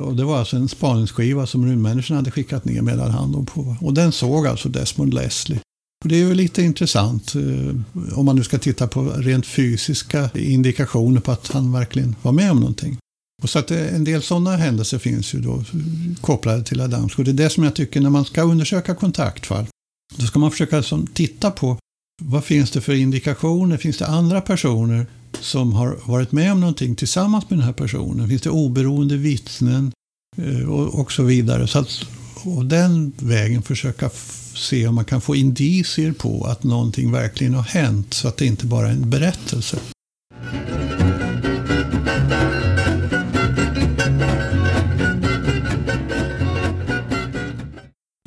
Och 0.00 0.14
det 0.14 0.24
var 0.24 0.38
alltså 0.38 0.56
en 0.56 0.68
spaningsskiva 0.68 1.46
som 1.46 1.66
rymdmänniskorna 1.66 2.18
hade 2.18 2.30
skickat 2.30 2.64
ner 2.64 2.82
medan 2.82 3.10
han 3.10 3.46
på. 3.46 3.76
Och 3.80 3.94
den 3.94 4.12
såg 4.12 4.46
alltså 4.46 4.68
Desmond 4.68 5.14
Leslie. 5.14 5.60
Det 6.04 6.14
är 6.14 6.18
ju 6.18 6.34
lite 6.34 6.62
intressant 6.62 7.34
eh, 7.34 8.18
om 8.18 8.26
man 8.26 8.36
nu 8.36 8.42
ska 8.44 8.58
titta 8.58 8.86
på 8.86 9.02
rent 9.02 9.46
fysiska 9.46 10.30
indikationer 10.34 11.20
på 11.20 11.32
att 11.32 11.48
han 11.48 11.72
verkligen 11.72 12.16
var 12.22 12.32
med 12.32 12.50
om 12.50 12.60
någonting. 12.60 12.98
Och 13.42 13.50
så 13.50 13.58
att 13.58 13.70
eh, 13.70 13.94
en 13.94 14.04
del 14.04 14.22
sådana 14.22 14.56
händelser 14.56 14.98
finns 14.98 15.34
ju 15.34 15.40
då 15.40 15.64
kopplade 16.20 16.64
till 16.64 16.80
Adamsk. 16.80 17.18
Och 17.18 17.24
det 17.24 17.30
är 17.30 17.32
det 17.32 17.50
som 17.50 17.64
jag 17.64 17.74
tycker 17.74 18.00
när 18.00 18.10
man 18.10 18.24
ska 18.24 18.42
undersöka 18.42 18.94
kontaktfall. 18.94 19.66
Då 20.16 20.26
ska 20.26 20.38
man 20.38 20.50
försöka 20.50 20.82
som, 20.82 21.06
titta 21.06 21.50
på 21.50 21.78
vad 22.22 22.44
finns 22.44 22.70
det 22.70 22.80
för 22.80 22.94
indikationer? 22.94 23.76
Finns 23.76 23.98
det 23.98 24.06
andra 24.06 24.40
personer 24.40 25.06
som 25.40 25.72
har 25.72 25.98
varit 26.04 26.32
med 26.32 26.52
om 26.52 26.60
någonting 26.60 26.96
tillsammans 26.96 27.50
med 27.50 27.58
den 27.58 27.66
här 27.66 27.72
personen? 27.72 28.28
Finns 28.28 28.42
det 28.42 28.50
oberoende 28.50 29.16
vittnen? 29.16 29.92
Eh, 30.36 30.68
och, 30.68 31.00
och 31.00 31.12
så 31.12 31.22
vidare. 31.22 31.66
Så 31.66 31.78
att 31.78 32.06
och 32.46 32.66
den 32.66 33.12
vägen 33.18 33.62
försöka 33.62 34.10
se 34.54 34.86
om 34.86 34.94
man 34.94 35.04
kan 35.04 35.20
få 35.20 35.36
indicier 35.36 36.12
på 36.12 36.44
att 36.44 36.64
någonting 36.64 37.12
verkligen 37.12 37.54
har 37.54 37.62
hänt 37.62 38.14
så 38.14 38.28
att 38.28 38.36
det 38.36 38.46
inte 38.46 38.66
bara 38.66 38.88
är 38.88 38.92
en 38.92 39.10
berättelse. 39.10 39.78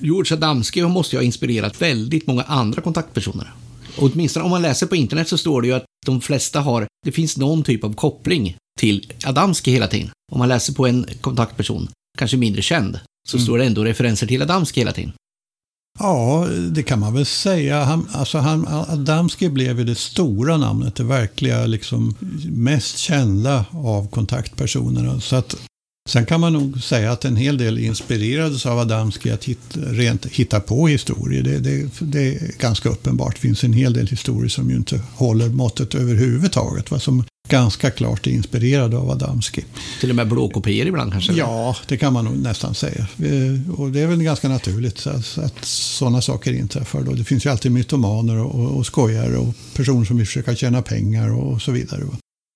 George 0.01 0.37
Adamski 0.37 0.83
måste 0.83 1.15
ju 1.15 1.19
ha 1.19 1.23
inspirerat 1.23 1.81
väldigt 1.81 2.27
många 2.27 2.43
andra 2.43 2.81
kontaktpersoner. 2.81 3.53
Och 3.97 4.03
åtminstone 4.03 4.45
om 4.45 4.51
man 4.51 4.61
läser 4.61 4.87
på 4.87 4.95
internet 4.95 5.27
så 5.27 5.37
står 5.37 5.61
det 5.61 5.67
ju 5.67 5.73
att 5.73 5.85
de 6.05 6.21
flesta 6.21 6.59
har, 6.59 6.87
det 7.05 7.11
finns 7.11 7.37
någon 7.37 7.63
typ 7.63 7.83
av 7.83 7.93
koppling 7.93 8.55
till 8.79 9.11
Adamski 9.25 9.71
hela 9.71 9.87
tiden. 9.87 10.09
Om 10.31 10.39
man 10.39 10.49
läser 10.49 10.73
på 10.73 10.87
en 10.87 11.05
kontaktperson, 11.21 11.87
kanske 12.17 12.37
mindre 12.37 12.61
känd, 12.61 12.99
så 13.27 13.37
mm. 13.37 13.45
står 13.45 13.57
det 13.57 13.65
ändå 13.65 13.83
referenser 13.83 14.27
till 14.27 14.41
Adamski 14.41 14.79
hela 14.79 14.91
tiden. 14.91 15.11
Ja, 15.99 16.47
det 16.69 16.83
kan 16.83 16.99
man 16.99 17.13
väl 17.13 17.25
säga. 17.25 17.83
Han, 17.83 18.07
alltså 18.11 18.37
han, 18.37 18.67
Adamski 18.67 19.49
blev 19.49 19.79
ju 19.79 19.85
det 19.85 19.95
stora 19.95 20.57
namnet, 20.57 20.95
det 20.95 21.03
verkliga 21.03 21.65
liksom 21.65 22.15
mest 22.45 22.97
kända 22.97 23.65
av 23.71 24.09
kontaktpersonerna. 24.09 25.19
Så 25.21 25.35
att 25.35 25.55
Sen 26.07 26.25
kan 26.25 26.41
man 26.41 26.53
nog 26.53 26.83
säga 26.83 27.11
att 27.11 27.25
en 27.25 27.35
hel 27.35 27.57
del 27.57 27.77
inspirerades 27.77 28.65
av 28.65 28.79
Adamski 28.79 29.31
att 29.31 29.43
hitta, 29.43 29.79
rent 29.79 30.25
hitta 30.25 30.59
på 30.59 30.87
historier. 30.87 31.43
Det, 31.43 31.59
det, 31.59 31.89
det, 31.99 32.35
är 32.35 32.59
ganska 32.59 32.89
uppenbart. 32.89 33.35
Det 33.35 33.41
finns 33.41 33.63
en 33.63 33.73
hel 33.73 33.93
del 33.93 34.07
historier 34.07 34.49
som 34.49 34.69
ju 34.69 34.75
inte 34.75 35.01
håller 35.13 35.49
måttet 35.49 35.95
överhuvudtaget. 35.95 36.91
Va? 36.91 36.99
Som 36.99 37.23
ganska 37.47 37.91
klart 37.91 38.27
är 38.27 38.31
inspirerade 38.31 38.97
av 38.97 39.11
Adamski. 39.11 39.65
Till 39.99 40.09
och 40.09 40.15
med 40.15 40.27
blåkopior 40.27 40.87
ibland 40.87 41.11
kanske? 41.11 41.33
Ja, 41.33 41.75
det 41.87 41.97
kan 41.97 42.13
man 42.13 42.25
nog 42.25 42.37
nästan 42.37 42.75
säga. 42.75 43.07
Och 43.77 43.91
det 43.91 43.99
är 43.99 44.07
väl 44.07 44.23
ganska 44.23 44.49
naturligt 44.49 45.07
att, 45.07 45.65
sådana 45.65 46.21
saker 46.21 46.53
inträffar. 46.53 47.01
Då. 47.01 47.11
Det 47.11 47.23
finns 47.23 47.45
ju 47.45 47.49
alltid 47.49 47.71
mytomaner 47.71 48.37
och, 48.37 48.85
skojare 48.85 49.37
och 49.37 49.53
personer 49.75 50.05
som 50.05 50.17
vill 50.17 50.25
försöka 50.25 50.55
tjäna 50.55 50.81
pengar 50.81 51.33
och, 51.33 51.61
så 51.61 51.71
vidare. 51.71 52.03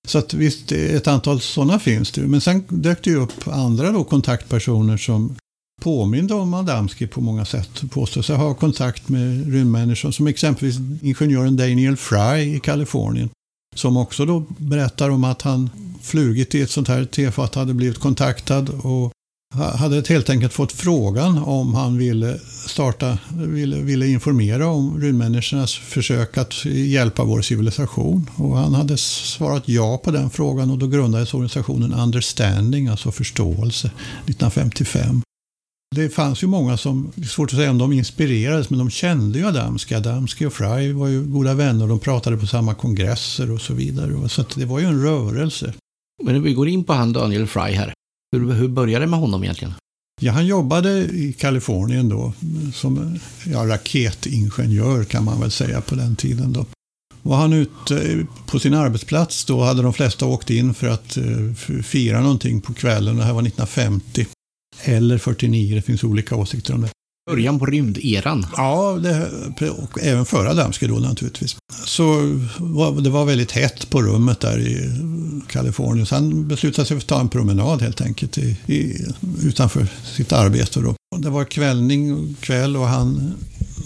Så 0.08 0.18
att 0.18 0.34
visst, 0.34 0.72
ett 0.72 1.06
antal 1.06 1.40
sådana 1.40 1.78
finns 1.78 2.12
det. 2.12 2.20
Men 2.20 2.40
sen 2.40 2.64
dök 2.68 3.04
det 3.04 3.10
ju 3.10 3.16
upp 3.16 3.48
andra 3.48 3.92
då 3.92 4.04
kontaktpersoner 4.04 4.96
som 4.96 5.36
påminde 5.82 6.34
om 6.34 6.54
Adamski 6.54 7.06
på 7.06 7.20
många 7.20 7.44
sätt. 7.44 7.82
Påstår 7.90 8.22
sig 8.22 8.36
ha 8.36 8.54
kontakt 8.54 9.08
med 9.08 9.52
rymdmänniskor 9.52 10.10
som 10.10 10.26
exempelvis 10.26 10.76
ingenjören 11.02 11.56
Daniel 11.56 11.96
Fry 11.96 12.56
i 12.56 12.60
Kalifornien. 12.60 13.30
Som 13.74 13.96
också 13.96 14.24
då 14.24 14.44
berättar 14.58 15.10
om 15.10 15.24
att 15.24 15.42
han 15.42 15.70
flugit 16.02 16.54
i 16.54 16.60
ett 16.60 16.70
sånt 16.70 16.88
här 16.88 17.04
tefat, 17.04 17.54
hade 17.54 17.74
blivit 17.74 17.98
kontaktad 17.98 18.70
och 18.82 19.12
hade 19.54 20.02
helt 20.08 20.30
enkelt 20.30 20.52
fått 20.52 20.72
frågan 20.72 21.38
om 21.38 21.74
han 21.74 21.98
ville 21.98 22.38
starta, 22.68 23.18
ville, 23.36 23.76
ville 23.76 24.06
informera 24.06 24.66
om 24.66 25.00
rymdmänniskornas 25.00 25.74
försök 25.74 26.38
att 26.38 26.64
hjälpa 26.64 27.24
vår 27.24 27.42
civilisation. 27.42 28.30
Och 28.36 28.56
han 28.56 28.74
hade 28.74 28.96
svarat 28.96 29.62
ja 29.66 29.98
på 30.04 30.10
den 30.10 30.30
frågan 30.30 30.70
och 30.70 30.78
då 30.78 30.86
grundades 30.86 31.34
organisationen 31.34 31.92
Understanding, 31.92 32.88
alltså 32.88 33.12
förståelse, 33.12 33.86
1955. 34.26 35.22
Det 35.94 36.08
fanns 36.08 36.42
ju 36.42 36.46
många 36.46 36.76
som, 36.76 37.12
det 37.14 37.22
är 37.22 37.26
svårt 37.26 37.52
att 37.52 37.56
säga 37.58 37.70
om 37.70 37.78
de 37.78 37.92
inspirerades, 37.92 38.70
men 38.70 38.78
de 38.78 38.90
kände 38.90 39.38
ju 39.38 39.46
Adamski. 39.46 39.94
Adamski 39.94 40.46
och 40.46 40.52
Fry 40.52 40.92
var 40.92 41.08
ju 41.08 41.22
goda 41.22 41.54
vänner, 41.54 41.86
de 41.86 41.98
pratade 41.98 42.36
på 42.36 42.46
samma 42.46 42.74
kongresser 42.74 43.50
och 43.50 43.60
så 43.60 43.74
vidare. 43.74 44.28
Så 44.28 44.44
det 44.54 44.64
var 44.64 44.78
ju 44.78 44.86
en 44.86 45.02
rörelse. 45.02 45.74
Men 46.22 46.42
vi 46.42 46.52
går 46.52 46.68
in 46.68 46.84
på 46.84 46.92
han 46.92 47.12
Daniel 47.12 47.46
Fry 47.46 47.72
här. 47.72 47.92
Hur, 48.32 48.52
hur 48.52 48.68
började 48.68 49.04
det 49.04 49.10
med 49.10 49.20
honom 49.20 49.42
egentligen? 49.42 49.74
Ja, 50.20 50.32
han 50.32 50.46
jobbade 50.46 50.90
i 50.98 51.32
Kalifornien 51.38 52.08
då 52.08 52.32
som 52.74 53.18
ja, 53.46 53.66
raketingenjör 53.66 55.04
kan 55.04 55.24
man 55.24 55.40
väl 55.40 55.50
säga 55.50 55.80
på 55.80 55.94
den 55.94 56.16
tiden. 56.16 56.52
Då. 56.52 56.66
Var 57.22 57.36
han 57.36 57.52
ute 57.52 58.26
på 58.46 58.58
sin 58.58 58.74
arbetsplats 58.74 59.44
då 59.44 59.62
hade 59.62 59.82
de 59.82 59.92
flesta 59.92 60.26
åkt 60.26 60.50
in 60.50 60.74
för 60.74 60.88
att 60.88 61.18
uh, 61.18 61.52
fira 61.82 62.20
någonting 62.20 62.60
på 62.60 62.74
kvällen. 62.74 63.16
Det 63.16 63.24
här 63.24 63.32
var 63.32 63.42
1950. 63.42 64.26
Eller 64.84 65.18
49, 65.18 65.74
det 65.74 65.82
finns 65.82 66.04
olika 66.04 66.36
åsikter 66.36 66.74
om 66.74 66.80
det. 66.80 66.88
Början 67.30 67.58
på 67.58 67.66
rymderan. 67.66 68.46
Ja, 68.56 68.98
det, 69.02 69.70
och 69.70 70.02
även 70.02 70.26
före 70.26 70.50
Adamski 70.50 70.86
då 70.86 70.94
naturligtvis. 70.94 71.56
Så 71.84 72.20
det 73.02 73.10
var 73.10 73.24
väldigt 73.24 73.52
hett 73.52 73.90
på 73.90 74.02
rummet 74.02 74.40
där 74.40 74.58
i 74.58 74.90
Kalifornien. 75.48 76.06
Så 76.06 76.14
han 76.14 76.48
beslutade 76.48 76.88
sig 76.88 76.96
för 76.96 77.02
att 77.02 77.08
ta 77.08 77.20
en 77.20 77.28
promenad 77.28 77.82
helt 77.82 78.00
enkelt 78.00 78.38
i, 78.38 78.56
i, 78.66 79.06
utanför 79.42 79.86
sitt 80.16 80.32
arbete. 80.32 80.80
Då. 80.80 80.94
Det 81.18 81.30
var 81.30 81.44
kvällning 81.44 82.14
och 82.14 82.40
kväll 82.40 82.76
och 82.76 82.86
han 82.86 83.34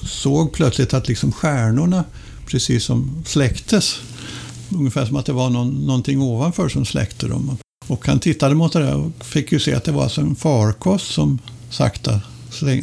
såg 0.02 0.52
plötsligt 0.52 0.94
att 0.94 1.08
liksom 1.08 1.32
stjärnorna 1.32 2.04
precis 2.46 2.84
som 2.84 3.24
släcktes. 3.26 4.00
Ungefär 4.70 5.06
som 5.06 5.16
att 5.16 5.26
det 5.26 5.32
var 5.32 5.50
någon, 5.50 5.86
någonting 5.86 6.20
ovanför 6.20 6.68
som 6.68 6.84
släckte 6.84 7.28
dem. 7.28 7.58
Och 7.86 8.06
han 8.06 8.18
tittade 8.18 8.54
mot 8.54 8.72
det 8.72 8.78
där 8.78 8.96
och 8.96 9.24
fick 9.24 9.52
ju 9.52 9.60
se 9.60 9.74
att 9.74 9.84
det 9.84 9.92
var 9.92 10.02
alltså 10.02 10.20
en 10.20 10.34
farkost 10.34 11.12
som 11.12 11.38
sakta 11.70 12.20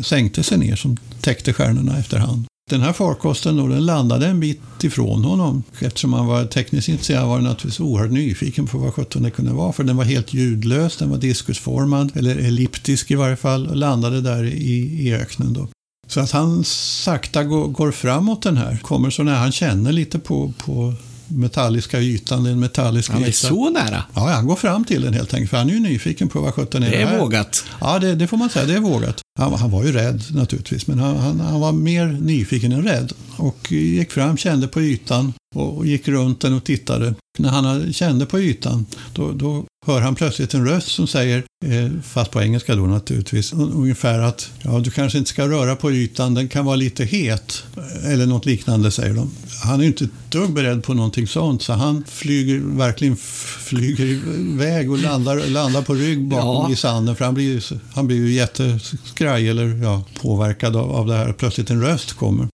sänkte 0.04 0.44
sig 0.44 0.58
ner 0.58 0.76
som 0.76 0.98
täckte 1.22 1.54
stjärnorna 1.54 2.00
efterhand. 2.00 2.46
Den 2.70 2.82
här 2.82 2.94
farkosten 2.94 3.58
då, 3.58 3.68
den 3.68 3.86
landade 3.86 4.28
en 4.28 4.40
bit 4.40 4.84
ifrån 4.84 5.24
honom. 5.24 5.64
Eftersom 5.80 6.14
han 6.14 6.28
var 6.28 6.46
tekniskt 6.46 6.90
intresserad 6.90 7.28
var 7.28 7.36
han 7.36 7.44
naturligtvis 7.44 7.80
oerhört 7.80 8.12
nyfiken 8.12 8.68
på 8.68 8.78
vad 8.78 8.94
sjutton 8.94 9.24
det 9.24 9.32
kunde 9.32 9.54
vara. 9.54 9.74
För 9.74 9.84
den 9.84 9.98
var 9.98 10.04
helt 10.04 10.34
ljudlös, 10.34 10.98
den 10.98 11.10
var 11.10 11.18
diskusformad, 11.18 12.12
eller 12.16 12.36
elliptisk 12.38 13.12
i 13.12 13.16
varje 13.16 13.36
fall, 13.36 13.68
och 13.68 13.76
landade 13.76 14.22
där 14.22 14.44
i, 14.44 15.08
i 15.08 15.14
öknen. 15.14 15.54
Då. 15.54 15.68
Så 16.08 16.20
att 16.20 16.32
han 16.32 16.64
sakta 16.64 17.44
går, 17.44 17.68
går 17.68 17.92
framåt 17.92 18.42
den 18.42 18.58
här, 18.58 18.78
kommer 18.78 19.10
så 19.10 19.24
när 19.24 19.36
han 19.36 19.52
känner 19.52 19.92
lite 19.92 20.20
på, 20.20 20.54
på 20.58 20.94
metalliska 21.28 22.00
ytan, 22.00 22.44
den 22.44 22.60
metalliska 22.60 23.14
Han 23.14 23.24
är 23.24 23.32
så 23.32 23.70
nära? 23.70 24.04
Ja, 24.14 24.30
han 24.30 24.48
går 24.48 24.56
fram 24.56 24.86
till 24.86 25.02
den 25.02 25.14
helt 25.14 25.34
enkelt, 25.34 25.50
för 25.50 25.58
han 25.58 25.70
är 25.70 25.74
ju 25.74 25.80
nyfiken 25.80 26.30
på 26.30 26.42
vad 26.42 26.54
sjutton 26.54 26.84
är 26.84 26.90
det 26.90 27.02
är 27.02 27.08
här. 27.08 27.20
vågat. 27.20 27.64
Ja, 27.82 28.00
det, 28.00 28.16
det, 28.16 28.28
får 28.28 28.38
man 28.38 28.50
säga, 28.50 28.66
det 28.66 28.74
är 28.74 28.80
vågat. 28.80 29.22
Han, 29.40 29.54
han 29.54 29.72
var 29.72 29.84
ju 29.84 29.92
rädd 29.92 30.24
naturligtvis, 30.32 30.88
men 30.88 31.00
han, 31.00 31.18
han, 31.18 31.40
han, 31.40 31.60
var 31.60 31.72
mer 31.72 32.06
nyfiken 32.06 32.72
än 32.72 32.84
rädd. 32.84 33.14
Och 33.38 33.72
gick 33.72 34.12
fram, 34.12 34.38
kände 34.38 34.68
på 34.68 34.82
ytan 34.82 35.34
och, 35.56 35.78
och 35.78 35.86
gick 35.86 36.08
runt 36.08 36.42
den 36.42 36.54
och 36.54 36.64
tittade. 36.64 37.16
När 37.40 37.50
han 37.50 37.94
kände 37.94 38.26
på 38.26 38.40
ytan, 38.40 38.86
då, 39.14 39.32
då 39.32 39.66
hör 39.86 40.02
han 40.02 40.16
plötsligt 40.16 40.54
en 40.54 40.68
röst 40.68 40.88
som 40.88 41.08
säger, 41.08 41.44
eh, 41.66 42.02
fast 42.04 42.32
på 42.32 42.42
engelska 42.42 42.76
då 42.76 42.86
naturligtvis, 42.86 43.54
ungefär 43.54 44.20
att 44.20 44.52
ja, 44.62 44.80
du 44.80 44.92
kanske 44.92 45.18
inte 45.18 45.30
ska 45.30 45.48
röra 45.48 45.76
på 45.76 45.92
ytan, 45.92 46.34
den 46.34 46.48
kan 46.48 46.66
vara 46.66 46.76
lite 46.76 47.06
het. 47.06 47.64
Eller 48.04 48.26
något 48.26 48.46
liknande 48.46 48.92
säger 48.92 49.14
de. 49.14 49.32
Han 49.64 49.82
är 49.82 49.86
inte 49.86 50.04
ett 50.04 50.32
dugg 50.32 50.54
beredd 50.54 50.84
på 50.84 50.94
någonting 50.94 51.28
sånt, 51.28 51.62
så 51.62 51.74
han 51.74 52.04
flyger, 52.08 52.60
verkligen 52.60 53.16
flyger 53.16 54.06
iväg 54.06 54.92
och 54.92 54.98
landar, 54.98 55.48
landar 55.50 55.82
på 55.82 55.94
rygg 55.94 56.28
bakom 56.28 56.66
ja. 56.68 56.72
i 56.72 56.76
sanden. 56.76 57.16
För 57.16 57.26
han 57.26 57.34
blir, 57.34 57.64
han 57.96 58.08
blir 58.08 58.18
ju 58.18 58.34
jätteskraj 58.34 59.50
eller 59.50 59.84
ja, 59.84 60.04
påverkad 60.22 60.76
av, 60.76 60.92
av 60.92 61.08
det 61.08 61.16
här. 61.16 61.34
Plötsligt 61.34 61.70
en 61.70 61.82
röst 61.82 62.14
kommer. 62.14 62.48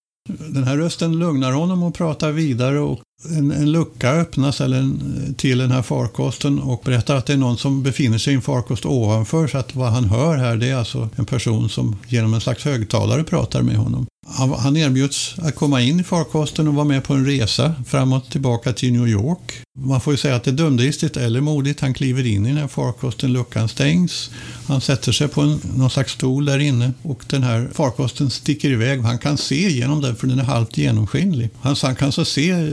Den 0.50 0.64
här 0.64 0.78
rösten 0.78 1.20
lugnar 1.20 1.52
honom 1.52 1.84
och 1.84 1.94
pratar 1.94 2.32
vidare 2.32 2.80
och 2.80 3.00
en, 3.30 3.52
en 3.52 3.72
lucka 3.72 4.12
öppnas 4.12 4.62
eller 4.62 4.78
en, 4.78 5.36
till 5.38 5.58
den 5.58 5.72
här 5.72 5.82
farkosten 5.82 6.60
och 6.60 6.82
berättar 6.86 7.16
att 7.16 7.26
det 7.26 7.34
är 7.34 7.38
någon 7.38 7.58
som 7.58 7.84
befinner 7.84 8.18
sig 8.18 8.34
i 8.34 8.36
en 8.36 8.42
farkost 8.42 8.86
ovanför. 8.86 9.48
Så 9.48 9.58
att 9.58 9.76
vad 9.76 9.92
han 9.92 10.06
hör 10.06 10.38
här 10.38 10.56
det 10.56 10.70
är 10.70 10.76
alltså 10.76 11.10
en 11.16 11.26
person 11.26 11.70
som 11.70 11.96
genom 12.08 12.34
en 12.34 12.42
slags 12.42 12.66
högtalare 12.66 13.24
pratar 13.24 13.62
med 13.62 13.76
honom. 13.76 14.06
Han, 14.38 14.78
erbjuds 14.78 15.36
att 15.38 15.56
komma 15.56 15.82
in 15.82 16.00
i 16.00 16.04
farkosten 16.04 16.68
och 16.68 16.74
vara 16.74 16.86
med 16.86 17.04
på 17.04 17.14
en 17.14 17.26
resa 17.26 17.76
framåt 17.88 18.26
och 18.26 18.32
tillbaka 18.32 18.74
till 18.74 18.94
New 18.94 19.08
York. 19.08 19.62
Man 19.80 20.02
får 20.02 20.14
ju 20.14 20.18
säga 20.18 20.36
att 20.36 20.44
det 20.44 20.52
är 20.52 20.56
dumdristigt 20.56 21.18
eller 21.18 21.42
modigt. 21.42 21.80
Han 21.80 21.94
kliver 21.94 22.26
in 22.26 22.46
i 22.46 22.50
den 22.50 22.58
här 22.58 22.68
farkosten, 22.68 23.34
luckan 23.34 23.70
stängs. 23.70 24.32
Han 24.68 24.82
sätter 24.82 25.12
sig 25.12 25.28
på 25.28 25.42
en, 25.42 25.60
någon 25.76 25.90
slags 25.90 26.14
stol 26.14 26.46
där 26.46 26.60
inne 26.60 26.94
och 27.02 27.24
den 27.28 27.44
här 27.44 27.70
farkosten 27.74 28.30
sticker 28.30 28.70
iväg. 28.70 29.02
Han 29.02 29.20
kan 29.20 29.38
se 29.38 29.70
genom 29.70 30.02
den 30.02 30.16
för 30.16 30.28
den 30.28 30.40
är 30.40 30.44
halvt 30.44 30.78
genomskinlig. 30.78 31.50
Han, 31.62 31.76
han 31.82 31.96
kan 31.96 32.12
så 32.12 32.26
se 32.26 32.72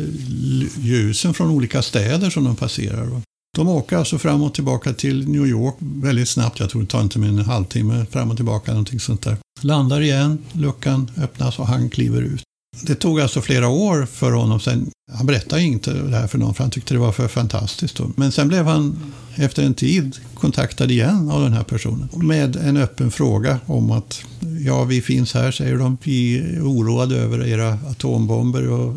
ljusen 0.79 1.35
från 1.35 1.51
olika 1.51 1.83
städer 1.83 2.31
som 2.31 2.45
de 2.45 2.57
passerar. 2.57 3.23
De 3.57 3.69
åker 3.69 3.97
alltså 3.97 4.19
fram 4.19 4.43
och 4.43 4.55
tillbaka 4.55 4.93
till 4.93 5.29
New 5.29 5.47
York 5.47 5.75
väldigt 5.81 6.29
snabbt. 6.29 6.61
Jag 6.61 6.71
tror 6.71 6.83
det 6.83 6.89
tar 6.89 7.03
inte 7.03 7.19
mer 7.19 7.29
än 7.29 7.39
en 7.39 7.45
halvtimme 7.45 8.07
fram 8.11 8.31
och 8.31 8.37
tillbaka. 8.37 8.71
Någonting 8.71 9.01
sånt 9.01 9.23
där. 9.23 9.37
Landar 9.61 10.01
igen, 10.01 10.39
luckan 10.53 11.11
öppnas 11.17 11.59
och 11.59 11.67
han 11.67 11.91
kliver 11.91 12.23
ut. 12.23 12.43
Det 12.83 12.95
tog 12.95 13.21
alltså 13.21 13.41
flera 13.41 13.69
år 13.69 14.07
för 14.07 14.33
honom. 14.33 14.61
Sen, 14.61 14.91
han 15.13 15.27
berättade 15.27 15.63
inte 15.63 15.93
det 15.93 16.17
här 16.17 16.27
för 16.27 16.39
någon 16.39 16.55
för 16.55 16.65
han 16.65 16.71
tyckte 16.71 16.95
det 16.95 17.01
var 17.01 17.13
för 17.13 17.29
fantastiskt. 17.29 17.97
Då. 17.97 18.11
Men 18.17 18.33
sen 18.33 18.49
blev 18.49 18.67
han 18.67 19.13
efter 19.35 19.63
en 19.63 19.75
tid 19.75 20.17
kontaktad 20.35 20.91
igen 20.91 21.31
av 21.31 21.43
den 21.43 21.53
här 21.53 21.65
personen 21.65 22.09
med 22.15 22.57
en 22.57 22.77
öppen 22.77 23.11
fråga 23.11 23.61
om 23.67 23.91
att 23.91 24.23
ja, 24.67 24.85
vi 24.85 25.03
finns 25.03 25.35
här, 25.35 25.51
säger 25.51 25.77
de. 25.77 25.99
Vi 26.03 26.39
är 26.39 26.61
oroade 26.61 27.17
över 27.17 27.47
era 27.47 27.79
atombomber 27.91 28.69
och 28.69 28.95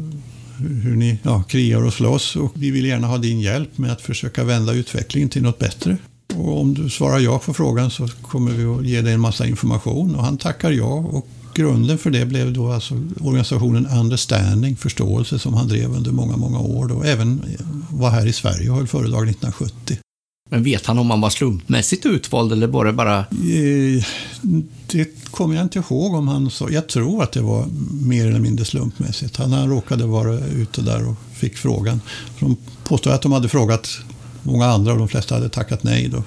hur 0.59 0.95
ni 0.95 1.19
ja, 1.23 1.43
krigar 1.43 1.83
och 1.83 1.93
slåss 1.93 2.35
och 2.35 2.51
vi 2.55 2.71
vill 2.71 2.85
gärna 2.85 3.07
ha 3.07 3.17
din 3.17 3.39
hjälp 3.39 3.77
med 3.77 3.91
att 3.91 4.01
försöka 4.01 4.43
vända 4.43 4.73
utvecklingen 4.73 5.29
till 5.29 5.41
något 5.41 5.59
bättre. 5.59 5.97
Och 6.35 6.61
om 6.61 6.73
du 6.73 6.89
svarar 6.89 7.19
ja 7.19 7.39
på 7.39 7.53
frågan 7.53 7.91
så 7.91 8.07
kommer 8.07 8.51
vi 8.51 8.65
att 8.65 8.85
ge 8.85 9.01
dig 9.01 9.13
en 9.13 9.19
massa 9.19 9.47
information. 9.47 10.15
Och 10.15 10.23
han 10.23 10.37
tackar 10.37 10.71
ja. 10.71 10.93
Och 10.93 11.27
grunden 11.53 11.97
för 11.97 12.09
det 12.09 12.25
blev 12.25 12.53
då 12.53 12.71
alltså 12.71 12.93
organisationen 13.19 13.87
Understanding, 13.87 14.75
förståelse, 14.75 15.39
som 15.39 15.53
han 15.53 15.67
drev 15.67 15.91
under 15.95 16.11
många, 16.11 16.37
många 16.37 16.59
år. 16.59 16.87
Då. 16.87 17.03
Även 17.03 17.43
var 17.89 18.09
här 18.09 18.25
i 18.25 18.33
Sverige 18.33 18.69
och 18.69 18.75
höll 18.75 18.87
föredrag 18.87 19.29
1970. 19.29 19.97
Men 20.49 20.63
vet 20.63 20.85
han 20.85 20.97
om 20.99 21.09
han 21.09 21.21
var 21.21 21.29
slumpmässigt 21.29 22.05
utvald 22.05 22.51
eller 22.51 22.67
var 22.67 22.85
det 22.85 22.93
bara... 22.93 23.17
Eh, 23.19 24.05
det 24.91 25.31
kommer 25.31 25.55
jag 25.55 25.63
inte 25.63 25.79
ihåg 25.79 26.13
om 26.13 26.27
han 26.27 26.49
sa. 26.49 26.69
Jag 26.69 26.87
tror 26.87 27.23
att 27.23 27.31
det 27.31 27.41
var 27.41 27.65
mer 28.01 28.27
eller 28.27 28.39
mindre 28.39 28.65
slumpmässigt. 28.65 29.37
Han 29.37 29.69
råkade 29.69 30.05
vara 30.05 30.39
ute 30.39 30.81
där 30.81 31.09
och 31.09 31.15
fick 31.33 31.57
frågan. 31.57 32.01
De 32.39 32.57
påstår 32.83 33.11
att 33.11 33.21
de 33.21 33.31
hade 33.31 33.49
frågat 33.49 33.89
många 34.43 34.65
andra 34.65 34.91
och 34.91 34.99
de 34.99 35.07
flesta 35.07 35.35
hade 35.35 35.49
tackat 35.49 35.83
nej 35.83 36.07
då. 36.07 36.23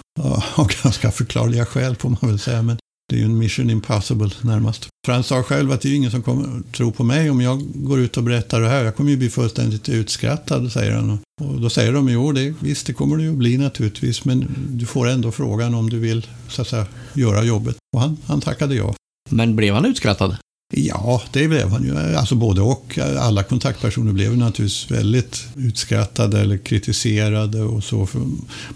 Av 0.55 0.69
ganska 0.83 1.11
förklarliga 1.11 1.67
skäl 1.67 1.97
får 1.97 2.09
man 2.09 2.31
väl 2.31 2.39
säga. 2.39 2.63
Men 2.63 2.79
det 3.13 3.19
är 3.19 3.19
ju 3.19 3.25
en 3.25 3.39
mission 3.39 3.71
impossible 3.71 4.31
närmast. 4.41 4.89
För 5.07 5.13
han 5.13 5.25
sa 5.25 5.43
själv 5.43 5.73
att 5.73 5.81
det 5.81 5.89
är 5.89 5.95
ingen 5.95 6.11
som 6.11 6.23
kommer 6.23 6.63
tro 6.73 6.93
på 6.93 7.05
mig 7.05 7.31
om 7.31 7.41
jag 7.41 7.63
går 7.75 8.01
ut 8.01 8.17
och 8.17 8.23
berättar 8.23 8.61
det 8.61 8.69
här. 8.69 8.85
Jag 8.85 8.97
kommer 8.97 9.11
ju 9.11 9.17
bli 9.17 9.31
fullständigt 9.31 9.89
utskrattad, 9.89 10.73
säger 10.73 10.93
han. 10.93 11.19
Och 11.41 11.61
då 11.61 11.71
säger 11.71 11.93
de, 11.93 12.09
jo 12.09 12.33
det, 12.33 12.55
visst 12.61 12.87
det 12.87 12.93
kommer 12.93 13.17
du 13.17 13.23
ju 13.23 13.33
bli 13.33 13.59
naturligtvis, 13.59 14.25
men 14.25 14.47
du 14.69 14.87
får 14.87 15.09
ändå 15.09 15.33
frågan 15.33 15.75
om 15.75 15.91
du 15.91 15.99
vill 15.99 16.27
så 16.49 16.63
att 16.63 16.69
säga, 16.69 16.87
göra 17.15 17.45
jobbet. 17.45 17.77
Och 17.97 18.01
han, 18.01 18.17
han 18.27 18.41
tackade 18.41 18.75
ja. 18.75 18.95
Men 19.31 19.57
blev 19.57 19.75
han 19.75 19.85
utskrattad? 19.85 20.37
Ja, 20.75 21.23
det 21.33 21.49
blev 21.49 21.69
han 21.69 21.83
ju. 21.85 22.17
Alltså 22.17 22.35
både 22.35 22.61
och. 22.61 22.99
Alla 23.19 23.43
kontaktpersoner 23.43 24.13
blev 24.13 24.37
naturligtvis 24.37 24.91
väldigt 24.91 25.47
utskrattade 25.57 26.41
eller 26.41 26.59
kritiserade 26.59 27.63
och 27.63 27.85
så. 27.85 28.07
För 28.07 28.21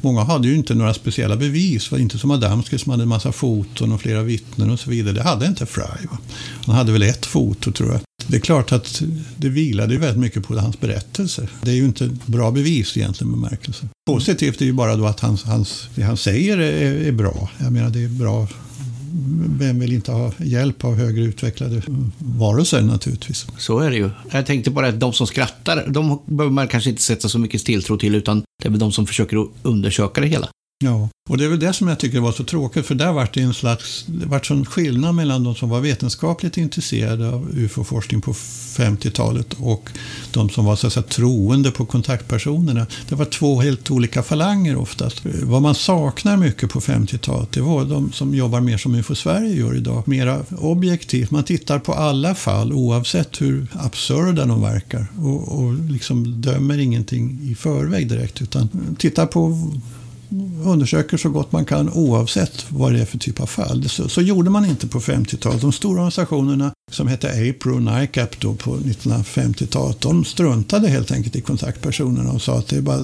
många 0.01 0.25
hade 0.25 0.49
ju 0.49 0.57
inte 0.57 0.75
några 0.75 0.95
speciella 0.95 1.37
bevis. 1.37 1.91
var 1.91 1.99
inte 1.99 2.19
som 2.19 2.31
Adamski 2.31 2.79
som 2.79 2.91
hade 2.91 3.03
en 3.03 3.09
massa 3.09 3.33
foton 3.33 3.93
och 3.93 4.01
flera 4.01 4.23
vittnen 4.23 4.71
och 4.71 4.81
så 4.81 4.91
vidare. 4.91 5.15
Det 5.15 5.23
hade 5.23 5.47
inte 5.47 5.67
Fry. 5.67 5.83
Va? 5.83 6.19
Han 6.67 6.75
hade 6.75 6.93
väl 6.93 7.03
ett 7.03 7.27
foto 7.27 7.73
tror 7.73 7.93
jag. 7.93 8.01
Det 8.27 8.37
är 8.37 8.41
klart 8.41 8.73
att 8.73 9.03
det 9.37 9.49
vilade 9.49 9.93
ju 9.93 10.01
väldigt 10.01 10.21
mycket 10.21 10.47
på 10.47 10.59
hans 10.59 10.81
berättelser. 10.81 11.51
Det 11.63 11.71
är 11.71 11.75
ju 11.75 11.85
inte 11.85 12.11
bra 12.27 12.51
bevis 12.51 12.97
egentligen 12.97 13.33
bemärkelse. 13.33 13.89
Positivt 14.07 14.61
är 14.61 14.65
ju 14.65 14.73
bara 14.73 14.97
då 14.97 15.07
att 15.07 15.21
hans, 15.21 15.45
hans, 15.45 15.89
det 15.95 16.03
han 16.03 16.17
säger 16.17 16.59
är, 16.59 16.95
är 16.95 17.13
bra. 17.13 17.51
Jag 17.59 17.73
menar 17.73 17.91
det 17.91 18.05
är 18.05 18.09
bra 18.09 18.49
vem 19.59 19.81
vill 19.81 19.93
inte 19.93 20.13
ha 20.13 20.33
hjälp 20.39 20.85
av 20.85 20.95
högre 20.95 21.25
utvecklade 21.25 21.83
varelser 22.19 22.83
naturligtvis. 22.83 23.47
Så 23.59 23.79
är 23.79 23.91
det 23.91 23.97
ju. 23.97 24.11
Jag 24.33 24.47
tänkte 24.47 24.71
bara 24.71 24.89
att 24.89 25.01
de 25.01 25.13
som 25.13 25.27
skrattar, 25.27 25.85
de 25.89 26.23
behöver 26.27 26.55
man 26.55 26.69
kanske 26.69 26.91
inte 26.91 27.03
sätta 27.03 27.29
så 27.29 27.39
mycket 27.39 27.65
tilltro 27.65 27.97
till, 27.97 28.15
utan 28.15 28.43
det 28.63 28.69
är 28.69 28.71
väl 28.71 28.79
de 28.79 28.93
som 28.93 29.07
försöker 29.07 29.47
undersöka 29.63 30.21
det 30.21 30.27
hela. 30.27 30.49
Ja, 30.85 31.09
och 31.29 31.39
det 31.39 31.45
är 31.45 31.49
väl 31.49 31.61
det 31.61 31.73
som 31.73 31.89
jag 31.89 31.99
tycker 31.99 32.21
var 32.21 32.33
så 32.33 32.45
tråkigt, 32.45 32.87
för 32.87 32.95
där 32.95 33.13
var 33.13 33.29
det 33.33 33.41
en 33.41 33.55
slags, 33.55 34.05
det 34.07 34.27
var 34.27 34.53
en 34.53 34.65
skillnad 34.67 35.15
mellan 35.15 35.45
de 35.45 35.55
som 35.55 35.69
var 35.69 35.81
vetenskapligt 35.81 36.57
intresserade 36.57 37.29
av 37.29 37.51
ufo-forskning 37.55 38.21
på 38.21 38.33
50-talet 38.33 39.55
och 39.59 39.91
de 40.33 40.51
som 40.51 40.65
var 40.65 40.77
så 40.77 40.87
att 40.87 40.93
säga, 40.93 41.03
troende 41.03 41.71
på 41.71 41.87
kontaktpersonerna. 41.87 42.87
Det 43.09 43.15
var 43.15 43.25
två 43.25 43.61
helt 43.61 43.91
olika 43.91 44.23
falanger 44.23 44.77
oftast. 44.77 45.23
Vad 45.43 45.63
man 45.63 45.75
saknar 45.75 46.37
mycket 46.37 46.71
på 46.71 46.81
50-talet, 46.81 47.53
det 47.53 47.61
var 47.61 47.85
de 47.85 48.13
som 48.13 48.35
jobbar 48.35 48.61
mer 48.61 48.77
som 48.77 48.95
UFO 48.95 49.15
Sverige 49.15 49.55
gör 49.55 49.77
idag. 49.77 50.09
Mera 50.09 50.43
objektivt, 50.59 51.31
man 51.31 51.45
tittar 51.45 51.79
på 51.79 51.93
alla 51.93 52.35
fall 52.35 52.73
oavsett 52.73 53.41
hur 53.41 53.67
absurda 53.73 54.45
de 54.45 54.63
verkar 54.63 55.07
och, 55.19 55.59
och 55.59 55.75
liksom 55.75 56.41
dömer 56.41 56.79
ingenting 56.79 57.41
i 57.43 57.55
förväg 57.55 58.09
direkt 58.09 58.43
utan 58.43 58.97
tittar 58.99 59.27
på 59.27 59.71
undersöker 60.65 61.17
så 61.17 61.29
gott 61.29 61.53
man 61.53 61.65
kan 61.65 61.91
oavsett 61.91 62.67
vad 62.69 62.93
det 62.93 63.01
är 63.01 63.05
för 63.05 63.19
typ 63.19 63.41
av 63.41 63.47
fall. 63.47 63.89
Så, 63.89 64.09
så 64.09 64.23
gjorde 64.23 64.51
man 64.51 64.65
inte 64.65 64.87
på 64.87 65.01
50-talet. 65.01 65.61
De 65.61 65.73
stora 65.73 65.93
organisationerna 65.93 66.73
som 66.93 67.09
hette 67.09 67.29
APRO 67.29 67.75
och 67.75 67.83
NICAP 67.83 68.41
då 68.41 68.55
på 68.55 68.77
1950-talet, 68.77 70.01
de 70.01 70.25
struntade 70.25 70.89
helt 70.89 71.13
enkelt 71.13 71.37
i 71.37 71.41
kontaktpersonerna 71.41 72.33
och 72.33 72.43
sa 72.43 72.59
att 72.59 72.69
det 72.69 72.77
är 72.77 72.81
bara, 72.81 73.03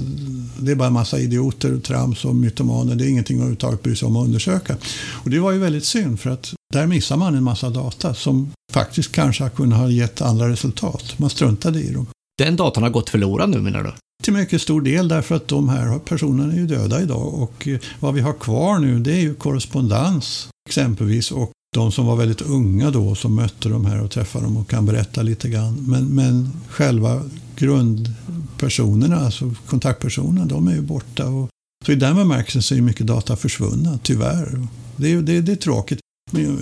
det 0.58 0.70
är 0.70 0.76
bara 0.76 0.88
en 0.88 0.94
massa 0.94 1.18
idioter, 1.18 1.78
trams 1.78 2.24
och 2.24 2.34
mytomaner. 2.34 2.94
Det 2.94 3.04
är 3.04 3.08
ingenting 3.08 3.36
att 3.36 3.40
överhuvudtaget 3.40 3.82
bry 3.82 3.96
sig 3.96 4.06
om 4.06 4.16
att 4.16 4.24
undersöka. 4.24 4.76
Och 5.10 5.30
det 5.30 5.38
var 5.38 5.52
ju 5.52 5.58
väldigt 5.58 5.84
synd 5.84 6.20
för 6.20 6.30
att 6.30 6.54
där 6.72 6.86
missar 6.86 7.16
man 7.16 7.34
en 7.34 7.44
massa 7.44 7.70
data 7.70 8.14
som 8.14 8.52
faktiskt 8.72 9.12
kanske 9.12 9.48
kunde 9.48 9.76
ha 9.76 9.88
gett 9.88 10.22
andra 10.22 10.48
resultat. 10.48 11.18
Man 11.18 11.30
struntade 11.30 11.80
i 11.80 11.92
dem. 11.92 12.06
Den 12.38 12.56
datan 12.56 12.82
har 12.82 12.90
gått 12.90 13.10
förlorad 13.10 13.50
nu 13.50 13.60
menar 13.60 13.82
du? 13.82 13.92
Till 14.22 14.32
mycket 14.32 14.62
stor 14.62 14.80
del 14.80 15.08
därför 15.08 15.34
att 15.34 15.48
de 15.48 15.68
här 15.68 15.98
personerna 15.98 16.52
är 16.52 16.56
ju 16.56 16.66
döda 16.66 17.02
idag 17.02 17.34
och 17.34 17.68
eh, 17.68 17.78
vad 18.00 18.14
vi 18.14 18.20
har 18.20 18.32
kvar 18.32 18.78
nu 18.78 18.98
det 18.98 19.12
är 19.12 19.20
ju 19.20 19.34
korrespondens 19.34 20.48
exempelvis 20.68 21.32
och 21.32 21.52
de 21.74 21.92
som 21.92 22.06
var 22.06 22.16
väldigt 22.16 22.40
unga 22.40 22.90
då 22.90 23.14
som 23.14 23.34
mötte 23.34 23.68
de 23.68 23.86
här 23.86 24.02
och 24.02 24.10
träffade 24.10 24.44
dem 24.44 24.56
och 24.56 24.68
kan 24.68 24.86
berätta 24.86 25.22
lite 25.22 25.48
grann. 25.48 25.74
Men, 25.88 26.06
men 26.06 26.50
själva 26.68 27.22
grundpersonerna, 27.56 29.16
alltså 29.16 29.54
kontaktpersonerna, 29.66 30.46
de 30.46 30.68
är 30.68 30.74
ju 30.74 30.80
borta. 30.80 31.28
Och, 31.28 31.48
så 31.86 31.92
i 31.92 31.94
den 31.94 32.16
bemärkelsen 32.16 32.62
så 32.62 32.74
är 32.74 32.80
mycket 32.80 33.06
data 33.06 33.36
försvunna, 33.36 33.98
tyvärr. 34.02 34.66
Det 34.96 35.12
är, 35.12 35.22
det, 35.22 35.40
det 35.40 35.52
är 35.52 35.56
tråkigt. 35.56 36.00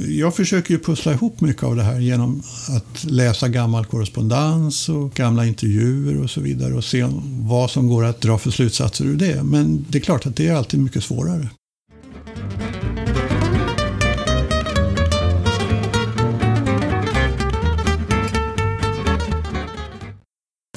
Jag 0.08 0.36
försöker 0.36 0.74
ju 0.74 0.78
pussla 0.78 1.12
ihop 1.12 1.40
mycket 1.40 1.62
av 1.62 1.76
det 1.76 1.82
här 1.82 1.98
genom 1.98 2.42
att 2.68 3.04
läsa 3.04 3.48
gammal 3.48 3.86
korrespondens 3.86 4.88
och 4.88 5.14
gamla 5.14 5.46
intervjuer 5.46 6.22
och 6.22 6.30
så 6.30 6.40
vidare 6.40 6.74
och 6.74 6.84
se 6.84 7.06
vad 7.42 7.70
som 7.70 7.88
går 7.88 8.04
att 8.04 8.20
dra 8.20 8.38
för 8.38 8.50
slutsatser 8.50 9.04
ur 9.04 9.16
det. 9.16 9.42
Men 9.42 9.86
det 9.88 9.98
är 9.98 10.02
klart 10.02 10.26
att 10.26 10.36
det 10.36 10.48
är 10.48 10.54
alltid 10.54 10.80
mycket 10.80 11.04
svårare. 11.04 11.48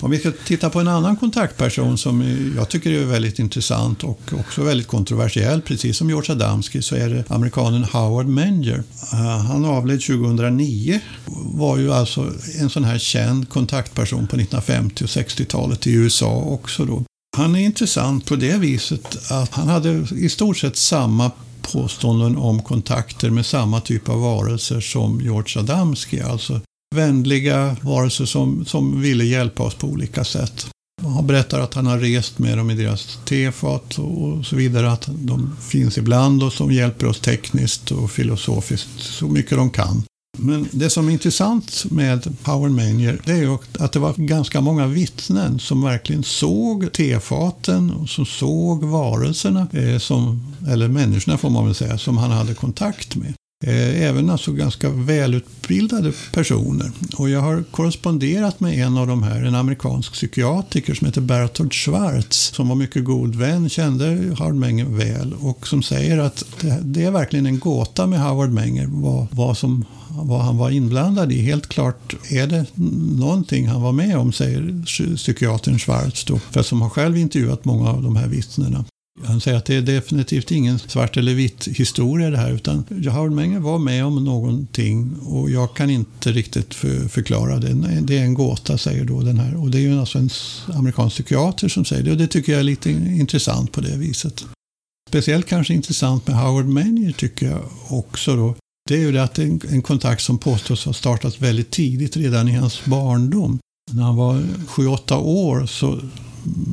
Om 0.04 0.12
vi 0.12 0.20
ska 0.20 0.32
titta 0.32 0.70
på 0.70 0.80
en 0.80 0.88
annan 0.88 1.16
kontaktperson 1.16 1.98
som 1.98 2.24
jag 2.56 2.70
tycker 2.70 2.92
är 2.92 3.06
väldigt 3.06 3.40
intressant 3.40 4.04
och 4.04 4.20
också 4.40 4.64
väldigt 4.64 4.88
kontroversiell, 4.88 5.62
precis 5.62 5.98
som 5.98 6.10
George 6.10 6.32
Adamski, 6.32 6.82
så 6.82 6.96
är 6.96 7.10
det 7.10 7.24
amerikanen 7.32 7.84
Howard 7.84 8.26
Menger. 8.26 8.84
Eh, 9.14 9.38
han 9.38 9.66
avled 9.66 10.02
2009. 10.02 11.00
Var 11.54 11.78
ju 11.78 11.94
alltså 11.94 12.32
en 12.60 12.70
sån 12.70 12.84
här 12.84 12.98
känd 12.98 13.50
kontaktperson 13.50 14.28
på 14.28 14.36
1950 14.36 15.04
och 15.04 15.10
60-talet 15.10 15.88
i 15.88 15.94
USA 15.94 16.36
också 16.36 16.86
då. 16.86 17.04
Han 17.38 17.56
är 17.56 17.60
intressant 17.60 18.26
på 18.26 18.36
det 18.36 18.58
viset 18.58 19.32
att 19.32 19.54
han 19.54 19.68
hade 19.68 20.08
i 20.16 20.30
stort 20.30 20.58
sett 20.58 20.76
samma 20.76 21.32
påståenden 21.62 22.38
om 22.38 22.62
kontakter 22.62 23.30
med 23.30 23.46
samma 23.46 23.82
typ 23.82 24.10
av 24.10 24.22
varelser 24.22 24.80
som 24.80 25.22
George 25.22 25.60
Adamski, 25.60 26.22
alltså 26.22 26.62
vänliga 26.94 27.76
varelser 27.82 28.26
som, 28.26 28.66
som 28.66 29.02
ville 29.02 29.24
hjälpa 29.24 29.64
oss 29.64 29.76
på 29.76 29.88
olika 29.88 30.24
sätt. 30.24 30.68
Han 31.02 31.28
berättar 31.28 31.60
att 31.60 31.74
han 31.74 31.86
har 31.86 32.00
rest 32.00 32.40
med 32.40 32.58
dem 32.58 32.72
i 32.72 32.76
deras 32.76 33.20
tefat 33.26 33.98
och 33.98 34.46
så 34.46 34.56
vidare. 34.56 34.92
Att 34.92 35.10
de 35.10 35.56
finns 35.62 35.98
ibland 35.98 36.44
och 36.44 36.54
som 36.54 36.72
hjälper 36.72 37.08
oss 37.08 37.20
tekniskt 37.20 37.92
och 37.92 38.12
filosofiskt 38.12 39.00
så 39.00 39.28
mycket 39.28 39.58
de 39.58 39.70
kan. 39.70 40.04
Men 40.38 40.68
det 40.72 40.90
som 40.90 41.08
är 41.08 41.12
intressant 41.12 41.86
med 41.92 42.36
Howard 42.44 42.72
Manier 42.72 43.22
det 43.26 43.32
är 43.32 43.42
ju 43.42 43.58
att 43.80 43.92
det 43.92 44.00
var 44.00 44.14
ganska 44.18 44.62
många 44.62 44.88
vittnen 44.88 45.60
som 45.60 45.84
verkligen 45.84 46.24
såg 46.24 46.94
tefaten 46.94 47.92
och 47.92 48.10
som 48.10 48.26
såg 48.26 48.84
varelserna, 48.84 49.68
eh, 49.72 49.98
som, 49.98 50.54
eller 50.68 50.88
människorna 50.88 51.38
får 51.38 51.50
man 51.50 51.66
väl 51.66 51.76
säga, 51.76 51.98
som 51.98 52.18
han 52.18 52.32
hade 52.32 52.54
kontakt 52.54 53.16
med. 53.16 53.34
Eh, 53.66 54.02
även 54.02 54.30
alltså 54.30 54.52
ganska 54.52 54.90
välutbildade 54.90 56.12
personer. 56.34 56.92
Och 57.18 57.30
jag 57.30 57.40
har 57.40 57.64
korresponderat 57.72 58.60
med 58.60 58.80
en 58.80 58.98
av 58.98 59.08
de 59.08 59.24
här, 59.24 59.44
en 59.44 59.56
amerikansk 59.56 60.14
psykiatriker 60.14 60.94
som 60.94 61.08
heter 61.08 61.22
Bertolt 61.22 61.74
Schwartz, 61.74 62.38
som 62.56 62.70
var 62.70 62.76
mycket 62.76 63.04
god 63.04 63.36
vän, 63.36 63.70
kände 63.70 64.06
Howard 64.38 64.56
Menger 64.56 64.86
väl 64.86 65.34
och 65.40 65.68
som 65.68 65.84
säger 65.84 66.18
att 66.18 66.44
det, 66.62 66.80
det 66.84 67.04
är 67.04 67.12
verkligen 67.12 67.46
en 67.46 67.60
gåta 67.60 68.08
med 68.08 68.20
Howard 68.20 68.50
Menger 68.50 68.88
vad, 68.88 69.28
vad, 69.32 69.58
som, 69.58 69.86
vad 70.10 70.42
han 70.42 70.58
var 70.58 70.70
inblandad 70.70 71.32
i. 71.32 71.42
Helt 71.42 71.68
klart 71.68 72.16
är 72.30 72.48
det 72.48 72.66
någonting 73.20 73.68
han 73.68 73.82
var 73.82 73.92
med 73.92 74.18
om, 74.18 74.34
säger 74.34 74.84
psykiatern 75.16 75.80
Schwartz, 75.80 76.26
då, 76.26 76.40
för 76.40 76.62
som 76.62 76.82
har 76.82 76.90
själv 76.90 77.18
intervjuat 77.18 77.66
många 77.66 77.90
av 77.90 78.04
de 78.04 78.16
här 78.16 78.28
vittnena. 78.28 78.86
Han 79.22 79.42
säger 79.42 79.58
att 79.58 79.66
det 79.66 79.76
är 79.76 79.82
definitivt 79.82 80.52
ingen 80.52 80.80
svart 80.80 81.18
eller 81.18 81.34
vitt 81.34 81.68
historia 81.68 82.30
det 82.30 82.38
här 82.38 82.52
utan 82.52 82.86
Howard 82.90 83.32
Menger 83.32 83.60
var 83.60 83.80
med 83.80 84.06
om 84.06 84.24
någonting 84.24 85.16
och 85.20 85.50
jag 85.50 85.76
kan 85.76 85.90
inte 85.90 86.32
riktigt 86.32 86.74
för, 86.74 87.08
förklara 87.08 87.60
det. 87.60 88.02
Det 88.02 88.18
är 88.18 88.24
en 88.24 88.34
gåta 88.34 88.78
säger 88.78 89.06
då 89.06 89.22
den 89.22 89.40
här 89.40 89.62
och 89.62 89.72
det 89.72 89.78
är 89.78 89.82
ju 89.82 90.00
alltså 90.00 90.18
en 90.18 90.30
amerikansk 90.74 91.16
psykiater 91.16 91.68
som 91.68 91.86
säger 91.86 92.04
det 92.04 92.12
och 92.12 92.18
det 92.18 92.28
tycker 92.28 92.52
jag 92.52 92.60
är 92.60 92.64
lite 92.64 92.92
intressant 92.92 93.72
på 93.72 93.82
det 93.82 93.98
viset. 93.98 94.46
Speciellt 95.10 95.48
kanske 95.48 95.74
intressant 95.74 96.28
med 96.28 96.38
Howard 96.38 96.66
Menger 96.66 97.12
tycker 97.12 97.46
jag 97.46 97.62
också 97.90 98.36
då. 98.36 98.56
Det 98.90 98.96
är 98.96 99.00
ju 99.00 99.12
det 99.12 99.24
att 99.24 99.34
det 99.34 99.44
är 99.44 99.74
en 99.74 99.82
kontakt 99.82 100.22
som 100.22 100.38
påstås 100.38 100.86
ha 100.86 100.94
startat 100.94 101.42
väldigt 101.42 101.72
tidigt 101.72 102.18
redan 102.18 102.48
i 102.48 102.52
hans 102.52 102.86
barndom. 102.86 103.60
När 103.92 104.04
han 104.04 104.16
var 104.16 104.44
7-8 104.68 105.18
år 105.18 105.66
så 105.66 106.00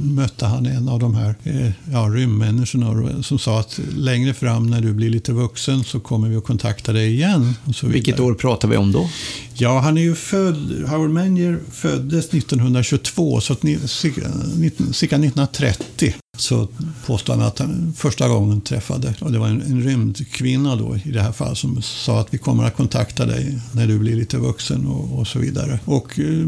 mötte 0.02 0.46
han 0.46 0.66
en 0.66 0.88
av 0.88 0.98
de 0.98 1.14
här 1.14 1.34
eh, 1.44 1.70
ja, 1.92 1.98
rymdmänniskorna 1.98 3.22
som 3.22 3.38
sa 3.38 3.60
att 3.60 3.80
längre 3.96 4.34
fram 4.34 4.66
när 4.66 4.80
du 4.80 4.92
blir 4.92 5.10
lite 5.10 5.32
vuxen 5.32 5.84
så 5.84 6.00
kommer 6.00 6.28
vi 6.28 6.36
att 6.36 6.44
kontakta 6.44 6.92
dig 6.92 7.14
igen. 7.14 7.54
Vilket 7.82 8.20
år 8.20 8.34
pratar 8.34 8.68
vi 8.68 8.76
om 8.76 8.92
då? 8.92 9.10
Ja, 9.54 9.78
han 9.78 9.98
är 9.98 10.02
ju 10.02 10.14
född, 10.14 10.84
Howard 10.88 11.10
Menger 11.10 11.58
föddes 11.70 12.28
1922, 12.28 13.40
så 13.40 13.54
cirka 13.54 15.16
1930 15.16 16.14
så 16.41 16.68
påstår 17.07 17.34
han 17.34 17.43
att 17.43 17.59
han 17.59 17.93
första 17.97 18.28
gången 18.28 18.61
träffade, 18.61 19.14
och 19.20 19.32
det 19.32 19.38
var 19.38 19.49
en, 19.49 19.62
en 19.62 19.82
rymdkvinna 19.82 20.76
då 20.76 20.97
i 21.05 21.11
det 21.11 21.22
här 21.22 21.32
fallet, 21.32 21.59
som 21.59 21.82
sa 21.82 22.20
att 22.20 22.34
vi 22.34 22.38
kommer 22.38 22.64
att 22.64 22.76
kontakta 22.76 23.26
dig 23.26 23.59
när 23.72 23.86
du 23.86 23.99
blir 23.99 24.16
lite 24.16 24.38
vuxen 24.38 24.86
och, 24.86 25.18
och 25.18 25.26
så 25.26 25.38
vidare. 25.38 25.80
Och 25.84 26.18
eh, 26.18 26.47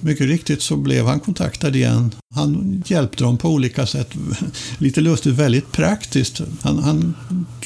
mycket 0.00 0.26
riktigt 0.26 0.62
så 0.62 0.76
blev 0.76 1.06
han 1.06 1.20
kontaktad 1.20 1.76
igen. 1.76 2.14
Han 2.34 2.82
hjälpte 2.86 3.24
dem 3.24 3.38
på 3.38 3.48
olika 3.48 3.86
sätt. 3.86 4.14
Lite 4.78 5.00
lustigt, 5.00 5.34
väldigt 5.34 5.72
praktiskt. 5.72 6.40
Han, 6.62 6.78
han 6.78 7.14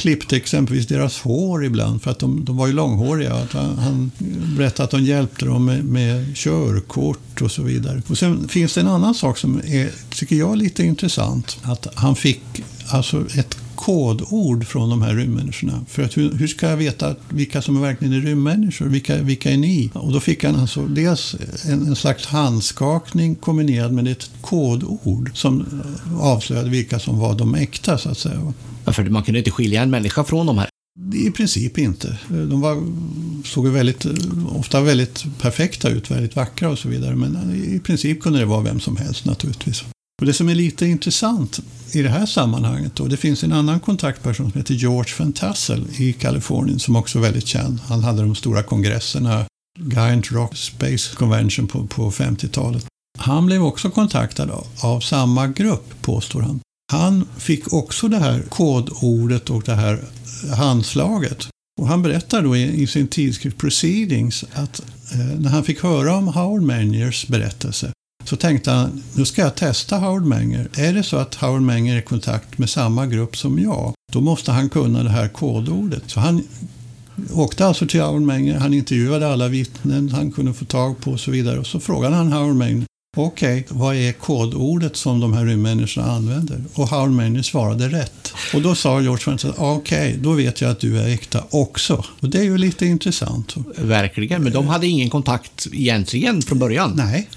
klippte 0.01 0.37
exempelvis 0.37 0.87
deras 0.87 1.21
hår 1.21 1.65
ibland, 1.65 2.03
för 2.03 2.11
att 2.11 2.19
de, 2.19 2.45
de 2.45 2.57
var 2.57 2.67
ju 2.67 2.73
långhåriga. 2.73 3.47
Han, 3.51 3.79
han 3.79 4.11
berättade 4.57 4.85
att 4.85 4.91
de 4.91 5.05
hjälpte 5.05 5.45
dem 5.45 5.65
med, 5.65 5.85
med 5.85 6.37
körkort 6.37 7.43
och 7.43 7.51
så 7.51 7.63
vidare. 7.63 8.03
Och 8.09 8.19
sen 8.19 8.49
finns 8.49 8.75
det 8.75 8.81
en 8.81 8.89
annan 8.89 9.15
sak 9.15 9.39
som 9.39 9.61
är, 9.65 9.91
tycker 10.15 10.37
jag, 10.37 10.57
lite 10.57 10.83
intressant. 10.85 11.59
Att 11.63 11.87
han 11.95 12.17
fick 12.17 12.43
alltså 12.89 13.25
ett 13.35 13.57
kodord 13.75 14.67
från 14.67 14.91
de 14.91 15.03
här 15.03 15.15
rymdmänniskorna. 15.15 15.85
För 15.89 16.03
att 16.03 16.17
hur, 16.17 16.33
hur 16.33 16.47
ska 16.47 16.69
jag 16.69 16.77
veta 16.77 17.15
vilka 17.29 17.63
som 17.63 17.81
verkligen 17.81 18.15
är 18.15 18.21
rymdmänniskor? 18.21 18.87
Vilka, 18.87 19.17
vilka 19.17 19.51
är 19.51 19.57
ni? 19.57 19.91
Och 19.95 20.13
då 20.13 20.21
fick 20.21 20.45
han 20.45 20.57
alltså 20.57 20.87
dels 20.87 21.37
en, 21.65 21.87
en 21.87 21.97
slags 21.97 22.27
handskakning 22.27 23.35
kombinerad 23.35 23.93
med 23.93 24.09
ett 24.09 24.31
kodord 24.41 25.31
som 25.35 25.67
avslöjade 26.21 26.71
vilka 26.71 26.99
som 26.99 27.19
var 27.19 27.35
de 27.35 27.55
äkta, 27.55 27.99
så 27.99 28.09
att 28.09 28.19
säga. 28.19 28.53
För 28.93 29.05
man 29.05 29.23
kunde 29.23 29.39
inte 29.39 29.51
skilja 29.51 29.83
en 29.83 29.91
människa 29.91 30.25
från 30.25 30.47
de 30.47 30.59
här. 30.59 30.69
I 31.15 31.31
princip 31.31 31.79
inte. 31.79 32.19
De 32.29 32.61
var, 32.61 32.83
såg 33.45 33.69
väldigt, 33.69 34.07
ofta 34.49 34.81
väldigt 34.81 35.25
perfekta 35.39 35.89
ut, 35.89 36.11
väldigt 36.11 36.37
vackra 36.37 36.69
och 36.69 36.79
så 36.79 36.89
vidare. 36.89 37.17
Men 37.17 37.55
i 37.75 37.81
princip 37.81 38.23
kunde 38.23 38.39
det 38.39 38.45
vara 38.45 38.61
vem 38.61 38.81
som 38.81 38.97
helst 38.97 39.25
naturligtvis. 39.25 39.85
Och 40.21 40.27
det 40.27 40.33
som 40.33 40.49
är 40.49 40.55
lite 40.55 40.87
intressant 40.87 41.61
i 41.93 42.03
det 42.03 42.09
här 42.09 42.27
sammanhanget 42.27 42.97
då, 42.97 43.07
det 43.07 43.17
finns 43.17 43.45
en 43.45 43.53
annan 43.53 43.81
kontaktperson 43.81 44.51
som 44.51 44.61
heter 44.61 44.75
George 44.75 45.15
Van 45.19 45.33
Tassel 45.33 45.87
i 45.99 46.13
Kalifornien 46.13 46.79
som 46.79 46.97
också 46.97 47.19
är 47.19 47.23
väldigt 47.23 47.47
känd. 47.47 47.81
Han 47.81 48.05
hade 48.05 48.23
de 48.23 48.35
stora 48.35 48.63
kongresserna, 48.63 49.45
Giant 49.79 50.33
Rock 50.33 50.57
Space 50.57 51.17
Convention 51.17 51.67
på, 51.67 51.87
på 51.87 52.11
50-talet. 52.11 52.87
Han 53.19 53.47
blev 53.47 53.63
också 53.63 53.91
kontaktad 53.91 54.51
av, 54.51 54.67
av 54.83 55.01
samma 55.01 55.47
grupp, 55.47 56.03
påstår 56.03 56.41
han. 56.41 56.61
Han 56.91 57.29
fick 57.37 57.73
också 57.73 58.09
det 58.09 58.19
här 58.19 58.43
kodordet 58.49 59.51
och 59.51 59.63
det 59.63 59.75
här 59.75 60.01
handslaget. 60.57 61.49
Och 61.81 61.89
han 61.89 62.03
berättar 62.03 62.43
då 62.43 62.57
i, 62.57 62.83
i 62.83 62.87
sin 62.87 63.09
tidskrift 63.09 63.59
Proceedings 63.59 64.45
att 64.53 64.81
eh, 65.13 65.41
när 65.41 65.51
han 65.51 65.65
fick 65.65 65.83
höra 65.83 66.17
om 66.17 66.29
Howard 66.29 66.63
Mangers 66.63 67.27
berättelse 67.27 67.93
så 68.25 68.37
tänkte 68.37 68.71
han, 68.71 69.03
nu 69.15 69.25
ska 69.25 69.43
jag 69.43 69.55
testa 69.55 69.99
Howard 69.99 70.23
Menger. 70.23 70.69
Är 70.77 70.93
det 70.93 71.03
så 71.03 71.17
att 71.17 71.35
Howard 71.35 71.63
Menger 71.63 71.95
är 71.95 71.99
i 71.99 72.03
kontakt 72.03 72.59
med 72.59 72.71
samma 72.71 73.07
grupp 73.07 73.37
som 73.37 73.59
jag, 73.59 73.95
då 74.13 74.21
måste 74.21 74.53
han 74.53 74.69
kunna 74.69 75.03
det 75.03 75.11
här 75.11 75.29
kodordet. 75.29 76.03
Så 76.07 76.21
han 76.21 76.43
åkte 77.33 77.67
alltså 77.67 77.87
till 77.87 78.01
Howard 78.01 78.23
Menger, 78.23 78.59
han 78.59 78.75
intervjuade 78.75 79.33
alla 79.33 79.49
vittnen 79.49 80.09
han 80.09 80.33
kunde 80.33 80.55
få 80.55 80.65
tag 80.65 81.01
på 81.01 81.11
och 81.11 81.21
så 81.21 81.31
vidare. 81.31 81.59
Och 81.59 81.67
så 81.67 81.81
frågade 81.81 82.15
han 82.17 82.33
Howard 82.33 82.57
Menger, 82.57 82.87
okej, 83.17 83.61
okay, 83.61 83.79
vad 83.79 83.97
är 83.97 84.13
kodordet 84.13 84.97
som 84.97 85.21
de 85.21 85.33
här 85.33 85.45
rymdmänniskorna 85.45 86.13
använder? 86.13 86.65
Och 86.75 87.11
Menger 87.11 87.43
svarade 87.43 87.89
rätt. 87.89 88.33
Och 88.55 88.63
då 88.63 88.75
sa 88.75 89.01
George 89.01 89.23
Francis, 89.23 89.51
okej, 89.57 90.09
okay, 90.09 90.17
då 90.17 90.33
vet 90.33 90.61
jag 90.61 90.71
att 90.71 90.81
du 90.81 90.99
är 90.99 91.09
äkta 91.09 91.45
också. 91.51 92.05
Och 92.21 92.31
det 92.31 92.39
är 92.39 92.43
ju 92.43 92.59
lite 92.59 92.87
intressant. 92.87 93.55
Verkligen, 93.77 94.43
men 94.43 94.53
de 94.53 94.69
hade 94.69 94.87
ingen 94.87 95.11
kontakt 95.11 95.67
egentligen 95.73 96.43
från 96.43 96.59
början. 96.59 96.93
Nej. 96.97 97.29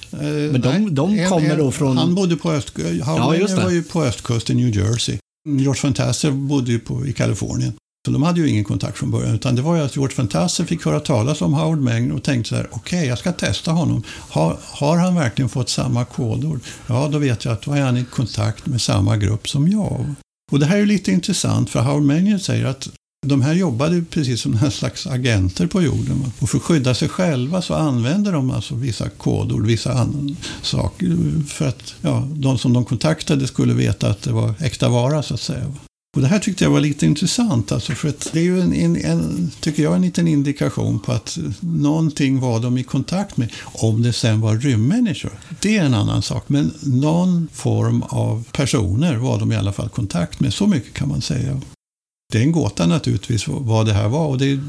Men 0.52 0.62
de, 0.62 0.96
de 0.96 1.28
kommer 1.30 1.58
då 1.58 1.72
från... 1.72 1.98
Han 1.98 2.16
bodde 2.16 2.36
på 2.36 2.52
öst, 2.52 2.78
Howard 3.04 3.40
Ja, 3.40 3.56
var 3.64 3.72
ju 3.72 3.84
på 3.84 4.04
östkusten, 4.04 4.58
New 4.58 4.76
Jersey. 4.76 5.18
George 5.50 5.82
Fantasser 5.82 6.32
bodde 6.32 6.72
ju 6.72 6.80
på, 6.80 7.08
i 7.08 7.14
Kalifornien. 7.14 7.74
Så 8.06 8.12
de 8.12 8.24
hade 8.24 8.40
ju 8.40 8.50
ingen 8.50 8.64
kontakt 8.64 8.98
från 8.98 9.12
början, 9.12 9.36
utan 9.36 9.56
det 9.56 9.62
var 9.62 9.76
ju 9.76 9.82
att 9.82 9.96
George 9.96 10.16
Fantasser 10.16 10.66
fick 10.66 10.86
höra 10.86 11.00
talas 11.00 11.42
om 11.42 11.54
Howard 11.54 11.80
Menger 11.80 12.14
och 12.14 12.24
tänkte 12.24 12.50
så 12.50 12.56
här, 12.56 12.68
okej, 12.72 12.98
okay, 12.98 13.10
jag 13.10 13.18
ska 13.18 13.32
testa 13.32 13.72
honom. 13.72 14.04
Har, 14.30 14.58
har 14.62 14.98
han 14.98 15.16
verkligen 15.16 15.50
fått 15.50 15.70
samma 15.70 16.06
kodord? 16.06 16.60
Ja, 16.88 17.10
då 17.12 17.18
vet 17.18 17.46
jag 17.46 17.54
att 17.54 17.62
då 17.62 17.72
är 17.72 17.82
han 17.82 17.98
i 17.98 18.06
kontakt 18.06 18.66
med 18.66 18.82
samma 18.82 19.18
grupp 19.18 19.50
som 19.50 19.68
jag. 19.68 20.16
Och 20.52 20.60
det 20.60 20.66
här 20.66 20.76
är 20.76 20.80
ju 20.80 20.86
lite 20.86 21.12
intressant, 21.12 21.70
för 21.70 21.80
Howard 21.82 22.04
Menger 22.04 22.38
säger 22.38 22.66
att 22.66 22.90
de 23.26 23.42
här 23.42 23.54
jobbade 23.54 24.04
precis 24.10 24.42
som 24.42 24.58
en 24.64 24.72
slags 24.72 25.08
agenter 25.08 25.68
på 25.68 25.82
jorden. 25.82 26.32
Och 26.40 26.50
för 26.50 26.58
att 26.58 26.64
skydda 26.64 26.94
sig 26.96 27.10
själva 27.10 27.62
så 27.62 27.74
använder 27.74 28.32
de 28.32 28.52
alltså 28.52 28.76
vissa 28.76 29.10
kodord, 29.10 29.66
vissa 29.66 29.94
andra 29.94 30.36
saker. 30.62 31.18
För 31.48 31.68
att 31.68 31.96
ja, 32.02 32.28
de 32.32 32.58
som 32.58 32.74
de 32.74 32.86
kontaktade 32.86 33.48
skulle 33.48 33.74
veta 33.74 34.10
att 34.10 34.22
det 34.22 34.32
var 34.32 34.54
äkta 34.60 34.90
vara, 34.90 35.24
så 35.24 35.34
att 35.34 35.42
säga. 35.42 35.74
Och 36.16 36.22
det 36.22 36.28
här 36.28 36.40
tyckte 36.40 36.64
jag 36.64 36.72
var 36.72 36.80
lite 36.80 37.06
intressant, 37.06 37.72
alltså 37.72 37.94
för 37.94 38.10
att 38.10 38.30
det 38.34 38.40
är 38.40 38.44
ju 38.44 38.62
en, 38.62 38.74
en, 38.74 38.96
en, 38.96 39.52
tycker 39.60 39.84
jag, 39.84 39.96
en 39.96 40.02
liten 40.02 40.28
indikation 40.28 41.00
på 41.00 41.12
att 41.12 41.38
någonting 41.60 42.40
var 42.40 42.60
de 42.60 42.78
i 42.78 42.84
kontakt 42.84 43.38
med. 43.38 43.52
Om 43.64 44.02
det 44.02 44.14
sen 44.14 44.42
var 44.42 44.58
rymdmänniskor, 44.58 45.32
det 45.62 45.78
är 45.78 45.84
en 45.84 45.94
annan 45.94 46.22
sak. 46.22 46.50
Men 46.50 46.72
någon 46.82 47.48
form 47.54 48.04
av 48.04 48.44
personer 48.52 49.16
var 49.16 49.40
de 49.40 49.52
i 49.52 49.56
alla 49.56 49.74
fall 49.74 49.88
i 49.88 49.90
kontakt 49.90 50.40
med, 50.40 50.54
så 50.54 50.68
mycket 50.68 50.94
kan 50.94 51.10
man 51.10 51.22
säga. 51.22 51.62
Det 52.32 52.38
är 52.38 52.44
en 52.44 52.52
gåta 52.52 52.86
naturligtvis 52.86 53.48
vad 53.48 53.86
det 53.86 53.94
här 53.94 54.08
var 54.08 54.28
och 54.28 54.38
det 54.38 54.52
är, 54.52 54.60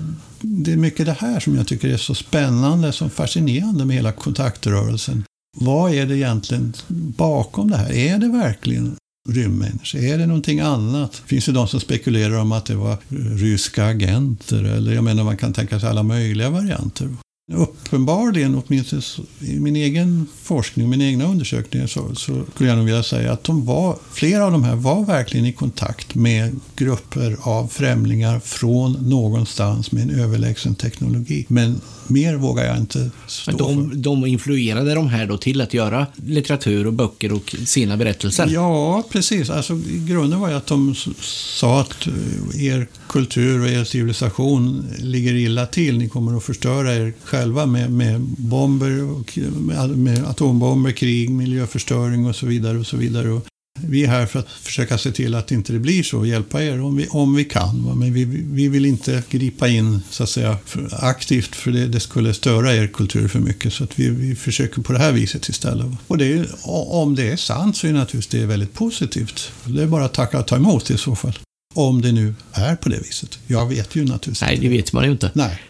det 0.41 0.73
är 0.73 0.77
mycket 0.77 1.07
det 1.07 1.17
här 1.19 1.41
som 1.41 1.57
jag 1.57 1.67
tycker 1.67 1.89
är 1.89 1.97
så 1.97 2.15
spännande, 2.15 2.93
så 2.93 3.09
fascinerande 3.09 3.85
med 3.85 3.97
hela 3.97 4.13
kontaktrörelsen. 4.13 5.25
Vad 5.57 5.95
är 5.95 6.07
det 6.07 6.17
egentligen 6.17 6.75
bakom 7.17 7.71
det 7.71 7.77
här? 7.77 7.93
Är 7.93 8.19
det 8.19 8.29
verkligen 8.29 8.97
rymdmänniskor? 9.29 10.01
Är 10.01 10.19
det 10.19 10.27
någonting 10.27 10.61
annat? 10.61 11.23
Finns 11.27 11.47
det 11.47 11.53
de 11.53 11.69
som 11.69 11.81
spekulerar 11.81 12.39
om 12.39 12.53
att 12.53 12.67
det 12.67 12.75
var 12.75 12.97
ryska 13.37 13.85
agenter? 13.85 14.65
Eller 14.65 14.93
jag 14.93 15.05
menar, 15.05 15.25
man 15.25 15.37
kan 15.37 15.53
tänka 15.53 15.81
sig 15.81 15.89
alla 15.89 16.03
möjliga 16.03 16.51
varianter. 16.51 17.09
Uppenbarligen, 17.53 18.63
åtminstone 18.67 19.03
i 19.41 19.61
min 19.61 19.77
egen 19.77 20.27
forskning, 20.43 20.91
mina 20.91 21.05
egna 21.05 21.25
undersökningar, 21.25 21.87
så, 21.87 22.15
så 22.15 22.45
skulle 22.55 22.69
jag 22.69 22.77
nog 22.77 22.87
vilja 22.87 23.03
säga 23.03 23.33
att 23.33 23.45
de 23.45 23.65
var, 23.65 23.99
flera 24.13 24.45
av 24.45 24.53
de 24.53 24.65
här 24.65 24.77
var 24.77 25.05
verkligen 25.05 25.47
i 25.47 25.53
kontakt 25.53 26.15
med 26.15 26.61
grupper 26.77 27.37
av 27.41 27.69
främlingar 27.69 28.41
från 28.41 28.93
någonstans 28.93 29.93
med 29.93 30.03
en 30.03 30.21
överlägsen 30.21 30.75
teknologi. 30.75 31.47
Men 31.49 31.81
mer 32.09 32.35
vågar 32.35 32.65
jag 32.65 32.77
inte 32.77 33.11
stå 33.27 33.51
Men 33.51 33.59
de, 33.59 33.91
för. 33.91 33.97
de 33.97 34.27
influerade 34.27 34.95
de 34.95 35.09
här 35.09 35.27
då 35.27 35.37
till 35.37 35.61
att 35.61 35.75
göra 35.75 36.07
litteratur 36.27 36.87
och 36.87 36.93
böcker 36.93 37.33
och 37.33 37.57
sina 37.65 37.97
berättelser? 37.97 38.49
Ja, 38.51 39.03
precis. 39.11 39.51
Alltså, 39.51 39.81
grunden 40.07 40.41
var 40.41 40.49
ju 40.49 40.55
att 40.55 40.67
de 40.67 40.95
sa 41.21 41.81
att 41.81 42.07
eh, 42.07 42.65
er 42.65 42.89
kultur 43.09 43.61
och 43.61 43.69
er 43.69 43.85
civilisation 43.85 44.87
ligger 44.99 45.35
illa 45.35 45.67
till. 45.67 45.99
Ni 45.99 46.09
kommer 46.09 46.37
att 46.37 46.45
förstöra 46.45 46.95
er 46.95 47.13
själva 47.25 47.67
med, 47.67 47.93
med 47.93 48.21
bomber, 48.21 49.03
och, 49.11 49.39
med, 49.61 49.91
med 49.99 50.25
atombomber, 50.25 50.93
krig, 50.93 51.31
miljöförstöring 51.31 52.27
och 52.27 52.37
så 52.37 52.47
vidare. 52.47 52.79
och 52.79 52.87
så 52.87 52.97
vidare. 52.97 53.31
Och 53.31 53.47
vi 53.81 54.05
är 54.05 54.09
här 54.09 54.27
för 54.27 54.39
att 54.39 54.49
försöka 54.49 54.99
se 54.99 55.13
till 55.13 55.35
att 55.35 55.53
inte 55.53 55.73
det 55.73 55.79
blir 55.79 56.03
så 56.03 56.19
och 56.19 56.27
hjälpa 56.27 56.63
er 56.63 56.81
om 56.81 56.97
vi, 56.97 57.07
om 57.11 57.35
vi 57.35 57.45
kan. 57.45 57.85
va. 57.85 57.95
Men 57.95 58.13
vi, 58.13 58.25
vi 58.25 58.69
vill 58.69 58.85
inte 58.87 59.23
gripa 59.31 59.69
in 59.69 60.01
så 60.11 60.23
att 60.23 60.29
säga, 60.29 60.57
för, 60.65 60.89
aktivt 61.05 61.57
för 61.57 61.71
det, 61.71 61.87
det 61.87 62.01
skulle 62.01 62.35
störa 62.35 62.75
er 62.75 62.87
kultur 62.87 63.29
för 63.29 63.39
mycket. 63.39 63.73
Så 63.73 63.85
att 63.85 63.99
vi, 63.99 64.09
vi 64.09 64.35
försöker 64.35 64.83
på 64.83 64.93
det 64.93 64.99
här 64.99 65.13
viset 65.13 65.49
istället. 65.49 65.87
va. 65.87 65.97
Och 66.07 66.19
det 66.19 66.47
om 66.65 67.15
det 67.15 67.31
är 67.31 67.37
sant 67.37 67.77
så 67.77 67.87
är 67.87 67.93
naturligtvis 67.93 68.41
det 68.41 68.47
väldigt 68.47 68.75
positivt. 68.75 69.53
Det 69.65 69.83
är 69.83 69.87
bara 69.87 70.05
att 70.05 70.15
tacka 70.15 70.39
och 70.39 70.47
ta 70.47 70.57
emot 70.57 70.91
i 70.91 70.99
så 70.99 71.17
fall. 71.17 71.39
Om 71.75 72.03
det 72.03 72.13
nu 72.13 72.35
är 72.53 72.77
på 72.77 72.89
det 72.89 72.99
viset. 72.99 73.39
Jag 73.47 73.69
vet 73.69 73.97
ju 73.97 74.05
naturligtvis 74.05 74.41
Nej, 74.41 74.55
inte 74.55 74.67
det 74.67 74.77
vet 74.77 74.93
man 74.93 75.05
ju 75.05 75.11
inte. 75.11 75.31
Nej. 75.35 75.61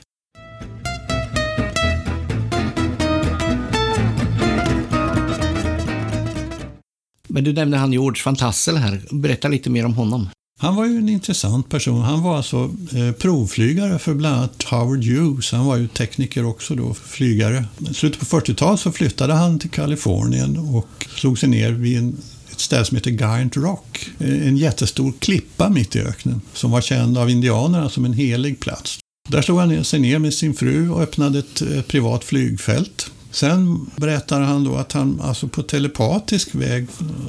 Men 7.35 7.45
du 7.45 7.53
nämnde 7.53 7.77
han 7.77 7.93
George 7.93 8.23
van 8.25 8.37
Tassel 8.37 8.77
här. 8.77 9.03
Berätta 9.11 9.49
lite 9.49 9.71
mer 9.71 9.85
om 9.85 9.95
honom. 9.95 10.29
Han 10.61 10.77
var 10.77 10.87
ju 10.87 10.97
en 10.99 11.09
intressant 11.09 11.69
person. 11.69 12.03
Han 12.03 12.23
var 12.23 12.37
alltså 12.37 12.71
eh, 12.93 13.13
provflygare 13.13 13.99
för 13.99 14.15
bland 14.15 14.37
annat 14.37 14.63
Howard 14.63 15.05
Hughes. 15.05 15.53
Han 15.53 15.67
var 15.67 15.77
ju 15.77 15.89
tekniker 15.89 16.45
också 16.45 16.75
då, 16.75 16.95
flygare. 16.95 17.65
I 17.91 17.95
slutet 17.95 18.21
på 18.21 18.41
40-talet 18.41 18.81
så 18.81 18.93
flyttade 18.93 19.33
han 19.33 19.59
till 19.59 19.71
Kalifornien 19.71 20.59
och 20.59 21.07
slog 21.17 21.39
sig 21.39 21.49
ner 21.49 21.73
vid 21.73 21.99
en, 21.99 22.17
ett 22.51 22.61
ställe 22.61 22.85
som 22.85 22.97
heter 22.97 23.11
Giant 23.11 23.57
Rock. 23.57 24.11
Eh, 24.19 24.49
en 24.49 24.57
jättestor 24.57 25.13
klippa 25.19 25.69
mitt 25.69 25.97
i 25.97 26.01
öknen 26.01 26.41
som 26.53 26.71
var 26.71 26.81
känd 26.81 27.19
av 27.19 27.31
indianerna 27.31 27.91
som 27.91 28.05
en 28.05 28.13
helig 28.13 28.61
plats. 28.61 28.99
Där 29.29 29.43
slog 29.43 29.59
han 29.59 29.85
sig 29.85 30.01
ner 30.01 30.19
med 30.19 30.35
sin 30.35 30.55
fru 30.55 30.91
och 30.91 31.03
öppnade 31.03 31.39
ett 31.39 31.63
eh, 31.63 31.83
privat 31.83 32.25
flygfält 32.25 33.11
Sen 33.35 33.91
berättar 33.97 34.41
han 34.41 34.65
då 34.65 34.77
att 34.77 34.93
han 34.93 35.21
alltså 35.21 35.49
på 35.49 35.63
telepatisk 35.63 36.55
väg 36.55 36.87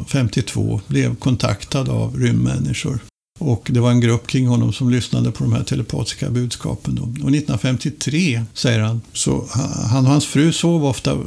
52 0.08 0.82
blev 0.88 1.16
kontaktad 1.16 1.90
av 1.90 2.20
rymdmänniskor. 2.20 3.00
Och 3.40 3.70
det 3.74 3.80
var 3.80 3.92
en 3.92 4.00
grupp 4.00 4.28
kring 4.28 4.48
honom 4.48 4.74
som 4.74 4.90
lyssnade 4.90 5.32
på 5.32 5.44
de 5.44 5.54
här 5.54 5.64
telepatiska 5.64 6.30
budskapen. 6.30 6.96
Då. 6.96 7.02
Och 7.02 7.10
1953, 7.10 8.44
säger 8.54 8.80
han, 8.80 9.02
så 9.14 9.46
han 9.92 10.06
och 10.06 10.12
hans 10.12 10.26
fru 10.26 10.54
sov 10.54 10.86
ofta 10.86 11.12
eh, 11.12 11.20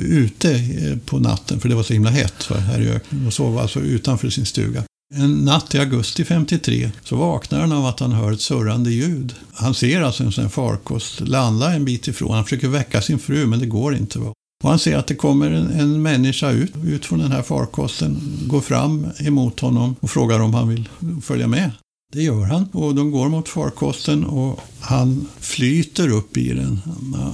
ute 0.00 0.54
eh, 0.54 0.98
på 1.06 1.18
natten, 1.18 1.60
för 1.60 1.68
det 1.68 1.74
var 1.74 1.82
så 1.82 1.92
himla 1.92 2.10
hett 2.10 2.48
här 2.48 2.80
i 2.80 2.88
öknen. 2.88 3.24
De 3.24 3.30
sov 3.30 3.58
alltså 3.58 3.80
utanför 3.80 4.30
sin 4.30 4.46
stuga. 4.46 4.84
En 5.14 5.44
natt 5.44 5.74
i 5.74 5.78
augusti 5.78 6.24
53 6.24 6.90
så 7.04 7.16
vaknar 7.16 7.60
han 7.60 7.72
av 7.72 7.86
att 7.86 8.00
han 8.00 8.12
hör 8.12 8.32
ett 8.32 8.40
surrande 8.40 8.90
ljud. 8.90 9.34
Han 9.52 9.74
ser 9.74 10.00
alltså 10.00 10.24
en 10.24 10.32
sån 10.32 10.50
farkost 10.50 11.20
landa 11.20 11.72
en 11.72 11.84
bit 11.84 12.08
ifrån. 12.08 12.34
Han 12.34 12.44
försöker 12.44 12.68
väcka 12.68 13.02
sin 13.02 13.18
fru 13.18 13.46
men 13.46 13.58
det 13.58 13.66
går 13.66 13.94
inte. 13.94 14.18
Och 14.18 14.34
han 14.64 14.78
ser 14.78 14.96
att 14.96 15.06
det 15.06 15.14
kommer 15.14 15.50
en, 15.50 15.70
en 15.70 16.02
människa 16.02 16.50
ut, 16.50 16.72
ut 16.84 17.06
från 17.06 17.18
den 17.18 17.32
här 17.32 17.42
farkosten, 17.42 18.20
går 18.46 18.60
fram 18.60 19.06
emot 19.18 19.60
honom 19.60 19.96
och 20.00 20.10
frågar 20.10 20.40
om 20.40 20.54
han 20.54 20.68
vill 20.68 20.88
följa 21.22 21.46
med. 21.46 21.70
Det 22.12 22.22
gör 22.22 22.44
han 22.44 22.68
och 22.72 22.94
de 22.94 23.10
går 23.10 23.28
mot 23.28 23.48
farkosten 23.48 24.24
och 24.24 24.60
han 24.80 25.28
flyter 25.40 26.08
upp 26.08 26.36
i 26.36 26.54
den. 26.54 26.80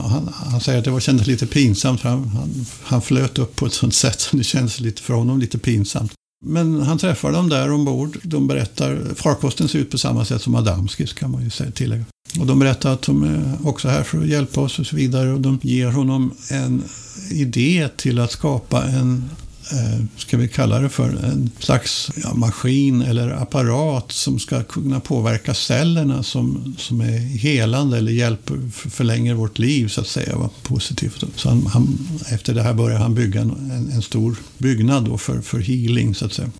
Han, 0.01 0.29
han 0.33 0.61
säger 0.61 0.79
att 0.79 0.85
det 0.85 0.91
var, 0.91 1.01
kändes 1.01 1.27
lite 1.27 1.47
pinsamt 1.47 2.01
för 2.01 2.09
han, 2.09 2.29
han, 2.29 2.67
han 2.83 3.03
flöt 3.03 3.39
upp 3.39 3.57
på 3.57 3.67
ett 3.67 3.73
sånt 3.73 3.95
sätt 3.95 4.21
som 4.21 4.39
det 4.39 4.45
kändes 4.45 4.81
lite 4.81 5.03
för 5.03 5.15
honom 5.15 5.41
lite 5.41 5.59
pinsamt. 5.59 6.13
Men 6.49 6.83
han 6.83 6.99
träffar 6.99 7.33
dem 7.33 7.49
där 7.49 7.73
ombord. 7.73 8.19
De 8.23 8.47
berättar, 8.47 9.15
farkosten 9.15 9.69
ser 9.69 9.79
ut 9.79 9.91
på 9.91 9.99
samma 9.99 10.25
sätt 10.25 10.43
som 10.43 10.55
Adamskis 10.55 11.13
kan 11.13 11.31
man 11.31 11.45
ju 11.45 11.51
säga, 11.51 11.71
tillägga. 11.71 12.05
Och 12.41 12.47
de 12.47 12.59
berättar 12.59 12.93
att 12.93 13.03
de 13.03 13.23
är 13.23 13.69
också 13.69 13.89
här 13.89 14.03
för 14.03 14.19
att 14.19 14.27
hjälpa 14.27 14.61
oss 14.61 14.79
och 14.79 14.87
så 14.87 14.97
vidare. 14.97 15.33
Och 15.33 15.41
de 15.41 15.59
ger 15.63 15.87
honom 15.87 16.35
en 16.51 16.83
idé 17.31 17.89
till 17.97 18.19
att 18.19 18.33
skapa 18.33 18.85
en 18.85 19.31
Eh, 19.73 20.05
ska 20.17 20.37
vi 20.37 20.49
kalla 20.49 20.81
det 20.81 20.89
för, 20.89 21.09
en 21.09 21.51
slags 21.59 22.11
ja, 22.17 22.35
maskin 22.35 23.03
eller 23.03 23.31
apparat 23.31 24.13
som 24.13 24.39
ska 24.39 24.63
kunna 24.63 25.01
påverka 25.01 25.55
cellerna 25.55 26.23
som, 26.23 26.75
som 26.79 27.01
är 27.01 27.19
helande 27.19 27.99
eller 27.99 28.13
hjälper, 28.13 28.71
förlänger 28.73 29.35
vårt 29.35 29.59
liv 29.59 29.89
så 29.89 30.01
att 30.01 30.07
säga. 30.07 30.37
Va? 30.37 30.51
Positivt. 30.63 31.25
Så 31.37 31.49
han, 31.49 31.67
han, 31.67 31.99
efter 32.29 32.55
det 32.55 32.63
här 32.63 32.75
började 32.75 33.03
han 33.03 33.15
bygga 33.15 33.41
en, 33.41 33.91
en 33.95 34.03
stor 34.03 34.37
byggnad 34.59 35.05
då 35.05 35.19
för, 35.19 35.41
för 35.41 35.59
healing 35.59 36.15
så 36.15 36.27
att 36.27 36.33
säga. 36.33 36.51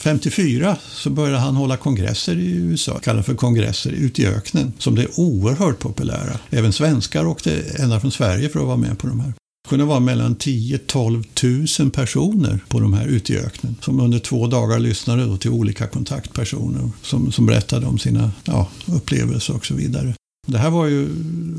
54 0.00 0.76
så 0.92 1.10
började 1.10 1.38
han 1.38 1.56
hålla 1.56 1.76
kongresser 1.76 2.36
i 2.36 2.50
USA, 2.50 2.98
kallade 2.98 3.22
för 3.22 3.34
kongresser, 3.34 3.90
ute 3.90 4.22
i 4.22 4.26
öknen, 4.26 4.72
som 4.78 4.94
blev 4.94 5.08
oerhört 5.16 5.78
populära. 5.78 6.38
Även 6.50 6.72
svenskar 6.72 7.26
åkte 7.26 7.62
ända 7.78 8.00
från 8.00 8.10
Sverige 8.10 8.48
för 8.48 8.60
att 8.60 8.66
vara 8.66 8.76
med 8.76 8.98
på 8.98 9.06
de 9.06 9.20
här 9.20 9.32
kunde 9.68 9.84
vara 9.84 10.00
mellan 10.00 10.36
10-12 10.36 11.80
000 11.82 11.90
personer 11.90 12.60
på 12.68 12.80
de 12.80 12.94
här 12.94 13.06
ute 13.06 13.32
i 13.32 13.38
öknen. 13.38 13.76
Som 13.80 14.00
under 14.00 14.18
två 14.18 14.46
dagar 14.46 14.78
lyssnade 14.78 15.38
till 15.38 15.50
olika 15.50 15.86
kontaktpersoner 15.86 16.90
som, 17.02 17.32
som 17.32 17.46
berättade 17.46 17.86
om 17.86 17.98
sina 17.98 18.32
ja, 18.44 18.68
upplevelser 18.86 19.54
och 19.54 19.66
så 19.66 19.74
vidare. 19.74 20.14
Det 20.46 20.58
här 20.58 20.70
var 20.70 20.86
ju 20.86 21.08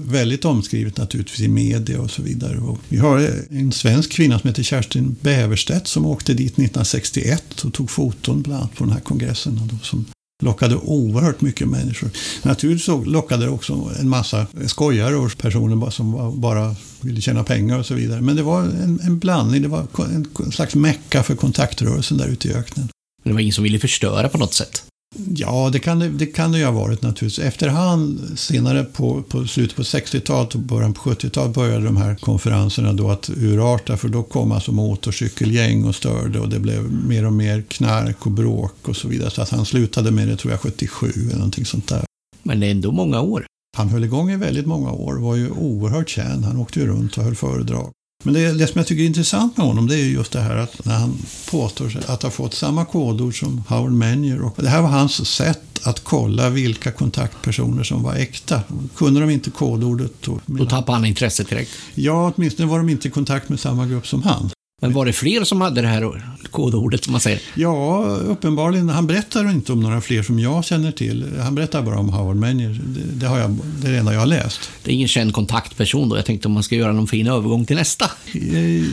väldigt 0.06 0.46
omskrivet 0.46 0.98
naturligtvis 0.98 1.40
i 1.40 1.48
media 1.48 2.02
och 2.02 2.12
så 2.12 2.22
vidare. 2.22 2.58
Och 2.58 2.80
vi 2.90 2.98
har 2.98 3.32
en 3.50 3.72
svensk 3.72 4.12
kvinna 4.12 4.40
som 4.40 4.48
heter 4.48 4.64
Kerstin 4.64 5.16
Bäverstedt 5.22 5.88
som 5.88 6.06
åkte 6.06 6.34
dit 6.34 6.54
1961 6.54 7.64
och 7.64 7.74
tog 7.74 7.92
foton 7.92 8.42
bland 8.42 8.60
annat 8.60 8.76
på 8.76 8.84
den 8.84 8.94
här 8.94 9.00
kongressen. 9.00 9.80
Som 9.84 10.06
lockade 10.44 10.76
oerhört 10.76 11.42
mycket 11.42 11.68
människor. 11.68 12.10
Naturligtvis 12.44 12.88
lockade 13.06 13.46
det 13.46 13.52
också 13.52 13.92
en 14.00 14.10
massa 14.10 14.48
skojare 14.68 15.16
och 15.16 15.38
personer 15.38 15.90
som 15.90 16.40
bara 16.42 16.76
ville 17.02 17.22
tjäna 17.22 17.44
pengar 17.44 17.80
och 17.80 17.86
så 17.86 17.94
vidare. 17.94 18.22
Men 18.22 18.36
det 18.36 18.44
var 18.44 18.62
en, 18.62 19.00
en 19.04 19.20
blandning, 19.20 19.62
det 19.62 19.68
var 19.68 19.88
en 19.98 20.52
slags 20.52 20.76
mecka 20.76 21.24
för 21.24 21.36
kontaktrörelsen 21.36 22.18
där 22.18 22.28
ute 22.28 22.48
i 22.48 22.54
öknen. 22.54 22.90
Men 23.24 23.32
det 23.32 23.34
var 23.34 23.42
ingen 23.42 23.54
som 23.54 23.64
ville 23.64 23.80
förstöra 23.80 24.30
på 24.30 24.38
något 24.38 24.54
sätt? 24.54 24.84
Ja, 25.16 25.70
det 25.74 25.80
kan 25.80 26.00
det, 26.00 26.10
det, 26.10 26.26
kan 26.26 26.52
det 26.52 26.58
ju 26.58 26.66
ha 26.66 26.72
varit 26.72 27.02
naturligtvis. 27.02 27.46
Efterhand, 27.46 28.40
senare 28.40 28.84
på, 28.84 29.24
på 29.24 29.48
slutet 29.48 29.76
på 29.76 29.82
60-talet 29.82 30.56
och 30.56 30.62
början 30.62 30.94
på 30.94 31.10
70-talet 31.10 31.56
började 31.56 31.86
de 31.86 31.98
här 31.98 32.16
konferenserna 32.16 32.94
då 32.94 33.12
att 33.12 33.30
urarta 33.30 33.98
för 33.98 34.10
då 34.10 34.24
kom 34.24 34.52
alltså 34.52 34.72
motorcykelgäng 34.72 35.86
och 35.86 35.96
störde 35.96 36.40
och 36.40 36.50
det 36.50 36.60
blev 36.60 36.92
mer 36.92 37.26
och 37.26 37.34
mer 37.34 37.62
knark 37.62 38.26
och 38.26 38.32
bråk 38.32 38.88
och 38.88 38.96
så 38.96 39.08
vidare. 39.08 39.32
Så 39.32 39.42
att 39.42 39.50
han 39.50 39.66
slutade 39.66 40.12
med 40.12 40.28
det 40.28 40.36
tror 40.36 40.52
jag 40.52 40.62
77 40.62 41.08
eller 41.08 41.36
någonting 41.36 41.66
sånt 41.66 41.88
där. 41.88 42.04
Men 42.44 42.60
det 42.60 42.68
är 42.68 42.72
ändå 42.72 42.92
många 42.92 43.22
år. 43.22 43.46
Han 43.78 43.90
höll 43.90 44.04
igång 44.04 44.32
i 44.32 44.36
väldigt 44.36 44.66
många 44.66 44.92
år, 44.92 45.16
var 45.16 45.36
ju 45.36 45.50
oerhört 45.50 46.10
känd. 46.10 46.46
Han 46.46 46.58
åkte 46.58 46.80
ju 46.80 46.88
runt 46.88 47.18
och 47.18 47.24
höll 47.24 47.36
föredrag. 47.36 47.92
Men 48.24 48.34
det, 48.34 48.54
det, 48.54 48.68
som 48.68 48.80
jag 48.80 48.88
tycker 48.88 49.04
är 49.04 49.08
intressant 49.08 49.58
med 49.58 49.66
honom 49.66 49.88
det 49.88 49.96
är 49.96 50.06
just 50.06 50.32
det 50.32 50.42
här 50.42 50.56
att 50.56 50.86
när 50.86 50.96
han 50.96 51.18
påstår 51.52 51.90
sig 51.90 52.02
att 52.08 52.24
ha 52.24 52.30
fått 52.30 52.54
samma 52.54 52.86
kodord 52.86 53.40
som 53.40 53.64
Howard 53.68 53.92
Menyer. 53.92 54.42
Och 54.42 54.54
det 54.58 54.70
här 54.70 54.82
var 54.82 54.90
hans 54.90 55.30
sätt 55.30 55.80
att 55.84 56.04
kolla 56.04 56.50
vilka 56.50 56.92
kontaktpersoner 56.92 57.84
som 57.84 58.04
var 58.04 58.16
äkta. 58.16 58.62
Kunde 58.96 59.20
de 59.20 59.30
inte 59.30 59.52
kodordet 59.52 60.12
då... 60.22 60.40
Då 60.46 60.66
tappade 60.66 60.98
han 60.98 61.06
intresset 61.06 61.50
direkt? 61.50 61.72
Ja, 61.96 62.34
åtminstone 62.36 62.70
var 62.70 62.78
de 62.78 62.90
inte 62.90 63.08
i 63.08 63.12
kontakt 63.12 63.50
med 63.50 63.60
samma 63.60 63.86
grupp 63.86 64.08
som 64.08 64.24
han. 64.24 64.50
Men 64.80 64.94
var 64.94 65.06
det 65.06 65.14
fler 65.14 65.44
som 65.44 65.62
hade 65.62 65.82
det 65.82 65.88
här 65.88 66.22
kodordet 66.52 67.04
som 67.04 67.12
man 67.12 67.22
säger? 67.22 67.42
Ja, 67.56 68.04
uppenbarligen. 68.06 68.90
Han 68.90 69.08
berättar 69.08 69.52
inte 69.52 69.72
om 69.72 69.80
några 69.80 70.02
fler 70.02 70.24
som 70.24 70.40
jag 70.40 70.66
känner 70.66 70.92
till. 70.92 71.26
Han 71.40 71.56
berättar 71.56 71.82
bara 71.82 72.00
om 72.00 72.10
Howard 72.10 72.36
Menyer. 72.36 72.82
Det, 72.86 73.20
det, 73.20 73.28
har 73.28 73.40
jag, 73.40 73.58
det 73.82 73.88
är 73.88 73.92
det 73.92 73.98
enda 73.98 74.14
jag 74.14 74.20
har 74.20 74.28
läst. 74.28 74.70
Det 74.84 74.92
är 74.92 74.96
ingen 74.96 75.08
känd 75.08 75.34
kontaktperson 75.34 76.10
då? 76.10 76.18
Jag 76.18 76.26
tänkte 76.26 76.48
om 76.48 76.54
man 76.54 76.64
ska 76.64 76.76
göra 76.76 76.92
någon 76.92 77.08
fin 77.08 77.28
övergång 77.28 77.66
till 77.66 77.76
nästa. 77.76 78.06
Eh, 78.34 78.86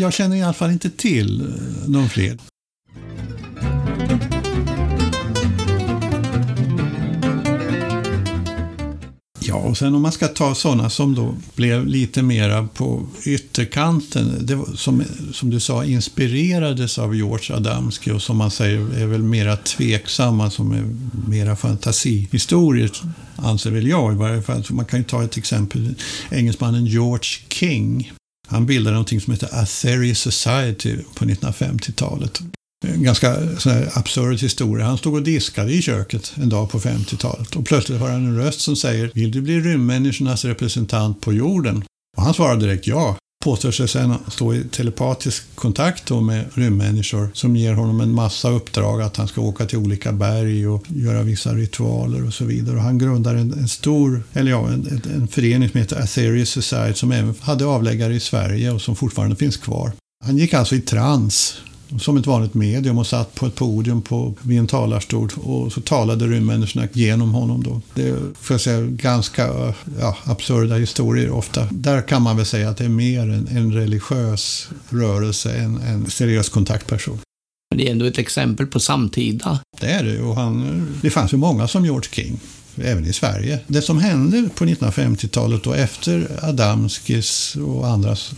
jag 0.00 0.12
känner 0.12 0.36
i 0.36 0.42
alla 0.42 0.52
fall 0.52 0.70
inte 0.70 0.90
till 0.90 1.54
någon 1.86 2.08
fler. 2.08 2.38
Ja, 9.48 9.54
och 9.54 9.78
sen 9.78 9.94
om 9.94 10.02
man 10.02 10.12
ska 10.12 10.28
ta 10.28 10.54
sådana 10.54 10.90
som 10.90 11.14
då 11.14 11.34
blev 11.54 11.86
lite 11.86 12.22
mera 12.22 12.66
på 12.66 13.06
ytterkanten, 13.24 14.46
det 14.46 14.58
som, 14.76 15.02
som 15.32 15.50
du 15.50 15.60
sa 15.60 15.84
inspirerades 15.84 16.98
av 16.98 17.16
George 17.16 17.56
Adamski 17.56 18.10
och 18.10 18.22
som 18.22 18.36
man 18.36 18.50
säger 18.50 18.78
är 18.78 19.06
väl 19.06 19.22
mera 19.22 19.56
tveksamma, 19.56 20.50
som 20.50 20.72
är 20.72 20.84
mera 21.28 21.56
fantasihistorier, 21.56 22.90
anser 23.36 23.70
väl 23.70 23.86
jag 23.86 24.12
i 24.12 24.16
varje 24.16 24.42
fall. 24.42 24.64
Så 24.64 24.74
man 24.74 24.84
kan 24.84 24.98
ju 24.98 25.04
ta 25.04 25.24
ett 25.24 25.36
exempel, 25.36 25.94
engelsmannen 26.30 26.86
George 26.86 27.40
King. 27.48 28.12
Han 28.48 28.66
bildade 28.66 28.94
någonting 28.94 29.20
som 29.20 29.32
heter 29.32 29.48
Atheria 29.52 30.14
Society 30.14 30.96
på 31.14 31.24
1950-talet. 31.24 32.40
En 32.86 33.02
ganska 33.02 33.36
absurd 33.92 34.40
historia. 34.40 34.86
Han 34.86 34.98
stod 34.98 35.14
och 35.14 35.22
diskade 35.22 35.72
i 35.72 35.82
köket 35.82 36.32
en 36.36 36.48
dag 36.48 36.70
på 36.70 36.78
50-talet 36.78 37.56
och 37.56 37.66
plötsligt 37.66 38.00
hör 38.00 38.10
han 38.10 38.26
en 38.26 38.36
röst 38.36 38.60
som 38.60 38.76
säger 38.76 39.10
Vill 39.14 39.30
du 39.30 39.40
bli 39.40 39.60
rymdmänniskornas 39.60 40.44
representant 40.44 41.20
på 41.20 41.32
jorden? 41.32 41.84
Och 42.16 42.22
han 42.22 42.34
svarar 42.34 42.56
direkt 42.56 42.86
ja. 42.86 43.16
Påstår 43.44 43.70
sig 43.70 43.88
sedan 43.88 44.14
stå 44.28 44.54
i 44.54 44.64
telepatisk 44.64 45.44
kontakt 45.54 46.10
med 46.10 46.44
rymdmänniskor 46.54 47.30
som 47.34 47.56
ger 47.56 47.72
honom 47.72 48.00
en 48.00 48.12
massa 48.12 48.50
uppdrag 48.50 49.02
att 49.02 49.16
han 49.16 49.28
ska 49.28 49.40
åka 49.40 49.66
till 49.66 49.78
olika 49.78 50.12
berg 50.12 50.68
och 50.68 50.84
göra 50.88 51.22
vissa 51.22 51.54
ritualer 51.54 52.26
och 52.26 52.34
så 52.34 52.44
vidare. 52.44 52.76
Och 52.76 52.82
han 52.82 52.98
grundar 52.98 53.34
en, 53.34 53.52
en 53.52 53.68
stor, 53.68 54.22
eller 54.32 54.50
ja, 54.50 54.68
en, 54.68 55.02
en 55.14 55.28
förening 55.28 55.68
som 55.68 55.80
heter 55.80 55.96
Aetherius 55.96 56.50
Society 56.50 56.94
som 56.94 57.12
även 57.12 57.34
hade 57.40 57.64
avläggare 57.66 58.14
i 58.14 58.20
Sverige 58.20 58.70
och 58.70 58.82
som 58.82 58.96
fortfarande 58.96 59.36
finns 59.36 59.56
kvar. 59.56 59.92
Han 60.24 60.38
gick 60.38 60.54
alltså 60.54 60.74
i 60.74 60.80
trans 60.80 61.56
som 62.00 62.16
ett 62.16 62.26
vanligt 62.26 62.54
medium 62.54 62.98
och 62.98 63.06
satt 63.06 63.34
på 63.34 63.46
ett 63.46 63.54
podium 63.54 64.02
på, 64.02 64.34
vid 64.42 64.58
en 64.58 64.66
talarstol 64.66 65.30
och 65.36 65.72
så 65.72 65.80
talade 65.80 66.26
rymdmänniskorna 66.26 66.88
genom 66.92 67.34
honom. 67.34 67.62
Då. 67.62 67.80
Det 67.94 68.08
är 68.08 68.16
får 68.34 68.54
jag 68.54 68.60
säga, 68.60 68.80
ganska 68.80 69.74
ja, 70.00 70.16
absurda 70.24 70.76
historier 70.76 71.30
ofta. 71.30 71.68
Där 71.70 72.02
kan 72.02 72.22
man 72.22 72.36
väl 72.36 72.46
säga 72.46 72.70
att 72.70 72.76
det 72.76 72.84
är 72.84 72.88
mer 72.88 73.20
en, 73.20 73.48
en 73.48 73.72
religiös 73.72 74.68
rörelse 74.88 75.52
än 75.52 75.80
en 75.80 76.10
seriös 76.10 76.48
kontaktperson. 76.48 77.18
Men 77.70 77.78
det 77.78 77.88
är 77.88 77.92
ändå 77.92 78.04
ett 78.04 78.18
exempel 78.18 78.66
på 78.66 78.80
samtida. 78.80 79.60
Det 79.80 79.86
är 79.86 80.04
det. 80.04 80.20
Och 80.20 80.36
han, 80.36 80.86
det 81.02 81.10
fanns 81.10 81.32
ju 81.32 81.36
många 81.36 81.68
som 81.68 81.84
George 81.84 82.10
King 82.12 82.40
även 82.84 83.06
i 83.06 83.12
Sverige. 83.12 83.60
Det 83.66 83.82
som 83.82 83.98
hände 83.98 84.48
på 84.54 84.64
1950-talet 84.64 85.66
och 85.66 85.76
efter 85.76 86.38
Adamskis 86.42 87.56
och 87.56 87.86
andras 87.86 88.30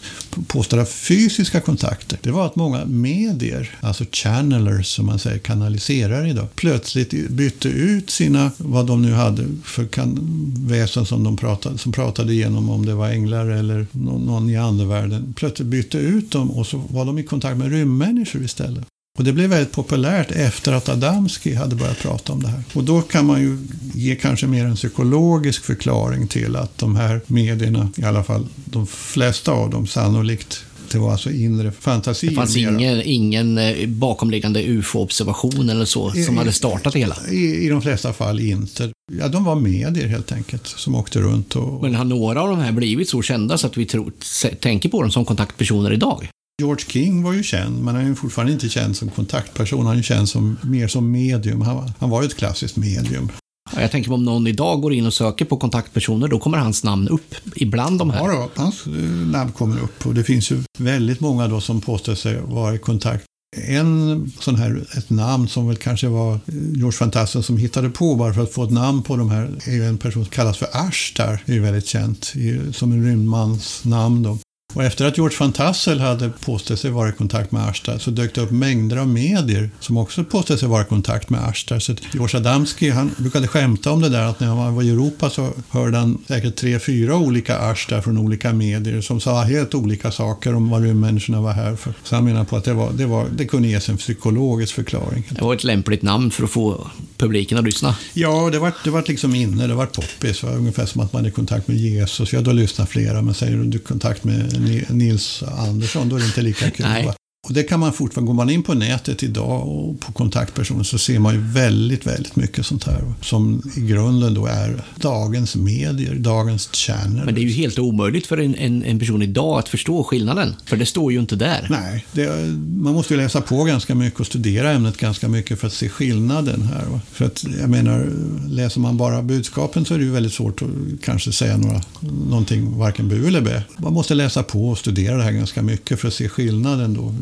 påstådda 0.47 0.87
fysiska 0.87 1.61
kontakter, 1.61 2.19
det 2.23 2.31
var 2.31 2.47
att 2.47 2.57
många 2.57 2.85
medier, 2.85 3.79
alltså 3.81 4.05
channelers 4.13 4.87
som 4.87 5.07
man 5.07 5.19
säger, 5.19 5.39
kanaliserar 5.39 6.27
idag, 6.27 6.47
plötsligt 6.55 7.31
bytte 7.31 7.69
ut 7.69 8.11
sina, 8.11 8.51
vad 8.57 8.87
de 8.87 9.03
nu 9.03 9.13
hade 9.13 9.45
för 9.65 9.87
kan, 9.87 10.19
väsen 10.57 11.07
som 11.07 11.25
de 11.25 11.37
pratade, 11.37 11.79
som 11.79 11.93
pratade 11.93 12.33
igenom, 12.33 12.71
om 12.71 12.87
det 12.87 12.95
var 12.95 13.09
änglar 13.09 13.47
eller 13.47 13.87
någon, 13.93 14.27
någon 14.27 14.51
i 14.51 14.57
andevärlden, 14.57 15.35
plötsligt 15.37 15.69
bytte 15.69 15.99
ut 15.99 16.31
dem 16.31 16.51
och 16.51 16.67
så 16.67 16.83
var 16.89 17.05
de 17.05 17.19
i 17.19 17.23
kontakt 17.23 17.59
med 17.59 17.71
rymdmänniskor 17.71 18.43
istället. 18.43 18.87
Och 19.21 19.25
det 19.25 19.33
blev 19.33 19.51
väldigt 19.51 19.73
populärt 19.73 20.31
efter 20.31 20.73
att 20.73 20.89
Adamski 20.89 21.55
hade 21.55 21.77
börjat 21.77 21.99
prata 21.99 22.33
om 22.33 22.43
det 22.43 22.49
här. 22.49 22.63
Och 22.73 22.85
då 22.85 23.01
kan 23.01 23.27
man 23.27 23.41
ju 23.41 23.59
ge 23.95 24.17
kanske 24.17 24.47
mer 24.47 24.65
en 24.65 24.77
psykologisk 24.77 25.65
förklaring 25.65 26.29
till 26.29 26.57
att 26.57 26.79
de 26.79 26.97
här 26.97 27.21
medierna, 27.27 27.89
i 27.97 28.03
alla 28.03 28.25
fall 28.25 28.47
de 28.65 28.87
flesta 28.87 29.53
av 29.53 29.71
dem 29.71 29.87
sannolikt 29.87 30.65
det 30.93 30.99
var 30.99 31.13
alltså 31.13 31.31
inre 31.31 31.73
fantasier. 31.73 32.31
Det 32.31 32.37
fanns 32.37 32.57
ingen, 32.57 33.03
ingen 33.05 33.59
eh, 33.59 33.89
bakomliggande 33.89 34.63
ufo-observation 34.63 35.71
eller 35.71 35.85
så 35.85 36.11
som 36.11 36.39
hade 36.39 36.53
startat 36.53 36.93
det 36.93 36.99
hela? 36.99 37.17
I, 37.31 37.67
I 37.67 37.69
de 37.69 37.83
flesta 37.83 38.13
fall 38.13 38.41
inte. 38.41 38.91
Ja, 39.13 39.29
de 39.29 39.45
var 39.45 39.57
medier 39.57 40.09
helt 40.09 40.33
enkelt 40.33 40.67
som 40.67 40.95
åkte 40.95 41.21
runt. 41.21 41.57
Och... 41.57 41.83
Men 41.83 41.95
har 41.95 42.05
några 42.05 42.43
av 42.43 42.49
de 42.49 42.59
här 42.59 42.73
blivit 42.73 43.09
så 43.09 43.23
kända 43.23 43.59
så 43.59 43.67
att 43.67 43.77
vi 43.77 43.87
tror, 43.87 44.13
tänker 44.61 44.89
på 44.89 45.03
dem 45.03 45.11
som 45.11 45.25
kontaktpersoner 45.25 45.93
idag? 45.93 46.29
George 46.61 46.85
King 46.89 47.23
var 47.23 47.33
ju 47.33 47.43
känd, 47.43 47.85
men 47.85 47.95
han 47.95 48.11
är 48.11 48.15
fortfarande 48.15 48.53
inte 48.53 48.69
känd 48.69 48.97
som 48.97 49.11
kontaktperson. 49.11 49.87
Han 49.87 49.99
är 49.99 50.03
känd 50.03 50.29
som, 50.29 50.57
mer 50.63 50.89
som 50.89 51.11
medium. 51.11 51.61
Han, 51.61 51.93
han 51.99 52.11
var 52.11 52.23
ju 52.23 52.27
ett 52.27 52.37
klassiskt 52.37 52.77
medium. 52.77 53.29
Jag 53.77 53.91
tänker 53.91 54.13
om 54.13 54.25
någon 54.25 54.47
idag 54.47 54.81
går 54.81 54.93
in 54.93 55.07
och 55.07 55.15
söker 55.15 55.45
på 55.45 55.57
kontaktpersoner, 55.57 56.29
då 56.29 56.39
kommer 56.39 56.59
hans 56.59 56.85
namn 56.85 57.09
upp 57.09 57.35
ibland 57.57 57.99
de 57.99 58.11
här. 58.11 58.21
Ja, 58.21 58.51
då, 58.55 58.63
hans 58.63 58.87
eh, 58.87 58.93
namn 59.33 59.53
kommer 59.53 59.81
upp 59.81 60.07
och 60.07 60.15
det 60.15 60.25
finns 60.25 60.51
ju 60.53 60.63
väldigt 60.79 61.21
många 61.21 61.49
då 61.49 61.61
som 61.61 61.81
påstår 61.81 62.15
sig 62.15 62.41
vara 62.41 62.75
i 62.75 62.79
kontakt 62.79 63.25
en 63.57 64.33
sån 64.41 64.57
här, 64.57 64.87
ett 64.97 65.11
namn 65.11 65.49
som 65.49 65.69
väl 65.69 65.77
kanske 65.77 66.09
var 66.09 66.39
George 66.75 66.93
Fantasten 66.93 67.43
som 67.43 67.57
hittade 67.57 67.91
på 67.91 68.15
bara 68.15 68.35
för 68.35 68.43
att 68.43 68.53
få 68.53 68.65
ett 68.65 68.71
namn 68.71 69.03
på 69.03 69.17
de 69.17 69.31
här 69.31 69.59
är 69.65 69.73
ju 69.73 69.85
en 69.85 69.99
person 69.99 70.25
som 70.25 70.31
kallas 70.31 70.59
för 70.59 70.69
Ashtar, 70.73 71.43
är 71.47 71.53
ju 71.53 71.61
väldigt 71.61 71.87
känt 71.87 72.33
som 72.73 72.93
en 72.93 73.05
rymdmans 73.05 73.85
namn. 73.85 74.23
Då. 74.23 74.39
Och 74.73 74.85
efter 74.85 75.05
att 75.05 75.17
George 75.17 75.37
van 75.41 75.53
Tassel 75.53 76.01
hade 76.01 76.31
påstått 76.31 76.81
sig 76.81 76.91
vara 76.91 77.09
i 77.09 77.13
kontakt 77.13 77.53
med 77.53 77.69
Ashtar 77.69 77.99
så 77.99 78.11
dök 78.11 78.35
det 78.35 78.41
upp 78.41 78.51
mängder 78.51 78.97
av 78.97 79.09
medier 79.09 79.71
som 79.81 79.97
också 79.97 80.25
påstod 80.25 80.59
sig 80.59 80.69
vara 80.69 80.83
i 80.83 80.85
kontakt 80.85 81.31
med 81.31 81.45
Ashtar. 81.45 81.79
Så 81.79 81.95
George 82.13 82.37
Adamski 82.37 82.91
han 82.91 83.11
brukade 83.17 83.49
skämta 83.49 83.91
om 83.91 84.01
det 84.01 84.09
där 84.09 84.23
att 84.23 84.41
när 84.41 84.47
han 84.47 84.75
var 84.75 84.83
i 84.83 84.91
Europa 84.91 85.31
så 85.31 85.53
hörde 85.71 85.99
han 85.99 86.19
säkert 86.29 86.57
tre, 86.57 86.79
fyra 86.79 87.17
olika 87.17 87.59
Ashtar 87.59 88.01
från 88.01 88.19
olika 88.19 88.53
medier 88.53 89.01
som 89.01 89.21
sa 89.21 89.43
helt 89.43 89.75
olika 89.75 90.13
saker 90.13 90.55
om 90.55 90.71
vad 90.71 90.83
människorna 90.83 91.41
var 91.41 91.53
här 91.53 91.77
för. 91.77 91.95
Så 92.05 92.15
han 92.15 92.25
menar 92.25 92.45
på 92.45 92.57
att 92.57 92.65
det, 92.65 92.73
var, 92.73 92.93
det, 92.93 93.07
var, 93.07 93.27
det 93.37 93.47
kunde 93.47 93.69
ges 93.69 93.89
en 93.89 93.97
psykologisk 93.97 94.75
förklaring. 94.75 95.25
Det 95.31 95.43
var 95.43 95.55
ett 95.55 95.65
lämpligt 95.65 96.03
namn 96.03 96.31
för 96.31 96.45
att 96.45 96.51
få 96.51 96.91
publiken 97.17 97.59
att 97.59 97.65
lyssna. 97.65 97.97
Ja, 98.13 98.51
det 98.53 98.59
var, 98.59 98.73
det 98.85 98.91
var 98.91 99.05
liksom 99.07 99.35
inne, 99.35 99.67
det 99.67 99.75
var 99.75 99.87
poppis. 99.87 100.45
Ungefär 100.45 100.87
som 100.87 101.01
att 101.01 101.13
man 101.13 101.25
är 101.25 101.29
i 101.29 101.33
kontakt 101.33 101.69
med 101.69 101.77
Jesus. 101.77 102.33
Ja, 102.33 102.41
då 102.41 102.53
lyssnar 102.53 102.87
flera. 102.87 103.23
Men 103.23 103.35
säger 103.35 103.57
du 103.57 103.79
kontakt 103.79 104.25
med 104.25 104.60
Nils 104.89 105.43
Andersson, 105.43 106.09
då 106.09 106.17
är 106.17 106.21
det 106.21 106.27
inte 106.27 106.43
lika 106.43 106.71
kul. 106.71 106.87
Nej. 106.87 107.15
Och 107.49 107.55
det 107.55 107.63
kan 107.63 107.81
man 107.81 107.93
fortfarande, 107.93 108.27
går 108.27 108.35
man 108.35 108.51
in 108.51 108.63
på 108.63 108.75
nätet 108.75 109.23
idag 109.23 109.69
och 109.69 110.01
på 110.01 110.13
kontaktpersoner 110.13 110.85
så 110.85 110.99
ser 110.99 111.19
man 111.19 111.35
ju 111.35 111.41
väldigt, 111.41 112.07
väldigt 112.07 112.37
mycket 112.37 112.67
sånt 112.67 112.85
här. 112.85 113.15
Som 113.23 113.63
i 113.77 113.81
grunden 113.81 114.35
då 114.35 114.47
är 114.47 114.85
dagens 114.97 115.57
medier, 115.57 116.15
dagens 116.15 116.69
channel. 116.73 117.25
Men 117.25 117.35
det 117.35 117.41
är 117.41 117.43
ju 117.43 117.53
helt 117.53 117.79
omöjligt 117.79 118.27
för 118.27 118.39
en, 118.39 118.55
en, 118.55 118.85
en 118.85 118.99
person 118.99 119.23
idag 119.23 119.59
att 119.59 119.69
förstå 119.69 120.05
skillnaden. 120.05 120.55
För 120.65 120.77
det 120.77 120.87
står 120.87 121.13
ju 121.13 121.21
inte 121.21 121.37
där. 121.37 121.67
Nej, 121.71 122.07
det, 122.13 122.29
man 122.77 122.93
måste 122.93 123.15
ju 123.15 123.21
läsa 123.21 123.41
på 123.41 123.65
ganska 123.65 123.95
mycket 123.95 124.21
och 124.21 124.27
studera 124.27 124.71
ämnet 124.71 124.97
ganska 124.97 125.29
mycket 125.29 125.61
för 125.61 125.67
att 125.67 125.73
se 125.73 125.89
skillnaden 125.89 126.63
här. 126.63 127.01
För 127.13 127.25
att, 127.25 127.45
jag 127.61 127.71
menar, 127.71 128.09
läser 128.49 128.81
man 128.81 128.97
bara 128.97 129.23
budskapen 129.23 129.85
så 129.85 129.95
är 129.95 129.99
det 129.99 130.05
ju 130.05 130.11
väldigt 130.11 130.33
svårt 130.33 130.63
att 130.63 130.69
kanske 131.03 131.33
säga 131.33 131.57
några, 131.57 131.81
någonting, 132.29 132.79
varken 132.79 133.09
bu 133.09 133.27
eller 133.27 133.41
bä. 133.41 133.63
Man 133.77 133.93
måste 133.93 134.15
läsa 134.15 134.43
på 134.43 134.69
och 134.69 134.79
studera 134.79 135.17
det 135.17 135.23
här 135.23 135.33
ganska 135.33 135.63
mycket 135.63 136.01
för 136.01 136.09
att 136.09 136.15
se 136.15 136.29
skillnaden 136.29 136.95
då 136.95 137.15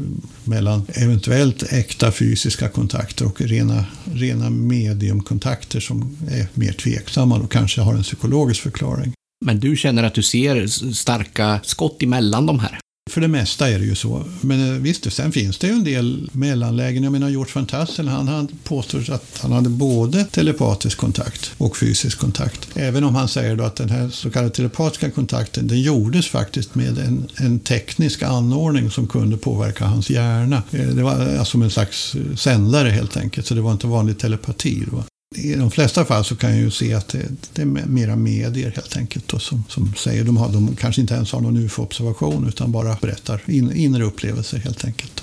mellan 0.44 0.86
eventuellt 0.94 1.62
äkta 1.72 2.12
fysiska 2.12 2.68
kontakter 2.68 3.26
och 3.26 3.40
rena, 3.40 3.84
rena 4.04 4.50
mediumkontakter 4.50 5.80
som 5.80 6.16
är 6.30 6.46
mer 6.54 6.72
tveksamma 6.72 7.38
och 7.38 7.52
kanske 7.52 7.80
har 7.80 7.94
en 7.94 8.02
psykologisk 8.02 8.60
förklaring. 8.60 9.12
Men 9.44 9.60
du 9.60 9.76
känner 9.76 10.02
att 10.02 10.14
du 10.14 10.22
ser 10.22 10.66
starka 10.92 11.60
skott 11.62 12.02
emellan 12.02 12.46
de 12.46 12.58
här? 12.58 12.78
För 13.08 13.20
det 13.20 13.28
mesta 13.28 13.70
är 13.70 13.78
det 13.78 13.84
ju 13.84 13.94
så. 13.94 14.24
Men 14.40 14.74
eh, 14.74 14.80
visst, 14.80 15.12
sen 15.12 15.32
finns 15.32 15.58
det 15.58 15.66
ju 15.66 15.72
en 15.72 15.84
del 15.84 16.30
mellanlägen. 16.32 17.02
Jag 17.02 17.12
menar 17.12 17.28
George 17.28 17.52
van 17.54 17.66
Tassel, 17.66 18.08
han, 18.08 18.28
han 18.28 18.48
påstår 18.64 19.10
att 19.10 19.38
han 19.42 19.52
hade 19.52 19.68
både 19.68 20.24
telepatisk 20.24 20.98
kontakt 20.98 21.50
och 21.58 21.76
fysisk 21.76 22.18
kontakt. 22.18 22.68
Även 22.74 23.04
om 23.04 23.14
han 23.14 23.28
säger 23.28 23.56
då 23.56 23.64
att 23.64 23.76
den 23.76 23.90
här 23.90 24.08
så 24.08 24.30
kallade 24.30 24.54
telepatiska 24.54 25.10
kontakten, 25.10 25.66
den 25.66 25.80
gjordes 25.80 26.28
faktiskt 26.28 26.74
med 26.74 26.98
en, 26.98 27.28
en 27.36 27.58
teknisk 27.58 28.22
anordning 28.22 28.90
som 28.90 29.06
kunde 29.06 29.36
påverka 29.36 29.84
hans 29.84 30.10
hjärna. 30.10 30.62
Eh, 30.70 30.86
det 30.88 31.02
var 31.02 31.12
alltså 31.12 31.44
som 31.44 31.62
en 31.62 31.70
slags 31.70 32.16
sändare 32.36 32.88
helt 32.88 33.16
enkelt, 33.16 33.46
så 33.46 33.54
det 33.54 33.60
var 33.60 33.72
inte 33.72 33.86
vanlig 33.86 34.18
telepati. 34.18 34.84
Va? 34.92 35.04
I 35.36 35.54
de 35.54 35.70
flesta 35.70 36.04
fall 36.04 36.24
så 36.24 36.36
kan 36.36 36.50
jag 36.50 36.58
ju 36.58 36.70
se 36.70 36.94
att 36.94 37.08
det, 37.08 37.28
det 37.52 37.62
är 37.62 37.66
mera 37.66 38.16
medier 38.16 38.70
helt 38.70 38.96
enkelt 38.96 39.28
då, 39.28 39.38
som, 39.38 39.64
som 39.68 39.94
säger 39.94 40.24
de, 40.24 40.36
har, 40.36 40.48
de 40.52 40.76
kanske 40.76 41.00
inte 41.00 41.14
ens 41.14 41.32
har 41.32 41.40
någon 41.40 41.56
ufo-observation 41.56 42.48
utan 42.48 42.72
bara 42.72 42.96
berättar 43.00 43.42
in, 43.46 43.72
inre 43.72 44.04
upplevelser 44.04 44.58
helt 44.58 44.84
enkelt. 44.84 45.12
Då. 45.16 45.22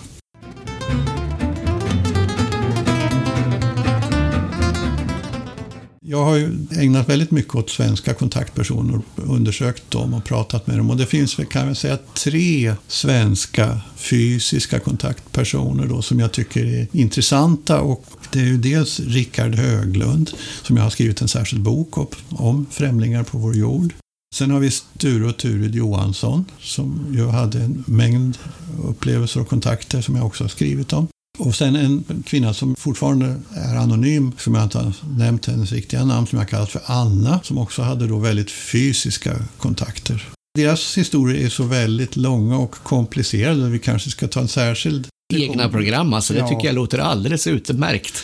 Jag 6.08 6.26
har 6.26 6.36
ju 6.36 6.68
ägnat 6.72 7.10
väldigt 7.10 7.32
mycket 7.32 7.56
åt 7.56 7.70
svenska 7.70 8.14
kontaktpersoner, 8.14 9.02
undersökt 9.16 9.92
dem 9.92 10.14
och 10.14 10.24
pratat 10.24 10.68
med 10.68 10.78
dem. 10.78 10.90
Och 10.90 10.98
det 10.98 11.06
finns 11.06 11.36
kan 11.50 11.68
jag 11.68 11.78
säga 11.78 11.98
tre 12.24 12.76
svenska 12.88 13.82
fysiska 13.96 14.80
kontaktpersoner 14.80 15.88
då, 15.88 16.02
som 16.02 16.20
jag 16.20 16.32
tycker 16.32 16.66
är 16.66 16.88
intressanta. 16.92 17.82
Och 17.82 18.06
det 18.32 18.40
är 18.40 18.46
ju 18.46 18.58
dels 18.58 19.00
Rickard 19.00 19.56
Höglund 19.56 20.32
som 20.64 20.78
jag 20.78 20.84
har 20.84 20.90
skrivit 20.90 21.22
en 21.22 21.28
särskild 21.28 21.64
bok 21.64 22.16
om, 22.30 22.66
Främlingar 22.72 23.24
på 23.24 23.38
vår 23.38 23.56
jord. 23.56 23.94
Sen 24.36 24.52
har 24.52 24.60
vi 24.60 24.72
Sture 24.72 25.26
och 25.26 25.38
Turid 25.38 25.76
Johansson 25.76 26.46
som 26.60 27.06
ju 27.14 27.28
hade 27.28 27.62
en 27.62 27.84
mängd 27.88 28.38
upplevelser 28.84 29.42
och 29.42 29.50
kontakter 29.50 30.02
som 30.02 30.16
jag 30.16 30.26
också 30.26 30.44
har 30.44 30.50
skrivit 30.50 30.94
om. 30.94 31.08
Och 31.38 31.56
sen 31.56 31.76
en 31.76 32.24
kvinna 32.26 32.54
som 32.54 32.76
fortfarande 32.76 33.36
är 33.54 33.76
anonym, 33.76 34.32
som 34.38 34.56
jag 34.56 34.64
inte 34.64 34.78
har 34.78 34.94
nämnt 35.18 35.46
hennes 35.46 35.72
riktiga 35.72 36.06
namn, 36.06 36.28
som 36.28 36.40
jag 36.40 36.50
kallat 36.50 36.72
för 36.72 36.82
Anna, 36.86 37.40
som 37.44 37.58
också 37.58 37.82
hade 37.82 38.08
då 38.08 38.20
väldigt 38.20 38.52
fysiska 38.52 39.36
kontakter. 39.58 40.30
Deras 40.56 40.98
historier 40.98 41.46
är 41.46 41.50
så 41.50 41.64
väldigt 41.64 42.16
långa 42.16 42.58
och 42.58 42.72
komplicerade. 42.72 43.70
Vi 43.70 43.80
kanske 43.80 44.10
ska 44.10 44.28
ta 44.28 44.40
en 44.40 44.48
särskild... 44.48 45.08
Egna 45.34 45.70
program, 45.70 46.14
alltså. 46.14 46.34
Det 46.34 46.40
ja. 46.40 46.48
tycker 46.48 46.66
jag 46.66 46.76
låter 46.76 46.98
alldeles 46.98 47.48
utmärkt. 47.48 48.24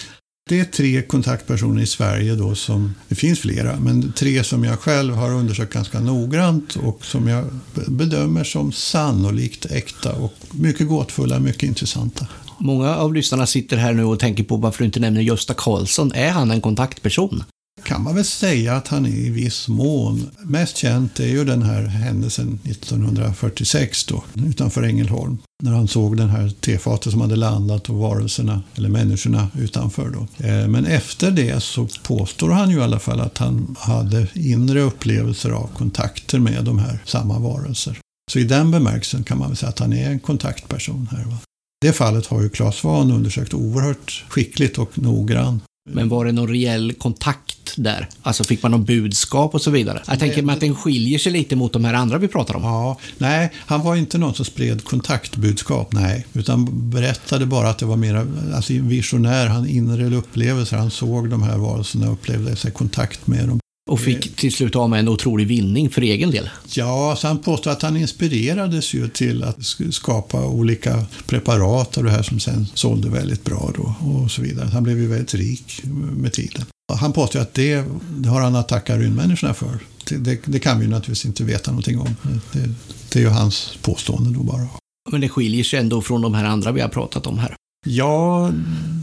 Det 0.50 0.60
är 0.60 0.66
tre 0.66 1.02
kontaktpersoner 1.02 1.82
i 1.82 1.88
Sverige 1.88 2.36
då 2.36 2.56
som, 2.56 2.96
det 3.08 3.16
finns 3.16 3.40
flera, 3.40 3.80
men 3.80 4.14
tre 4.14 4.44
som 4.44 4.64
jag 4.64 4.80
själv 4.80 5.16
har 5.16 5.32
undersökt 5.32 5.74
ganska 5.74 6.00
noggrant 6.00 6.76
och 6.76 7.06
som 7.06 7.28
jag 7.28 7.46
bedömer 7.88 8.44
som 8.44 8.72
sannolikt 8.72 9.66
äkta 9.66 10.14
och 10.14 10.34
mycket 10.52 10.88
gåtfulla, 10.88 11.40
mycket 11.40 11.64
intressanta. 11.64 12.28
Många 12.62 12.96
av 12.96 13.14
lyssnarna 13.14 13.46
sitter 13.46 13.78
här 13.78 13.94
nu 13.94 14.04
och 14.04 14.20
tänker 14.20 14.44
på 14.44 14.58
varför 14.58 14.80
du 14.80 14.86
inte 14.86 15.00
nämner 15.00 15.22
Gösta 15.22 15.54
Karlsson. 15.54 16.12
Är 16.16 16.30
han 16.30 16.52
en 16.52 16.62
kontaktperson? 16.62 17.44
kan 17.84 18.04
man 18.04 18.16
väl 18.16 18.26
säga 18.26 18.76
att 18.76 18.88
han 18.88 19.06
är 19.06 19.10
i 19.10 19.30
viss 19.30 19.68
mån. 19.68 20.30
Mest 20.40 20.78
känt 20.78 21.20
är 21.20 21.28
ju 21.28 21.46
den 21.46 21.64
här 21.64 21.84
händelsen 21.84 22.60
1946 22.64 24.06
då, 24.06 24.24
utanför 24.34 24.84
Ängelholm. 24.84 25.38
När 25.64 25.72
han 25.72 25.88
såg 25.88 26.18
den 26.18 26.30
här 26.30 26.50
tefatet 26.50 27.12
som 27.12 27.22
hade 27.22 27.36
landat 27.36 27.90
och 27.90 27.96
varelserna, 27.96 28.64
eller 28.76 28.90
människorna, 28.90 29.48
utanför. 29.60 30.10
Då. 30.10 30.48
Eh, 30.48 30.68
men 30.68 30.86
efter 30.86 31.32
det 31.32 31.64
så 31.64 31.88
påstår 32.04 32.50
han 32.50 32.70
ju 32.70 32.78
i 32.78 32.82
alla 32.82 33.00
fall 33.00 33.20
att 33.20 33.38
han 33.38 33.76
hade 33.80 34.28
inre 34.34 34.82
upplevelser 34.82 35.50
av 35.50 35.70
kontakter 35.78 36.40
med 36.40 36.66
de 36.66 36.80
här 36.80 37.00
samma 37.06 37.40
varelser. 37.40 37.98
Så 38.32 38.40
i 38.40 38.44
den 38.44 38.72
bemärkelsen 38.72 39.24
kan 39.24 39.38
man 39.38 39.48
väl 39.48 39.58
säga 39.58 39.70
att 39.70 39.80
han 39.80 39.94
är 39.94 40.10
en 40.10 40.20
kontaktperson 40.20 41.10
här. 41.12 41.24
Va? 41.24 41.38
Det 41.82 41.94
fallet 41.94 42.28
har 42.28 42.42
ju 42.42 42.50
Claes 42.50 42.76
Svahn 42.76 43.12
undersökt 43.12 43.54
oerhört 43.54 44.26
skickligt 44.30 44.78
och 44.78 45.00
noggrant. 45.00 45.64
Men 45.90 46.10
var 46.10 46.26
det 46.26 46.32
någon 46.32 46.48
reell 46.48 46.94
kontakt 46.94 47.74
där? 47.76 48.10
Alltså 48.22 48.44
fick 48.44 48.64
man 48.64 48.72
någon 48.72 48.84
budskap 48.84 49.54
och 49.56 49.62
så 49.62 49.72
vidare? 49.72 50.02
Jag 50.08 50.20
tänker 50.20 50.42
mig 50.42 50.54
att 50.54 50.60
den 50.60 50.76
skiljer 50.76 51.20
sig 51.20 51.32
lite 51.32 51.56
mot 51.56 51.74
de 51.74 51.86
här 51.86 51.94
andra 51.94 52.18
vi 52.18 52.28
pratar 52.28 52.56
om. 52.56 52.64
Ja, 52.64 53.00
nej, 53.18 53.52
han 53.56 53.82
var 53.82 53.96
inte 53.96 54.18
någon 54.18 54.34
som 54.34 54.46
spred 54.46 54.84
kontaktbudskap, 54.84 55.94
nej. 55.94 56.26
Utan 56.34 56.90
berättade 56.90 57.46
bara 57.46 57.70
att 57.70 57.78
det 57.78 57.86
var 57.86 57.98
mer 57.98 58.28
alltså 58.56 58.74
visionär, 58.74 59.48
han 59.48 59.70
inre 59.70 60.16
upplevelser. 60.16 60.78
Han 60.78 60.92
såg 60.92 61.30
de 61.30 61.44
här 61.44 61.58
varelserna 61.58 62.08
och 62.08 62.14
upplevde 62.14 62.56
sig 62.56 62.72
i 62.72 62.74
kontakt 62.74 63.28
med 63.28 63.48
dem. 63.48 63.60
Och 63.92 64.00
fick 64.00 64.36
till 64.36 64.52
slut 64.52 64.76
av 64.76 64.90
med 64.90 65.00
en 65.00 65.08
otrolig 65.08 65.48
vinning 65.48 65.90
för 65.90 66.02
egen 66.02 66.32
del. 66.32 66.50
Ja, 66.74 67.16
så 67.18 67.28
han 67.28 67.38
påstår 67.38 67.72
att 67.72 67.82
han 67.82 67.98
inspirerades 67.98 68.94
ju 68.94 69.08
till 69.08 69.44
att 69.44 69.58
skapa 69.92 70.46
olika 70.46 71.06
preparat 71.26 71.98
av 71.98 72.04
det 72.04 72.12
här 72.12 72.24
som 72.24 72.40
sen 72.40 72.68
sålde 72.74 73.10
väldigt 73.10 73.44
bra 73.44 73.72
då 73.76 73.96
och 74.08 74.32
så 74.32 74.42
vidare. 74.42 74.70
Han 74.74 74.84
blev 74.84 75.00
ju 75.00 75.08
väldigt 75.08 75.34
rik 75.34 75.82
med 76.18 76.34
tiden. 76.34 76.66
Han 76.94 77.14
påstår 77.14 77.40
att 77.40 77.54
det, 77.54 77.84
det 78.10 78.30
har 78.30 78.42
han 78.42 78.56
att 78.56 78.68
tacka 78.68 78.98
rymdmänniskorna 78.98 79.54
för. 79.54 79.80
Det, 80.10 80.18
det, 80.18 80.40
det, 80.46 80.60
kan 80.60 80.80
vi 80.80 80.86
ju 80.86 80.92
naturligtvis 80.92 81.26
inte 81.26 81.44
veta 81.44 81.72
någonting 81.72 82.00
om. 82.00 82.16
Det, 82.52 82.70
det 83.12 83.20
är 83.20 83.24
ju 83.24 83.30
hans 83.30 83.78
påstående 83.82 84.30
då 84.30 84.44
bara. 84.44 84.68
Men 85.12 85.22
det 85.22 85.30
skiljer 85.30 85.64
sig 85.64 85.80
ändå 85.80 86.02
från 86.02 86.22
de 86.22 86.34
här 86.34 86.46
andra 86.46 86.72
vi 86.72 86.82
har 86.82 86.90
pratat 86.90 87.28
om 87.28 87.40
här. 87.40 87.56
Ja, 87.86 88.52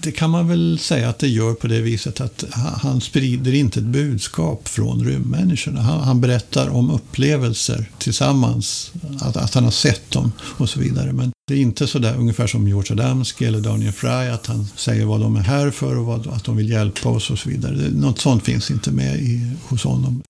det 0.03 0.13
kan 0.13 0.31
man 0.31 0.49
väl 0.49 0.79
säga 0.79 1.09
att 1.09 1.19
det 1.19 1.29
gör 1.29 1.55
på 1.55 1.67
det 1.67 1.81
viset 1.81 2.21
att 2.21 2.45
han 2.83 3.01
sprider 3.01 3.55
inte 3.55 3.81
ett 3.81 3.87
budskap 3.87 4.69
från 4.69 5.05
rymdmänniskorna. 5.05 5.81
Han, 5.81 6.01
han 6.01 6.21
berättar 6.21 6.69
om 6.69 6.91
upplevelser 6.91 7.91
tillsammans, 7.99 8.93
att, 9.21 9.37
att, 9.37 9.55
han 9.55 9.65
har 9.65 9.71
sett 9.71 10.11
dem 10.11 10.33
och 10.41 10.69
så 10.69 10.81
vidare. 10.81 11.13
Men 11.13 11.33
det 11.49 11.55
är 11.55 11.59
inte 11.59 11.87
så 11.87 11.99
där 11.99 12.17
ungefär 12.17 12.47
som 12.47 12.69
George 12.69 12.93
Adamski 12.93 13.45
eller 13.45 13.61
Daniel 13.61 13.93
Fry, 13.93 14.29
att 14.29 14.47
han 14.47 14.67
säger 14.77 15.05
vad 15.05 15.21
de 15.21 15.37
är 15.37 15.41
här 15.41 15.71
för 15.71 15.99
och 15.99 16.07
vad, 16.07 16.27
att 16.27 16.45
de 16.45 16.57
vill 16.57 16.71
hjälpa 16.71 17.09
oss 17.09 17.31
och 17.31 17.39
så 17.39 17.49
vidare. 17.49 17.75
Något 17.93 18.19
sånt 18.19 18.45
finns 18.45 18.71
inte 18.71 18.91
med 18.91 19.17
i, 19.17 19.51
hos 19.69 19.85
honom. 19.85 20.23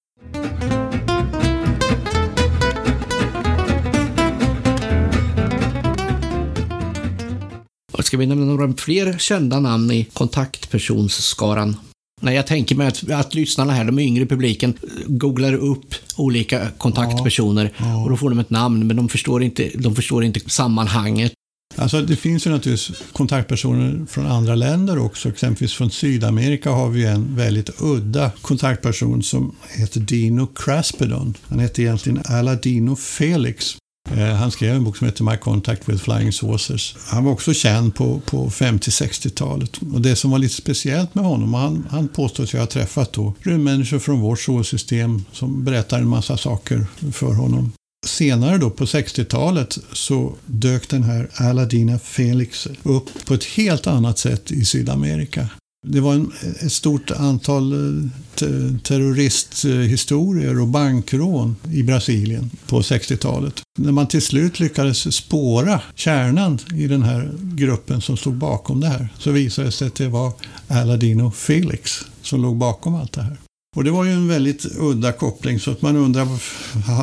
Ska 8.08 8.16
vi 8.16 8.26
nämna 8.26 8.44
några 8.44 8.72
fler 8.72 9.18
kända 9.18 9.60
namn 9.60 9.90
i 9.90 10.04
kontaktpersonsskaran? 10.12 11.76
Nej, 12.20 12.34
jag 12.34 12.46
tänker 12.46 12.76
mig 12.76 12.86
att, 12.86 13.10
att 13.10 13.34
lyssnarna 13.34 13.72
här, 13.72 13.84
de 13.84 13.98
yngre 13.98 14.26
publiken, 14.26 14.74
googlar 15.06 15.54
upp 15.54 15.94
olika 16.16 16.68
kontaktpersoner 16.78 17.72
ja, 17.76 17.88
ja. 17.88 18.02
och 18.02 18.10
då 18.10 18.16
får 18.16 18.30
de 18.30 18.38
ett 18.38 18.50
namn, 18.50 18.86
men 18.86 18.96
de 18.96 19.08
förstår 19.08 19.42
inte, 19.42 19.70
de 19.74 19.94
förstår 19.94 20.24
inte 20.24 20.40
sammanhanget. 20.50 21.32
Alltså 21.76 22.00
det 22.00 22.16
finns 22.16 22.46
ju 22.46 22.50
naturligtvis 22.50 23.02
kontaktpersoner 23.12 24.06
från 24.06 24.26
andra 24.26 24.54
länder 24.54 24.98
också. 24.98 25.28
Exempelvis 25.28 25.74
från 25.74 25.90
Sydamerika 25.90 26.70
har 26.70 26.88
vi 26.88 27.04
en 27.04 27.36
väldigt 27.36 27.70
udda 27.82 28.30
kontaktperson 28.42 29.22
som 29.22 29.54
heter 29.76 30.00
Dino 30.00 30.46
Craspedon. 30.46 31.34
Han 31.48 31.58
heter 31.58 31.82
egentligen 31.82 32.22
Aladino 32.24 32.96
Felix. 32.96 33.76
Eh, 34.16 34.34
han 34.34 34.50
skrev 34.50 34.74
en 34.74 34.84
bok 34.84 34.96
som 34.96 35.06
heter 35.06 35.24
My 35.24 35.36
Contact 35.36 35.88
with 35.88 36.02
Flying 36.02 36.32
Saucers. 36.32 36.96
Han 37.06 37.24
var 37.24 37.32
också 37.32 37.54
känd 37.54 37.94
på, 37.94 38.20
på 38.20 38.50
50-60-talet. 38.50 39.78
Och 39.94 40.00
det 40.00 40.16
som 40.16 40.30
var 40.30 40.38
lite 40.38 40.54
speciellt 40.54 41.14
med 41.14 41.24
honom, 41.24 41.54
han, 41.54 41.86
han 41.90 42.08
påstår 42.08 42.44
att 42.44 42.52
jag 42.52 42.60
ha 42.60 42.66
träffat 42.66 43.12
då 43.12 43.34
rymdmänniskor 43.40 43.98
från 43.98 44.20
vårt 44.20 44.40
solsystem 44.40 45.24
som 45.32 45.64
berättar 45.64 45.98
en 45.98 46.08
massa 46.08 46.36
saker 46.36 46.86
för 47.12 47.34
honom. 47.34 47.72
Senare 48.06 48.58
då 48.58 48.70
på 48.70 48.84
60-talet 48.84 49.78
så 49.92 50.34
dök 50.46 50.88
den 50.88 51.02
här 51.02 51.28
Aladina 51.34 51.98
Felix 51.98 52.68
upp 52.82 53.26
på 53.26 53.34
ett 53.34 53.44
helt 53.44 53.86
annat 53.86 54.18
sätt 54.18 54.52
i 54.52 54.64
Sydamerika. 54.64 55.48
Det 55.86 56.00
var 56.00 56.14
en, 56.14 56.32
ett 56.60 56.72
stort 56.72 57.10
antal 57.10 57.72
eh, 57.72 58.08
terroristhistorier 58.82 60.60
och 60.60 60.68
bankrån 60.68 61.56
i 61.72 61.82
Brasilien 61.82 62.50
på 62.66 62.80
60-talet. 62.80 63.62
När 63.78 63.92
man 63.92 64.06
till 64.06 64.22
slut 64.22 64.60
lyckades 64.60 65.16
spåra 65.16 65.80
kärnan 65.94 66.58
i 66.74 66.86
den 66.86 67.02
här 67.02 67.30
gruppen 67.40 68.00
som 68.00 68.16
stod 68.16 68.34
bakom 68.34 68.80
det 68.80 68.88
här 68.88 69.08
så 69.18 69.30
visade 69.30 69.68
det 69.68 69.72
sig 69.72 69.86
att 69.86 69.94
det 69.94 70.08
var 70.08 70.32
Aladino 70.68 71.30
Felix 71.30 72.04
som 72.22 72.42
låg 72.42 72.56
bakom 72.56 72.94
allt 72.94 73.12
det 73.12 73.22
här. 73.22 73.36
Och 73.78 73.84
det 73.84 73.90
var 73.90 74.04
ju 74.04 74.12
en 74.12 74.28
väldigt 74.28 74.66
udda 74.78 75.12
koppling 75.12 75.60
så 75.60 75.70
att 75.70 75.82
man 75.82 75.96
undrar, 75.96 76.26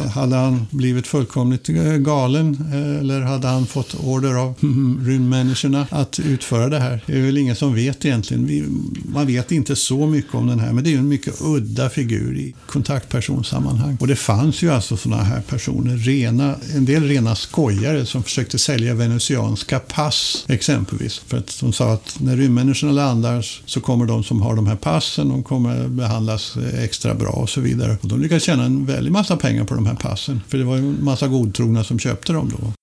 hade 0.09 0.36
han 0.36 0.67
blivit 0.69 1.07
fullkomligt 1.07 1.69
eh, 1.69 1.76
galen 1.84 2.57
eh, 2.73 2.99
eller 2.99 3.21
hade 3.21 3.47
han 3.47 3.65
fått 3.65 3.95
order 4.03 4.34
av 4.34 4.53
rymdmänniskorna 5.05 5.88
att 5.89 6.19
utföra 6.19 6.69
det 6.69 6.80
här? 6.80 7.03
Det 7.05 7.17
är 7.17 7.21
väl 7.21 7.38
ingen 7.38 7.55
som 7.55 7.76
vet 7.76 8.05
egentligen. 8.05 8.93
man 9.05 9.28
vet 9.28 9.51
inte 9.51 9.76
så 9.76 10.07
mycket 10.07 10.36
om 10.36 10.47
den 10.47 10.59
här, 10.59 10.73
men 10.73 10.84
det 10.84 10.89
är 10.89 10.91
ju 10.91 10.97
en 10.97 11.07
mycket 11.07 11.41
udda 11.41 11.89
figur 11.89 12.38
i 12.38 12.55
kontaktpersonsammanhang. 12.65 13.97
Och 13.99 14.07
det 14.07 14.15
fanns 14.15 14.61
ju 14.61 14.71
alltså 14.71 14.97
sådana 14.97 15.23
här 15.23 15.41
personer, 15.41 15.97
rena, 15.97 16.55
en 16.76 16.86
del 16.86 17.03
rena 17.03 17.36
skojare 17.36 18.05
som 18.05 18.23
försökte 18.23 18.57
sälja 18.59 18.93
venusianska 18.93 19.80
pass 19.80 20.45
exempelvis. 20.47 21.21
För 21.28 21.38
att 21.38 21.59
de 21.59 21.73
sa 21.73 21.93
att 21.93 22.17
när 22.19 22.38
rymdmänniskorna 22.38 22.91
landar 22.91 23.45
så 23.65 23.82
kommer 23.82 24.05
de 24.05 24.23
som 24.23 24.41
har 24.41 24.55
de 24.55 24.67
här 24.67 24.76
passen, 24.76 25.30
de 25.30 25.43
kommer 25.43 25.88
behandlas 25.88 26.57
eh, 26.57 26.64
extra 26.84 27.13
bra 27.13 27.30
och 27.30 27.49
så 27.49 27.61
vidare. 27.61 27.97
Och 28.01 28.07
de 28.07 28.22
lyckades 28.22 28.43
tjäna 28.43 28.63
en 28.63 28.86
väldig 28.86 29.11
massa 29.11 29.38
pengar 29.38 29.63
på 29.63 29.76
de 29.76 29.86
här 29.86 29.95
passen. 29.95 30.41
För 30.47 30.57
det 30.57 30.63
var 30.63 30.76
ju 30.76 30.82
en 30.82 31.03
massa 31.03 31.28
godtrogna 31.28 31.84
som 31.84 31.99
köpte 31.99 32.34
dem 32.34 32.51
då. 32.59 32.74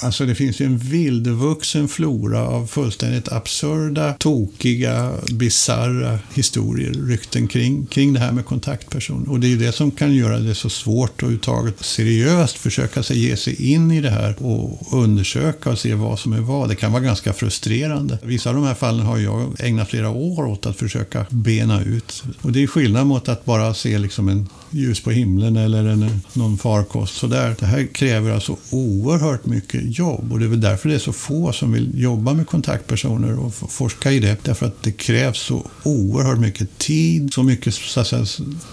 Alltså 0.00 0.26
det 0.26 0.34
finns 0.34 0.60
ju 0.60 0.66
en 0.66 0.78
vildvuxen 0.78 1.88
flora 1.88 2.40
av 2.40 2.66
fullständigt 2.66 3.32
absurda, 3.32 4.14
tokiga, 4.18 5.12
bizarra 5.32 6.18
historier, 6.34 6.92
rykten 6.92 7.48
kring, 7.48 7.86
kring 7.86 8.12
det 8.12 8.20
här 8.20 8.32
med 8.32 8.46
kontaktperson. 8.46 9.28
Och 9.28 9.40
det 9.40 9.46
är 9.46 9.48
ju 9.48 9.58
det 9.58 9.72
som 9.72 9.90
kan 9.90 10.14
göra 10.14 10.38
det 10.38 10.54
så 10.54 10.70
svårt 10.70 11.10
att 11.10 11.22
överhuvudtaget 11.22 11.84
seriöst 11.84 12.58
försöka 12.58 13.02
sig 13.02 13.18
ge 13.18 13.36
sig 13.36 13.72
in 13.72 13.90
i 13.90 14.00
det 14.00 14.10
här 14.10 14.34
och 14.42 15.02
undersöka 15.02 15.70
och 15.70 15.78
se 15.78 15.94
vad 15.94 16.18
som 16.18 16.32
är 16.32 16.40
vad. 16.40 16.68
Det 16.68 16.74
kan 16.74 16.92
vara 16.92 17.02
ganska 17.02 17.32
frustrerande. 17.32 18.18
Vissa 18.22 18.48
av 18.50 18.54
de 18.54 18.64
här 18.64 18.74
fallen 18.74 19.06
har 19.06 19.18
jag 19.18 19.56
ägnat 19.58 19.88
flera 19.88 20.10
år 20.10 20.46
åt 20.46 20.66
att 20.66 20.76
försöka 20.76 21.26
bena 21.30 21.82
ut. 21.82 22.22
Och 22.42 22.52
det 22.52 22.62
är 22.62 22.66
skillnad 22.66 23.06
mot 23.06 23.28
att 23.28 23.44
bara 23.44 23.74
se 23.74 23.98
liksom 23.98 24.28
en 24.28 24.48
ljus 24.70 25.00
på 25.00 25.10
himlen 25.10 25.56
eller 25.56 25.84
en, 25.84 26.20
någon 26.32 26.58
farkost. 26.58 27.14
Sådär. 27.14 27.56
Det 27.58 27.66
här 27.66 27.86
kräver 27.86 28.30
alltså 28.30 28.56
oerhört 28.70 29.46
mycket 29.46 29.98
jobb 29.98 30.32
och 30.32 30.38
det 30.38 30.44
är 30.44 30.48
väl 30.48 30.60
därför 30.60 30.88
det 30.88 30.94
är 30.94 30.98
så 30.98 31.12
få 31.12 31.52
som 31.52 31.72
vill 31.72 31.90
jobba 31.94 32.32
med 32.32 32.46
kontaktpersoner 32.46 33.38
och 33.38 33.54
forska 33.54 34.12
i 34.12 34.20
det. 34.20 34.44
Därför 34.44 34.66
att 34.66 34.82
det 34.82 34.92
krävs 34.92 35.38
så 35.38 35.66
oerhört 35.82 36.38
mycket 36.38 36.78
tid, 36.78 37.32
så 37.32 37.42
mycket 37.42 37.74
så 37.74 38.00
att 38.00 38.06
säga, 38.06 38.26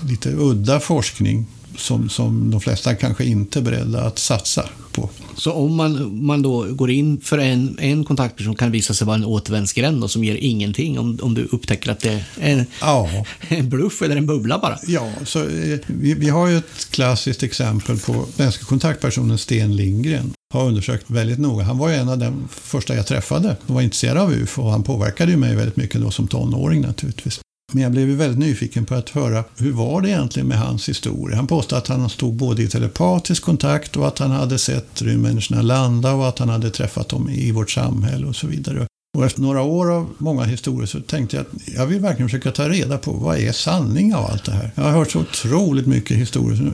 lite 0.09 0.29
udda 0.29 0.79
forskning 0.79 1.45
som, 1.77 2.09
som 2.09 2.51
de 2.51 2.61
flesta 2.61 2.95
kanske 2.95 3.25
inte 3.25 3.59
är 3.59 3.63
beredda 3.63 4.01
att 4.01 4.19
satsa 4.19 4.69
på. 4.91 5.09
Så 5.37 5.51
om 5.51 5.75
man, 5.75 6.23
man 6.25 6.41
då 6.41 6.63
går 6.73 6.91
in 6.91 7.21
för 7.21 7.37
en, 7.37 7.77
en 7.79 8.05
kontaktperson 8.05 8.55
kan 8.55 8.67
det 8.67 8.71
visa 8.71 8.93
sig 8.93 9.07
vara 9.07 9.15
en 9.15 9.25
återvändsgränd 9.25 10.11
som 10.11 10.23
ger 10.23 10.35
ingenting 10.35 10.99
om, 10.99 11.19
om 11.21 11.33
du 11.33 11.45
upptäcker 11.45 11.91
att 11.91 11.99
det 11.99 12.25
är 12.39 12.51
en, 12.51 12.65
ja. 12.81 13.09
en 13.47 13.69
bluff 13.69 14.01
eller 14.01 14.15
en 14.15 14.25
bubbla 14.25 14.59
bara? 14.59 14.79
Ja, 14.87 15.11
så, 15.25 15.39
eh, 15.39 15.79
vi, 15.87 16.13
vi 16.13 16.29
har 16.29 16.47
ju 16.47 16.57
ett 16.57 16.91
klassiskt 16.91 17.43
exempel 17.43 17.99
på 17.99 18.25
svenska 18.35 18.65
kontaktpersonen 18.65 19.37
Sten 19.37 19.75
Lindgren 19.75 20.33
har 20.53 20.67
undersökt 20.67 21.09
väldigt 21.09 21.39
noga. 21.39 21.63
Han 21.63 21.77
var 21.77 21.89
ju 21.89 21.95
en 21.95 22.09
av 22.09 22.17
de 22.17 22.47
första 22.51 22.95
jag 22.95 23.07
träffade 23.07 23.55
och 23.67 23.73
var 23.73 23.81
intresserad 23.81 24.17
av 24.17 24.33
UFO 24.33 24.63
och 24.63 24.71
han 24.71 24.83
påverkade 24.83 25.31
ju 25.31 25.37
mig 25.37 25.55
väldigt 25.55 25.75
mycket 25.75 26.01
då 26.01 26.11
som 26.11 26.27
tonåring 26.27 26.81
naturligtvis. 26.81 27.39
Men 27.73 27.83
jag 27.83 27.91
blev 27.91 28.09
ju 28.09 28.15
väldigt 28.15 28.39
nyfiken 28.39 28.85
på 28.85 28.95
att 28.95 29.09
höra 29.09 29.43
hur 29.57 29.71
var 29.71 30.01
det 30.01 30.09
egentligen 30.09 30.47
med 30.47 30.59
hans 30.59 30.89
historia. 30.89 31.35
Han 31.35 31.47
påstod 31.47 31.77
att 31.77 31.87
han 31.87 32.09
stod 32.09 32.33
både 32.35 32.63
i 32.63 32.67
telepatisk 32.67 33.43
kontakt 33.43 33.97
och 33.97 34.07
att 34.07 34.19
han 34.19 34.31
hade 34.31 34.57
sett 34.57 35.01
rymdmänniskorna 35.01 35.61
landa 35.61 36.13
och 36.13 36.27
att 36.27 36.39
han 36.39 36.49
hade 36.49 36.69
träffat 36.69 37.09
dem 37.09 37.29
i 37.29 37.51
vårt 37.51 37.71
samhälle 37.71 38.27
och 38.27 38.35
så 38.35 38.47
vidare. 38.47 38.87
Och 39.17 39.25
efter 39.25 39.41
några 39.41 39.61
år 39.61 39.91
av 39.91 40.09
många 40.17 40.43
historier 40.43 40.85
så 40.85 40.99
tänkte 41.01 41.35
jag 41.35 41.45
att 41.45 41.75
jag 41.75 41.85
vill 41.85 41.99
verkligen 41.99 42.29
försöka 42.29 42.51
ta 42.51 42.69
reda 42.69 42.97
på 42.97 43.11
vad 43.11 43.37
är 43.37 43.51
sanning 43.51 44.15
av 44.15 44.25
allt 44.25 44.45
det 44.45 44.51
här. 44.51 44.71
Jag 44.75 44.83
har 44.83 44.91
hört 44.91 45.11
så 45.11 45.19
otroligt 45.19 45.87
mycket 45.87 46.17
historier. 46.17 46.73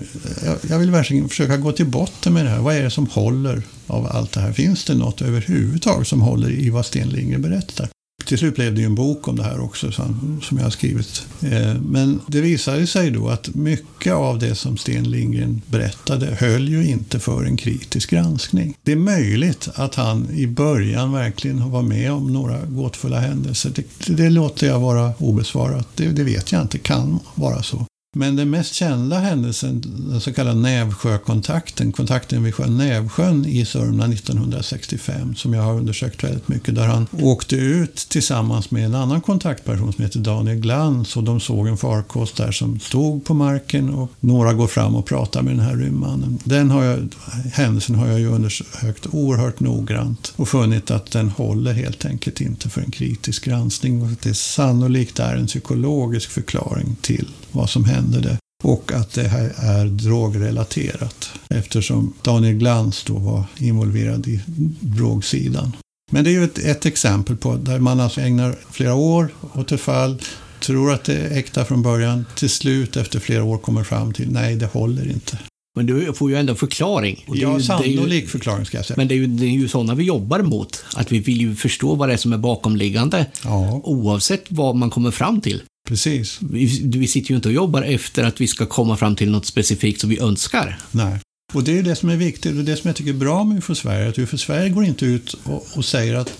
Jag 0.69 0.79
vill 0.79 0.91
verkligen 0.91 1.29
försöka 1.29 1.57
gå 1.57 1.71
till 1.71 1.85
botten 1.85 2.33
med 2.33 2.45
det 2.45 2.49
här. 2.49 2.59
Vad 2.59 2.75
är 2.75 2.83
det 2.83 2.89
som 2.89 3.07
håller 3.07 3.61
av 3.87 4.07
allt 4.07 4.31
det 4.31 4.39
här? 4.39 4.53
Finns 4.53 4.85
det 4.85 4.95
något 4.95 5.21
överhuvudtaget 5.21 6.07
som 6.07 6.21
håller 6.21 6.51
i 6.51 6.69
vad 6.69 6.85
Sten 6.85 7.09
Lindgren 7.09 7.41
berättar? 7.41 7.89
Till 8.31 8.37
slut 8.37 8.55
blev 8.55 8.75
det 8.75 8.81
ju 8.81 8.85
en 8.85 8.95
bok 8.95 9.27
om 9.27 9.35
det 9.35 9.43
här 9.43 9.59
också 9.59 9.91
som 9.91 10.41
jag 10.51 10.63
har 10.63 10.69
skrivit. 10.69 11.25
Eh, 11.41 11.75
men 11.81 12.19
det 12.27 12.41
visade 12.41 12.87
sig 12.87 13.11
då 13.11 13.29
att 13.29 13.55
mycket 13.55 14.13
av 14.13 14.39
det 14.39 14.55
som 14.55 14.77
Sten 14.77 15.03
Lindgren 15.03 15.61
berättade 15.67 16.25
höll 16.39 16.69
ju 16.69 16.87
inte 16.87 17.19
för 17.19 17.43
en 17.43 17.57
kritisk 17.57 18.09
granskning. 18.09 18.77
Det 18.83 18.91
är 18.91 18.95
möjligt 18.95 19.69
att 19.75 19.95
han 19.95 20.29
i 20.33 20.47
början 20.47 21.11
verkligen 21.11 21.71
var 21.71 21.81
med 21.81 22.11
om 22.11 22.33
några 22.33 22.65
gåtfulla 22.65 23.19
händelser. 23.19 23.71
Det, 23.75 24.15
det 24.15 24.29
låter 24.29 24.67
jag 24.67 24.79
vara 24.79 25.13
obesvarat. 25.17 25.87
Det, 25.95 26.07
det 26.07 26.23
vet 26.23 26.51
jag 26.51 26.61
inte, 26.61 26.77
kan 26.77 27.19
vara 27.35 27.63
så. 27.63 27.85
Men 28.15 28.35
den 28.35 28.49
mest 28.49 28.73
kända 28.73 29.19
händelsen, 29.19 29.81
den 30.09 30.21
så 30.21 30.33
kallade 30.33 30.59
Nävsjökontakten, 30.59 31.91
kontakten 31.91 32.43
vid 32.43 32.55
sjön 32.55 32.77
Nävsjön 32.77 33.45
i 33.45 33.65
Sörmland 33.65 34.13
1965, 34.13 35.35
som 35.35 35.53
jag 35.53 35.61
har 35.61 35.73
undersökt 35.73 36.23
väldigt 36.23 36.47
mycket, 36.47 36.75
där 36.75 36.87
han 36.87 37.07
åkte 37.11 37.55
ut 37.55 37.95
tillsammans 37.95 38.71
med 38.71 38.85
en 38.85 38.95
annan 38.95 39.21
kontaktperson 39.21 39.93
som 39.93 40.03
heter 40.03 40.19
Daniel 40.19 40.57
Glans 40.57 41.17
och 41.17 41.23
de 41.23 41.39
såg 41.39 41.67
en 41.67 41.77
farkost 41.77 42.37
där 42.37 42.51
som 42.51 42.79
stod 42.79 43.25
på 43.25 43.33
marken 43.33 43.89
och 43.89 44.11
några 44.19 44.53
går 44.53 44.67
fram 44.67 44.95
och 44.95 45.05
pratar 45.05 45.41
med 45.41 45.53
den 45.53 45.65
här 45.65 45.75
rymdmannen. 45.75 46.39
Den 46.43 46.71
har 46.71 46.83
jag, 46.83 47.09
händelsen 47.53 47.95
har 47.95 48.07
jag 48.07 48.19
ju 48.19 48.27
undersökt 48.27 49.07
oerhört 49.11 49.59
noggrant 49.59 50.33
och 50.35 50.47
funnit 50.47 50.91
att 50.91 51.11
den 51.11 51.29
håller 51.29 51.73
helt 51.73 52.05
enkelt 52.05 52.41
inte 52.41 52.69
för 52.69 52.81
en 52.81 52.91
kritisk 52.91 53.45
granskning 53.45 54.01
och 54.01 54.09
det 54.23 54.33
sannolikt 54.33 55.19
är 55.19 55.35
en 55.35 55.47
psykologisk 55.47 56.29
förklaring 56.29 56.95
till 57.01 57.27
vad 57.51 57.69
som 57.69 57.85
hände 57.85 58.19
det. 58.19 58.37
Och 58.63 58.91
att 58.93 59.13
det 59.13 59.27
här 59.27 59.53
är 59.57 59.85
drogrelaterat 59.85 61.29
eftersom 61.49 62.13
Daniel 62.21 62.53
Glans 62.55 63.03
då 63.03 63.13
var 63.13 63.43
involverad 63.57 64.27
i 64.27 64.41
drogsidan. 64.79 65.75
Men 66.11 66.23
det 66.23 66.29
är 66.29 66.31
ju 66.31 66.43
ett, 66.43 66.57
ett 66.57 66.85
exempel 66.85 67.35
på 67.37 67.55
där 67.55 67.79
man 67.79 67.99
alltså 67.99 68.21
ägnar 68.21 68.55
flera 68.71 68.95
år 68.95 69.29
åt 69.53 69.71
ett 69.71 69.81
fall, 69.81 70.21
tror 70.59 70.91
att 70.93 71.03
det 71.03 71.13
är 71.17 71.37
äkta 71.37 71.65
från 71.65 71.81
början, 71.81 72.25
till 72.35 72.49
slut 72.49 72.97
efter 72.97 73.19
flera 73.19 73.43
år 73.43 73.57
kommer 73.57 73.83
fram 73.83 74.13
till 74.13 74.31
nej, 74.31 74.55
det 74.55 74.65
håller 74.65 75.11
inte. 75.11 75.39
Men 75.75 75.85
du 75.85 76.13
får 76.13 76.31
ju 76.31 76.37
ändå 76.37 76.55
förklaring. 76.55 77.23
Och 77.27 77.35
det 77.35 77.41
är 77.41 77.43
Ja, 77.43 77.51
ju- 77.51 77.57
ju- 77.57 77.63
sannolik 77.63 78.29
förklaring 78.29 78.65
ska 78.65 78.77
jag 78.77 78.85
säga. 78.85 78.97
Men 78.97 79.07
det 79.07 79.13
är, 79.13 79.17
ju, 79.17 79.27
det 79.27 79.45
är 79.45 79.49
ju 79.49 79.67
sådana 79.67 79.95
vi 79.95 80.03
jobbar 80.03 80.39
mot. 80.39 80.83
Att 80.95 81.11
vi 81.11 81.19
vill 81.19 81.41
ju 81.41 81.55
förstå 81.55 81.95
vad 81.95 82.09
det 82.09 82.13
är 82.13 82.17
som 82.17 82.33
är 82.33 82.37
bakomliggande. 82.37 83.25
Ja, 83.43 83.81
Oavsett 83.83 84.43
vad 84.49 84.75
man 84.75 84.89
kommer 84.89 85.11
fram 85.11 85.41
till. 85.41 85.61
Precis. 85.91 86.39
Vi, 86.41 86.81
vi 86.83 87.07
sitter 87.07 87.29
ju 87.29 87.35
inte 87.35 87.49
och 87.49 87.53
jobbar 87.53 87.81
efter 87.81 88.23
att 88.23 88.41
vi 88.41 88.47
ska 88.47 88.65
komma 88.65 88.97
fram 88.97 89.15
till 89.15 89.31
något 89.31 89.45
specifikt 89.45 90.01
som 90.01 90.09
vi 90.09 90.19
önskar. 90.19 90.79
Nej. 90.91 91.19
Och 91.53 91.63
det 91.63 91.77
är 91.77 91.83
det 91.83 91.95
som 91.95 92.09
är 92.09 92.15
viktigt 92.15 92.57
och 92.57 92.63
det 92.63 92.77
som 92.77 92.87
jag 92.87 92.95
tycker 92.95 93.11
är 93.11 93.17
bra 93.17 93.43
med 93.43 93.57
UFO 93.57 93.75
Sverige. 93.75 94.09
Att 94.09 94.19
UFO 94.19 94.37
Sverige 94.37 94.69
går 94.69 94.85
inte 94.85 95.05
ut 95.05 95.33
och, 95.43 95.67
och 95.75 95.85
säger 95.85 96.15
att 96.15 96.31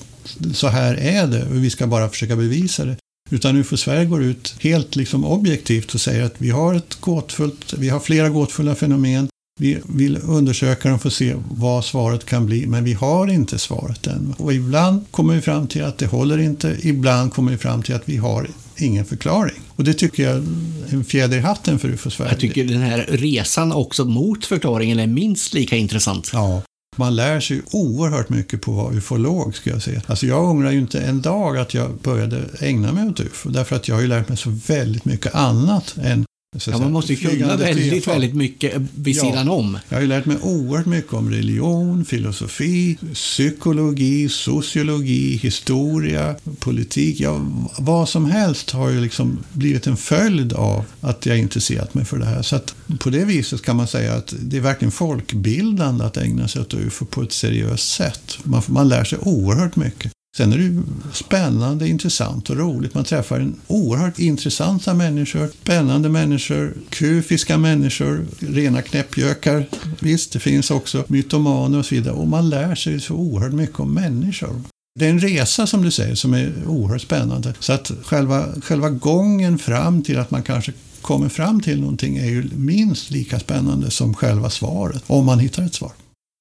så 0.54 0.68
här 0.68 0.94
är 0.94 1.28
det 1.28 1.46
och 1.46 1.64
vi 1.64 1.70
ska 1.70 1.88
bara 1.88 2.10
försöka 2.10 2.36
bevisa 2.36 2.86
det. 2.86 2.98
Utan 3.32 3.58
UFO 3.58 3.78
Sverige 3.78 4.06
går 4.06 4.24
ut 4.24 4.56
helt 4.60 4.96
liksom 4.96 5.26
objektivt 5.26 5.94
och 5.94 6.02
säger 6.02 6.24
att 6.24 6.36
vi 6.38 6.50
har 6.50 6.74
ett 6.74 6.96
gåtfullt, 7.00 7.74
vi 7.74 7.90
har 7.90 8.00
flera 8.00 8.30
gåtfulla 8.30 8.76
fenomen. 8.76 9.28
Vi 9.60 9.80
vill 9.84 10.20
undersöka 10.24 10.90
dem 10.90 11.00
för 11.00 11.08
att 11.08 11.14
se 11.14 11.36
vad 11.52 11.86
svaret 11.86 12.26
kan 12.26 12.46
bli, 12.46 12.68
men 12.68 12.84
vi 12.84 12.94
har 12.94 13.28
inte 13.28 13.60
svaret 13.60 14.08
än. 14.08 14.36
Och 14.38 14.54
ibland 14.54 15.06
kommer 15.12 15.36
vi 15.36 15.42
fram 15.42 15.68
till 15.68 15.84
att 15.84 15.98
det 15.98 16.06
håller 16.06 16.38
inte, 16.38 16.78
ibland 16.82 17.34
kommer 17.34 17.52
vi 17.52 17.58
fram 17.58 17.84
till 17.84 17.96
att 17.96 18.10
vi 18.10 18.18
har 18.18 18.48
ingen 18.82 19.06
förklaring. 19.06 19.62
Och 19.76 19.84
det 19.84 19.94
tycker 19.94 20.24
jag 20.24 20.34
är 20.36 20.44
en 20.90 21.04
fjäder 21.04 21.38
i 21.38 21.40
hatten 21.40 21.80
för 21.80 21.90
UFO 21.90 22.10
Sverige. 22.10 22.32
Jag 22.32 22.40
tycker 22.40 22.66
den 22.66 22.82
här 22.82 23.06
resan 23.10 23.72
också 23.72 24.06
mot 24.06 24.46
förklaringen 24.46 25.00
är 25.00 25.08
minst 25.08 25.54
lika 25.54 25.76
intressant. 25.76 26.30
Ja, 26.34 26.62
man 26.98 27.16
lär 27.16 27.40
sig 27.40 27.62
oerhört 27.72 28.30
mycket 28.30 28.62
på 28.62 28.72
att 28.72 28.78
vara 28.78 28.94
ufolog, 28.94 29.56
ska 29.56 29.70
jag 29.70 29.82
säga. 29.82 30.02
Alltså 30.08 30.26
jag 30.26 30.50
ångrar 30.50 30.72
ju 30.72 30.80
inte 30.80 31.00
en 31.00 31.22
dag 31.22 31.58
att 31.58 31.74
jag 31.74 31.98
började 31.98 32.44
ägna 32.60 32.92
mig 32.92 33.08
åt 33.08 33.20
ufo, 33.20 33.50
därför 33.50 33.76
att 33.76 33.88
jag 33.88 33.96
har 33.96 34.02
ju 34.02 34.08
lärt 34.08 34.30
mig 34.30 34.38
så 34.38 34.50
väldigt 34.68 35.06
mycket 35.06 35.36
annat 35.36 35.96
än 36.04 36.26
Ja, 36.68 36.78
man 36.78 36.92
måste 36.92 37.14
ju 37.14 37.30
kunna 37.30 37.56
väldigt, 37.58 38.08
väldigt 38.08 38.34
mycket 38.36 38.82
vid 38.96 39.16
Ja. 39.16 39.22
sidan 39.24 39.50
om. 39.50 39.78
Jag 39.90 39.98
har 39.98 40.02
ju 40.02 40.08
lärt 40.08 40.26
mig 40.26 40.38
oerhört 40.42 40.86
mycket 40.86 41.14
om 41.14 41.30
religion, 41.30 42.06
filosofi, 42.06 42.98
psykologi, 43.14 44.30
sociologi, 44.30 45.38
historia, 45.38 46.36
politik. 46.60 47.20
Ja, 47.20 47.46
vad 47.80 48.10
som 48.10 48.26
helst 48.26 48.72
har 48.72 48.90
ju 48.90 49.02
liksom 49.02 49.40
blivit 49.54 49.88
en 49.88 49.98
följd 49.98 50.54
av 50.54 50.84
att 51.02 51.26
jag 51.26 51.38
intresserat 51.38 51.94
mig 51.94 52.06
för 52.06 52.18
det 52.20 52.26
här. 52.26 52.42
Så 52.42 52.56
att 52.56 52.76
på 53.00 53.10
det 53.10 53.26
viset 53.26 53.62
kan 53.62 53.76
man 53.76 53.88
säga 53.88 54.14
att 54.14 54.34
det 54.40 54.58
är 54.58 54.62
verkligen 54.62 54.92
folkbildande 54.92 56.04
att 56.04 56.18
ägna 56.18 56.48
sig 56.48 56.62
åt 56.62 56.74
UFO 56.74 57.06
på 57.06 57.22
ett 57.22 57.32
seriöst 57.32 57.94
sätt. 57.94 58.38
Man, 58.44 58.62
man 58.68 58.90
lär 58.90 59.04
sig 59.04 59.20
oerhört 59.22 59.76
mycket. 59.76 60.12
Sen 60.38 60.54
är 60.54 60.58
det 60.58 60.64
ju 60.64 60.82
spännande, 61.14 61.88
intressant 61.88 62.50
och 62.50 62.58
roligt. 62.58 62.94
Man 62.94 63.04
träffar 63.04 63.40
en 63.40 63.56
oerhört 63.68 64.20
intressanta 64.20 64.94
människor, 64.94 65.50
spännande 65.62 66.10
människor, 66.10 66.74
kufiska 66.90 67.58
människor, 67.58 68.26
rena 68.40 68.82
knäppjökar. 68.82 69.66
Visst, 70.00 70.34
det 70.34 70.40
finns 70.40 70.72
också 70.72 71.04
mytomaner 71.08 71.80
och 71.80 71.86
så 71.86 71.96
vidare. 71.96 72.14
Och 72.14 72.28
man 72.28 72.50
lär 72.50 72.76
sig 72.76 73.00
så 73.00 73.14
oerhört 73.14 73.54
mycket 73.54 73.80
om 73.80 73.94
människor. 73.94 74.62
Det 75.00 75.06
är 75.06 75.10
en 75.10 75.20
resa 75.20 75.68
som 75.68 75.84
du 75.84 75.92
säger 75.92 76.16
som 76.16 76.34
är 76.34 76.54
oerhört 76.68 77.02
spännande. 77.02 77.54
Så 77.60 77.74
att 77.74 77.92
själva, 78.04 78.46
själva 78.62 78.90
gången 78.90 79.58
fram 79.58 80.04
till 80.04 80.20
att 80.20 80.32
man 80.32 80.44
kanske 80.44 80.74
kommer 81.02 81.30
fram 81.30 81.62
till 81.62 81.82
någonting 81.82 82.18
är 82.18 82.26
ju 82.26 82.50
minst 82.56 83.12
lika 83.12 83.40
spännande 83.40 83.92
som 83.92 84.14
själva 84.14 84.50
svaret, 84.50 85.04
om 85.08 85.26
man 85.26 85.40
hittar 85.40 85.64
ett 85.64 85.74
svar. 85.74 85.92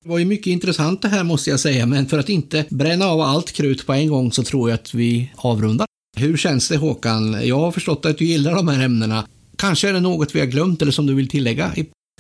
Det 0.05 0.09
var 0.09 0.19
ju 0.19 0.25
mycket 0.25 0.47
intressant 0.47 1.03
det 1.03 1.09
här 1.09 1.25
måste 1.25 1.51
jag 1.51 1.61
säga, 1.61 1.87
men 1.87 2.07
för 2.07 2.19
att 2.19 2.29
inte 2.29 2.65
bränna 2.71 3.07
av 3.07 3.21
allt 3.21 3.53
krut 3.53 3.87
på 3.87 3.93
en 3.93 4.09
gång 4.09 4.33
så 4.33 4.43
tror 4.43 4.71
jag 4.71 4.75
att 4.75 4.95
vi 4.95 5.31
avrundar. 5.37 5.87
Hur 6.17 6.37
känns 6.37 6.69
det 6.69 6.77
Håkan? 6.77 7.47
Jag 7.47 7.59
har 7.59 7.73
förstått 7.73 8.07
att 8.07 8.19
du 8.19 8.25
gillar 8.25 8.55
de 8.55 8.69
här 8.69 8.85
ämnena. 8.85 9.27
Kanske 9.57 9.89
är 9.89 9.93
det 9.93 10.01
något 10.01 10.35
vi 10.35 10.41
har 10.41 10.47
glömt 10.47 10.83
eller 10.83 10.93
som 10.93 11.07
du 11.07 11.15
vill 11.15 11.29
tillägga? 11.29 11.73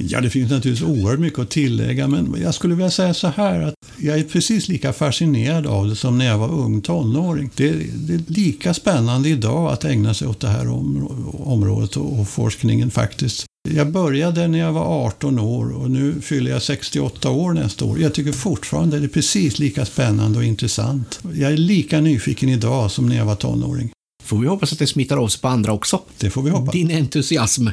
Ja, 0.02 0.20
det 0.20 0.30
finns 0.30 0.50
naturligtvis 0.50 0.88
oerhört 0.88 1.20
mycket 1.20 1.38
att 1.38 1.50
tillägga, 1.50 2.08
men 2.08 2.36
jag 2.42 2.54
skulle 2.54 2.74
vilja 2.74 2.90
säga 2.90 3.14
så 3.14 3.28
här 3.28 3.60
att 3.60 3.74
jag 3.98 4.18
är 4.18 4.24
precis 4.24 4.68
lika 4.68 4.92
fascinerad 4.92 5.66
av 5.66 5.88
det 5.88 5.96
som 5.96 6.18
när 6.18 6.26
jag 6.26 6.38
var 6.38 6.52
ung 6.52 6.80
tonåring. 6.80 7.50
Det, 7.54 7.70
det 7.94 8.14
är 8.14 8.22
lika 8.26 8.74
spännande 8.74 9.28
idag 9.28 9.72
att 9.72 9.84
ägna 9.84 10.14
sig 10.14 10.28
åt 10.28 10.40
det 10.40 10.48
här 10.48 10.68
om, 10.68 11.08
området 11.44 11.96
och, 11.96 12.20
och 12.20 12.28
forskningen 12.28 12.90
faktiskt. 12.90 13.46
Jag 13.74 13.92
började 13.92 14.48
när 14.48 14.58
jag 14.58 14.72
var 14.72 15.06
18 15.06 15.38
år 15.38 15.72
och 15.72 15.90
nu 15.90 16.20
fyller 16.20 16.50
jag 16.50 16.62
68 16.62 17.30
år 17.30 17.52
nästa 17.52 17.84
år. 17.84 18.00
Jag 18.00 18.14
tycker 18.14 18.32
fortfarande 18.32 18.98
det 18.98 19.06
är 19.06 19.08
precis 19.08 19.58
lika 19.58 19.84
spännande 19.84 20.38
och 20.38 20.44
intressant. 20.44 21.20
Jag 21.34 21.52
är 21.52 21.56
lika 21.56 22.00
nyfiken 22.00 22.48
idag 22.48 22.90
som 22.90 23.08
när 23.08 23.16
jag 23.16 23.24
var 23.24 23.34
tonåring. 23.34 23.90
Får 24.22 24.38
vi 24.38 24.46
hoppas 24.46 24.72
att 24.72 24.78
det 24.78 24.86
smittar 24.86 25.16
av 25.16 25.28
sig 25.28 25.40
på 25.40 25.48
andra 25.48 25.72
också. 25.72 26.00
Det 26.18 26.30
får 26.30 26.42
vi 26.42 26.50
hoppas. 26.50 26.72
Din 26.72 26.90
entusiasm. 26.90 27.68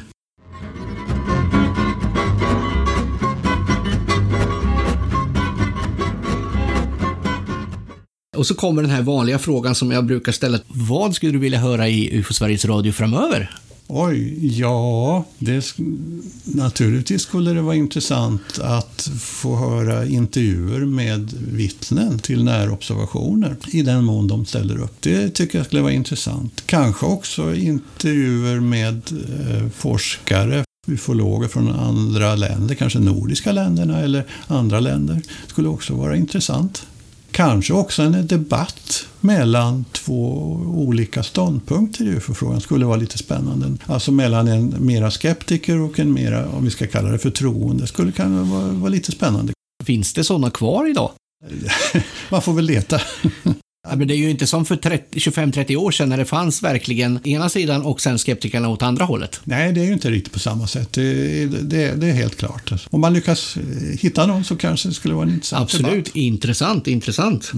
Och 8.36 8.46
så 8.46 8.54
kommer 8.54 8.82
den 8.82 8.90
här 8.90 9.02
vanliga 9.02 9.38
frågan 9.38 9.74
som 9.74 9.90
jag 9.90 10.06
brukar 10.06 10.32
ställa. 10.32 10.58
Vad 10.68 11.14
skulle 11.14 11.32
du 11.32 11.38
vilja 11.38 11.58
höra 11.58 11.88
i 11.88 12.18
UFO 12.18 12.34
Sveriges 12.34 12.64
Radio 12.64 12.92
framöver? 12.92 13.50
Oj, 13.90 14.38
ja, 14.58 15.24
det, 15.38 15.74
naturligtvis 16.44 17.22
skulle 17.22 17.52
det 17.52 17.62
vara 17.62 17.74
intressant 17.74 18.58
att 18.62 19.10
få 19.20 19.56
höra 19.56 20.06
intervjuer 20.06 20.80
med 20.80 21.32
vittnen 21.52 22.18
till 22.18 22.44
närobservationer 22.44 23.56
i 23.72 23.82
den 23.82 24.04
mån 24.04 24.28
de 24.28 24.46
ställer 24.46 24.78
upp. 24.82 24.96
Det 25.00 25.28
tycker 25.30 25.58
jag 25.58 25.66
skulle 25.66 25.82
vara 25.82 25.92
intressant. 25.92 26.62
Kanske 26.66 27.06
också 27.06 27.54
intervjuer 27.54 28.60
med 28.60 29.02
eh, 29.12 29.68
forskare, 29.68 30.64
ufologer 30.86 31.48
från 31.48 31.68
andra 31.68 32.34
länder, 32.34 32.74
kanske 32.74 32.98
nordiska 32.98 33.52
länderna 33.52 34.00
eller 34.00 34.24
andra 34.46 34.80
länder. 34.80 35.22
skulle 35.46 35.68
också 35.68 35.94
vara 35.94 36.16
intressant. 36.16 36.86
Kanske 37.38 37.72
också 37.72 38.02
en 38.02 38.26
debatt 38.26 39.06
mellan 39.20 39.84
två 39.92 40.32
olika 40.66 41.22
ståndpunkter 41.22 42.04
i 42.04 42.08
UFO-frågan 42.08 42.60
skulle 42.60 42.86
vara 42.86 42.96
lite 42.96 43.18
spännande. 43.18 43.76
Alltså 43.86 44.12
mellan 44.12 44.48
en 44.48 44.74
mera 44.78 45.10
skeptiker 45.10 45.80
och 45.80 45.98
en 45.98 46.12
mera, 46.12 46.48
om 46.48 46.64
vi 46.64 46.70
ska 46.70 46.86
kalla 46.86 47.10
det 47.10 47.18
för 47.18 47.30
troende, 47.30 47.86
skulle 47.86 48.12
kunna 48.12 48.42
vara, 48.42 48.72
vara 48.72 48.90
lite 48.90 49.12
spännande. 49.12 49.52
Finns 49.84 50.12
det 50.12 50.24
sådana 50.24 50.50
kvar 50.50 50.90
idag? 50.90 51.10
Man 52.30 52.42
får 52.42 52.52
väl 52.52 52.64
leta. 52.64 53.00
Ja, 53.90 53.96
men 53.96 54.08
det 54.08 54.14
är 54.14 54.18
ju 54.18 54.30
inte 54.30 54.46
som 54.46 54.64
för 54.64 54.76
30 54.76 55.18
25-30 55.18 55.76
år 55.76 55.90
sedan 55.90 56.08
när 56.08 56.16
det 56.16 56.24
fanns 56.24 56.62
verkligen 56.62 57.26
ena 57.26 57.48
sidan 57.48 57.82
och 57.82 58.00
sen 58.00 58.18
skeptikerna 58.18 58.68
åt 58.68 58.82
andra 58.82 59.04
hållet. 59.04 59.40
Nej, 59.44 59.72
det 59.72 59.80
är 59.80 59.84
ju 59.84 59.92
inte 59.92 60.10
riktigt 60.10 60.32
på 60.32 60.38
samma 60.38 60.66
sätt. 60.66 60.92
Det, 60.92 61.46
det, 61.46 61.94
det 62.00 62.06
är 62.06 62.12
helt 62.12 62.36
klart. 62.36 62.72
Om 62.90 63.00
man 63.00 63.14
lyckas 63.14 63.56
eh, 63.56 63.98
hitta 63.98 64.26
någon 64.26 64.44
så 64.44 64.56
kanske 64.56 64.88
det 64.88 64.94
skulle 64.94 65.14
vara 65.14 65.26
en 65.26 65.32
intressant 65.32 65.62
Absolut, 65.62 65.90
debatt. 66.04 66.16
intressant, 66.16 66.86
intressant. 66.86 67.52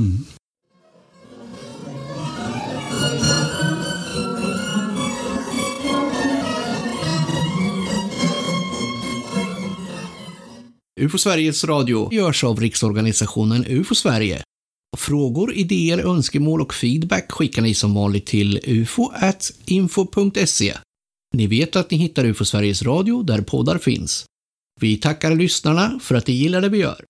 UFO 11.00 11.18
Sveriges 11.18 11.64
Radio 11.64 12.08
görs 12.12 12.44
av 12.44 12.60
riksorganisationen 12.60 13.64
UFO 13.68 13.94
Sverige. 13.94 14.42
Frågor, 14.96 15.54
idéer, 15.54 15.98
önskemål 15.98 16.60
och 16.60 16.74
feedback 16.74 17.32
skickar 17.32 17.62
ni 17.62 17.74
som 17.74 17.94
vanligt 17.94 18.26
till 18.26 18.60
ufo.info.se. 18.64 20.74
Ni 21.34 21.46
vet 21.46 21.76
att 21.76 21.90
ni 21.90 21.96
hittar 21.96 22.24
UFO 22.24 22.44
Sveriges 22.44 22.82
Radio 22.82 23.22
där 23.22 23.40
poddar 23.40 23.78
finns. 23.78 24.24
Vi 24.80 24.96
tackar 24.96 25.34
lyssnarna 25.34 26.00
för 26.02 26.14
att 26.14 26.26
de 26.26 26.32
gillar 26.32 26.60
det 26.60 26.68
vi 26.68 26.78
gör. 26.78 27.04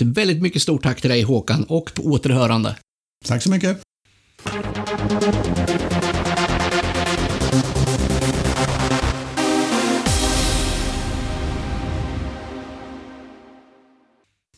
Ett 0.00 0.06
väldigt 0.06 0.42
mycket 0.42 0.62
stort 0.62 0.82
tack 0.82 1.00
till 1.00 1.10
dig 1.10 1.22
Håkan 1.22 1.64
och 1.64 1.94
på 1.94 2.02
återhörande. 2.02 2.76
Tack 3.24 3.42
så 3.42 3.50
mycket. 3.50 3.80